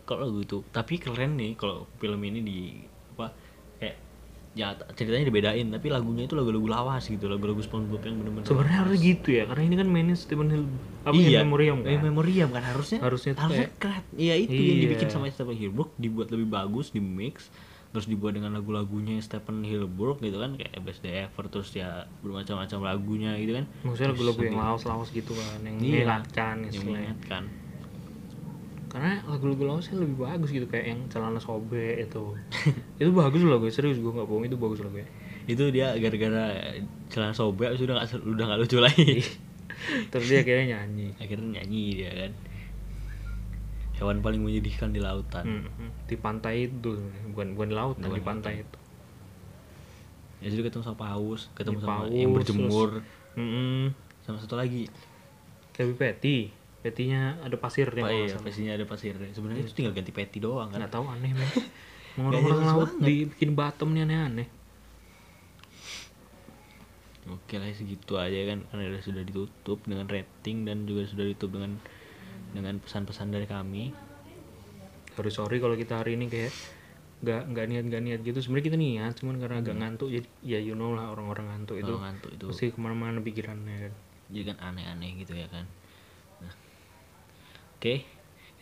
Kalau 0.06 0.30
lagu 0.30 0.40
itu 0.40 0.58
tapi 0.70 1.02
keren 1.02 1.36
nih 1.36 1.58
kalau 1.58 1.90
film 2.00 2.22
ini 2.24 2.40
di 2.46 2.60
apa 3.18 3.34
kayak 3.82 3.98
ya 4.54 4.78
ceritanya 4.94 5.26
dibedain 5.26 5.66
tapi 5.68 5.90
lagunya 5.90 6.30
itu 6.30 6.38
lagu-lagu 6.38 6.68
lawas 6.70 7.10
gitu 7.10 7.26
lagu-lagu 7.26 7.58
SpongeBob 7.60 8.06
yang 8.06 8.22
bener-bener 8.22 8.46
sebenarnya 8.46 8.78
harus 8.86 8.98
gitu 9.02 9.30
ya 9.34 9.44
karena 9.50 9.64
ini 9.66 9.76
kan 9.76 9.88
mainnya 9.90 10.14
Stephen 10.14 10.48
Hill 10.48 10.66
apa 11.02 11.14
iya. 11.18 11.42
In 11.42 11.50
Memoriam 11.50 11.78
kan? 11.82 12.00
Memoriam 12.00 12.50
kan 12.54 12.62
harusnya 12.64 13.02
Harusnya 13.02 13.34
harusnya 13.34 13.74
keren 13.76 14.06
iya 14.14 14.38
itu 14.38 14.54
yang 14.54 14.78
Iya. 14.78 14.84
dibikin 14.86 15.10
sama 15.10 15.26
Stephen 15.28 15.58
Hilbrook 15.58 15.98
dibuat 15.98 16.30
lebih 16.30 16.48
bagus 16.48 16.90
di 16.90 17.02
mix 17.02 17.50
terus 17.90 18.06
dibuat 18.06 18.34
dengan 18.34 18.54
lagu-lagunya 18.54 19.18
Stephen 19.20 19.62
Hilbrook 19.62 20.18
gitu 20.20 20.38
kan 20.38 20.54
kayak 20.54 20.78
Best 20.82 21.02
Day 21.02 21.26
Ever 21.26 21.46
terus 21.46 21.70
ya 21.72 22.06
bermacam-macam 22.22 22.80
lagunya 22.84 23.38
gitu 23.38 23.54
kan. 23.54 23.66
Maksudnya 23.82 24.10
lagu-lagu 24.14 24.40
yang 24.44 24.58
lawas-lawas 24.58 25.10
gitu 25.10 25.34
kan 25.34 25.62
yang 25.62 25.78
Iya. 25.78 26.02
mengingatkan 26.02 26.54
yang 26.62 26.74
istilahnya. 26.74 27.14
Mengingatkan 27.14 27.44
karena 28.94 29.26
lagu-lagu 29.26 29.66
lawasnya 29.66 29.98
lebih 29.98 30.22
bagus 30.22 30.54
gitu 30.54 30.70
kayak 30.70 30.94
yang 30.94 31.02
celana 31.10 31.42
sobek 31.42 32.06
itu. 32.06 32.38
Itu 33.02 33.10
bagus 33.10 33.42
loh 33.42 33.58
gue 33.58 33.74
serius 33.74 33.98
gue 33.98 34.14
nggak 34.14 34.30
bohong 34.30 34.46
itu 34.46 34.54
bagus 34.54 34.86
loh 34.86 34.94
gue 34.94 35.02
itu 35.44 35.64
dia 35.76 35.92
gara-gara 36.00 36.56
celana 37.12 37.36
sobek 37.36 37.76
sudah 37.76 38.00
nggak 38.00 38.16
udah 38.24 38.44
nggak 38.48 38.60
lucu 38.64 38.78
lagi. 38.80 39.20
Terus 40.08 40.26
dia 40.32 40.40
akhirnya 40.40 40.66
nyanyi. 40.80 41.08
Akhirnya 41.24 41.60
nyanyi 41.60 41.84
dia 42.00 42.12
kan. 42.16 42.32
Hewan 44.00 44.24
paling 44.24 44.40
menyedihkan 44.40 44.96
di 44.96 45.04
lautan. 45.04 45.44
Hmm, 45.44 45.92
di 46.08 46.16
pantai 46.16 46.72
itu 46.72 46.96
bukan 47.36 47.60
bukan 47.60 47.68
di 47.70 47.76
laut 47.76 47.96
Bukan 48.00 48.16
di 48.16 48.24
pantai 48.24 48.54
itu. 48.64 48.78
Ya 50.40 50.48
jadi 50.52 50.62
ketemu 50.68 50.84
sama 50.84 50.98
paus 51.00 51.48
ketemu 51.56 51.80
Di 51.80 51.84
sama 51.84 51.92
paus, 52.04 52.12
yang 52.12 52.32
berjemur. 52.32 52.90
Mm-mm. 53.36 53.92
sama 54.24 54.38
satu 54.40 54.56
lagi. 54.56 54.88
Kayak 55.76 56.00
peti 56.00 56.63
petinya 56.84 57.40
ada 57.40 57.56
pasirnya 57.56 58.04
Pak 58.04 58.12
kalau 58.12 58.28
iya 58.28 58.36
pastinya 58.36 58.74
ada 58.76 58.86
pasirnya 58.86 59.32
sebenarnya 59.32 59.64
itu 59.64 59.72
tinggal 59.72 59.96
ganti 59.96 60.12
peti 60.12 60.44
doang 60.44 60.68
kan? 60.68 60.84
Nggak 60.84 60.92
tahu 60.92 61.06
aneh 61.08 61.32
men. 61.32 61.48
Mau 62.20 62.30
jelas 62.30 62.62
laut 62.62 62.94
banget. 63.00 63.08
dibikin 63.08 63.52
bottom 63.58 63.90
nih 63.96 64.06
aneh-aneh. 64.06 64.48
Oke 67.32 67.56
lah 67.56 67.72
segitu 67.72 68.20
aja 68.20 68.36
kan? 68.52 68.68
Karena 68.68 68.92
udah 68.92 69.02
sudah 69.02 69.24
ditutup 69.24 69.80
dengan 69.88 70.06
rating 70.12 70.68
dan 70.68 70.84
juga 70.84 71.08
sudah 71.08 71.26
ditutup 71.26 71.58
dengan 71.58 71.80
dengan 72.52 72.78
pesan-pesan 72.84 73.32
dari 73.32 73.48
kami. 73.48 73.96
Sorry 75.16 75.32
sorry 75.32 75.58
kalau 75.64 75.80
kita 75.80 76.04
hari 76.04 76.20
ini 76.20 76.28
kayak 76.28 76.52
nggak 77.24 77.42
nggak 77.56 77.66
niat 77.72 77.84
nggak 77.88 78.04
niat 78.04 78.20
gitu. 78.28 78.44
Sebenarnya 78.44 78.66
kita 78.68 78.78
niat 78.78 79.14
cuman 79.18 79.36
karena 79.40 79.58
agak 79.64 79.76
ngantuk 79.80 80.10
jadi 80.12 80.28
ya 80.44 80.60
you 80.60 80.76
know 80.76 80.92
lah 80.94 81.16
orang-orang 81.16 81.50
ngantuk 81.50 81.80
itu 81.80 81.94
ngantuk 81.96 82.32
itu. 82.36 82.46
pasti 82.52 82.70
ke 82.70 82.78
mana-mana 82.78 83.24
pikirannya 83.24 83.90
kan. 83.90 83.94
Jadi 84.30 84.44
kan 84.54 84.58
aneh-aneh 84.60 85.10
gitu 85.24 85.34
ya 85.34 85.48
kan. 85.48 85.66
Oke 87.84 88.00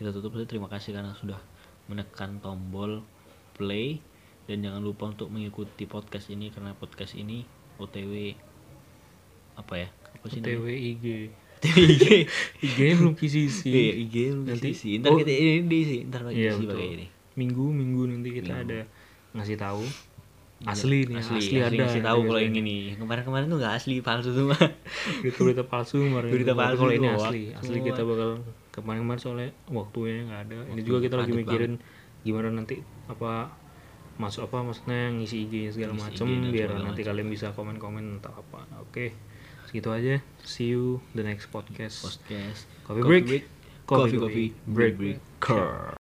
kita 0.02 0.10
tutup 0.10 0.34
saja 0.34 0.50
terima 0.50 0.66
kasih 0.66 0.98
karena 0.98 1.14
sudah 1.14 1.38
menekan 1.86 2.42
tombol 2.42 3.06
play. 3.54 4.02
Dan 4.50 4.66
jangan 4.66 4.82
lupa 4.82 5.06
untuk 5.06 5.30
mengikuti 5.30 5.86
podcast 5.86 6.26
ini 6.34 6.50
karena 6.50 6.74
podcast 6.74 7.14
ini 7.14 7.46
OTW 7.78 8.34
apa 9.54 9.74
ya? 9.78 9.88
Apa 10.18 10.26
sih 10.26 10.42
TW 10.42 10.66
namanya? 10.66 10.74
IG 10.74 11.04
IG 11.62 12.02
IG 12.66 12.78
belum 12.98 13.14
PCC 13.14 13.70
iya 13.70 13.92
IG 13.94 14.16
lu 14.34 14.42
Nanti- 14.42 14.74
sih 14.74 14.98
ntar 14.98 15.14
oh. 15.14 15.22
kita 15.22 15.30
ini 15.30 15.62
di 15.70 15.78
sih 15.86 16.00
ntar 16.10 16.26
pakai 16.26 16.42
Iya, 16.42 16.58
pakai 16.58 16.88
ini. 16.98 17.06
Minggu 17.38 17.70
minggu 17.70 18.02
nanti 18.10 18.34
kita 18.34 18.50
Minggu. 18.58 18.66
ada 18.66 18.80
ngasih 19.38 19.54
tahu. 19.54 19.86
Asli 20.66 21.06
nih 21.06 21.22
asli, 21.22 21.38
asli, 21.38 21.58
ada 21.62 21.74
ngasih 21.86 22.02
tahu 22.02 22.20
kalau 22.26 22.40
yang 22.42 22.54
ini 22.58 22.98
kemarin-kemarin 22.98 23.46
tuh 23.46 23.62
nggak 23.62 23.74
asli 23.78 24.02
palsu 24.02 24.34
semua. 24.34 24.58
Berita 25.22 25.38
berita 25.46 25.62
palsu 25.62 26.02
kemarin. 26.02 26.30
Berita 26.34 26.52
palsu 26.58 26.82
kalau 26.82 26.94
ini 26.98 27.06
asli 27.06 27.42
asli 27.54 27.78
kita 27.78 28.02
bakal 28.02 28.42
kemarin-kemarin 28.72 29.20
soalnya 29.20 29.50
waktunya 29.68 30.24
nggak 30.26 30.40
ada. 30.48 30.56
Ini 30.64 30.70
Waktu 30.72 30.88
juga 30.88 30.98
kita 31.04 31.16
lagi 31.20 31.32
mikirin 31.36 31.72
gimana 32.24 32.48
nanti 32.48 32.80
apa 33.10 33.52
masuk 34.20 34.46
apa 34.48 34.60
maksudnya 34.62 35.08
ngisi 35.12 35.48
IG 35.48 35.54
segala 35.74 35.96
macem 35.96 36.28
IG 36.28 36.52
biar 36.52 36.68
segala 36.72 36.84
nanti 36.88 37.00
macem. 37.02 37.10
kalian 37.12 37.28
bisa 37.28 37.46
komen-komen 37.52 38.04
entah 38.18 38.34
apa. 38.34 38.64
Oke 38.80 39.12
segitu 39.68 39.88
aja. 39.92 40.20
See 40.44 40.72
you 40.72 41.04
the 41.12 41.24
next 41.24 41.52
podcast. 41.52 42.00
Podcast. 42.04 42.68
Coffee 42.88 43.04
break. 43.04 43.24
coffee 43.24 43.42
Coffee, 43.84 44.16
coffee 44.16 44.18
coffee. 44.20 44.50
break 44.68 44.94
Break, 44.96 45.18
break 45.20 46.01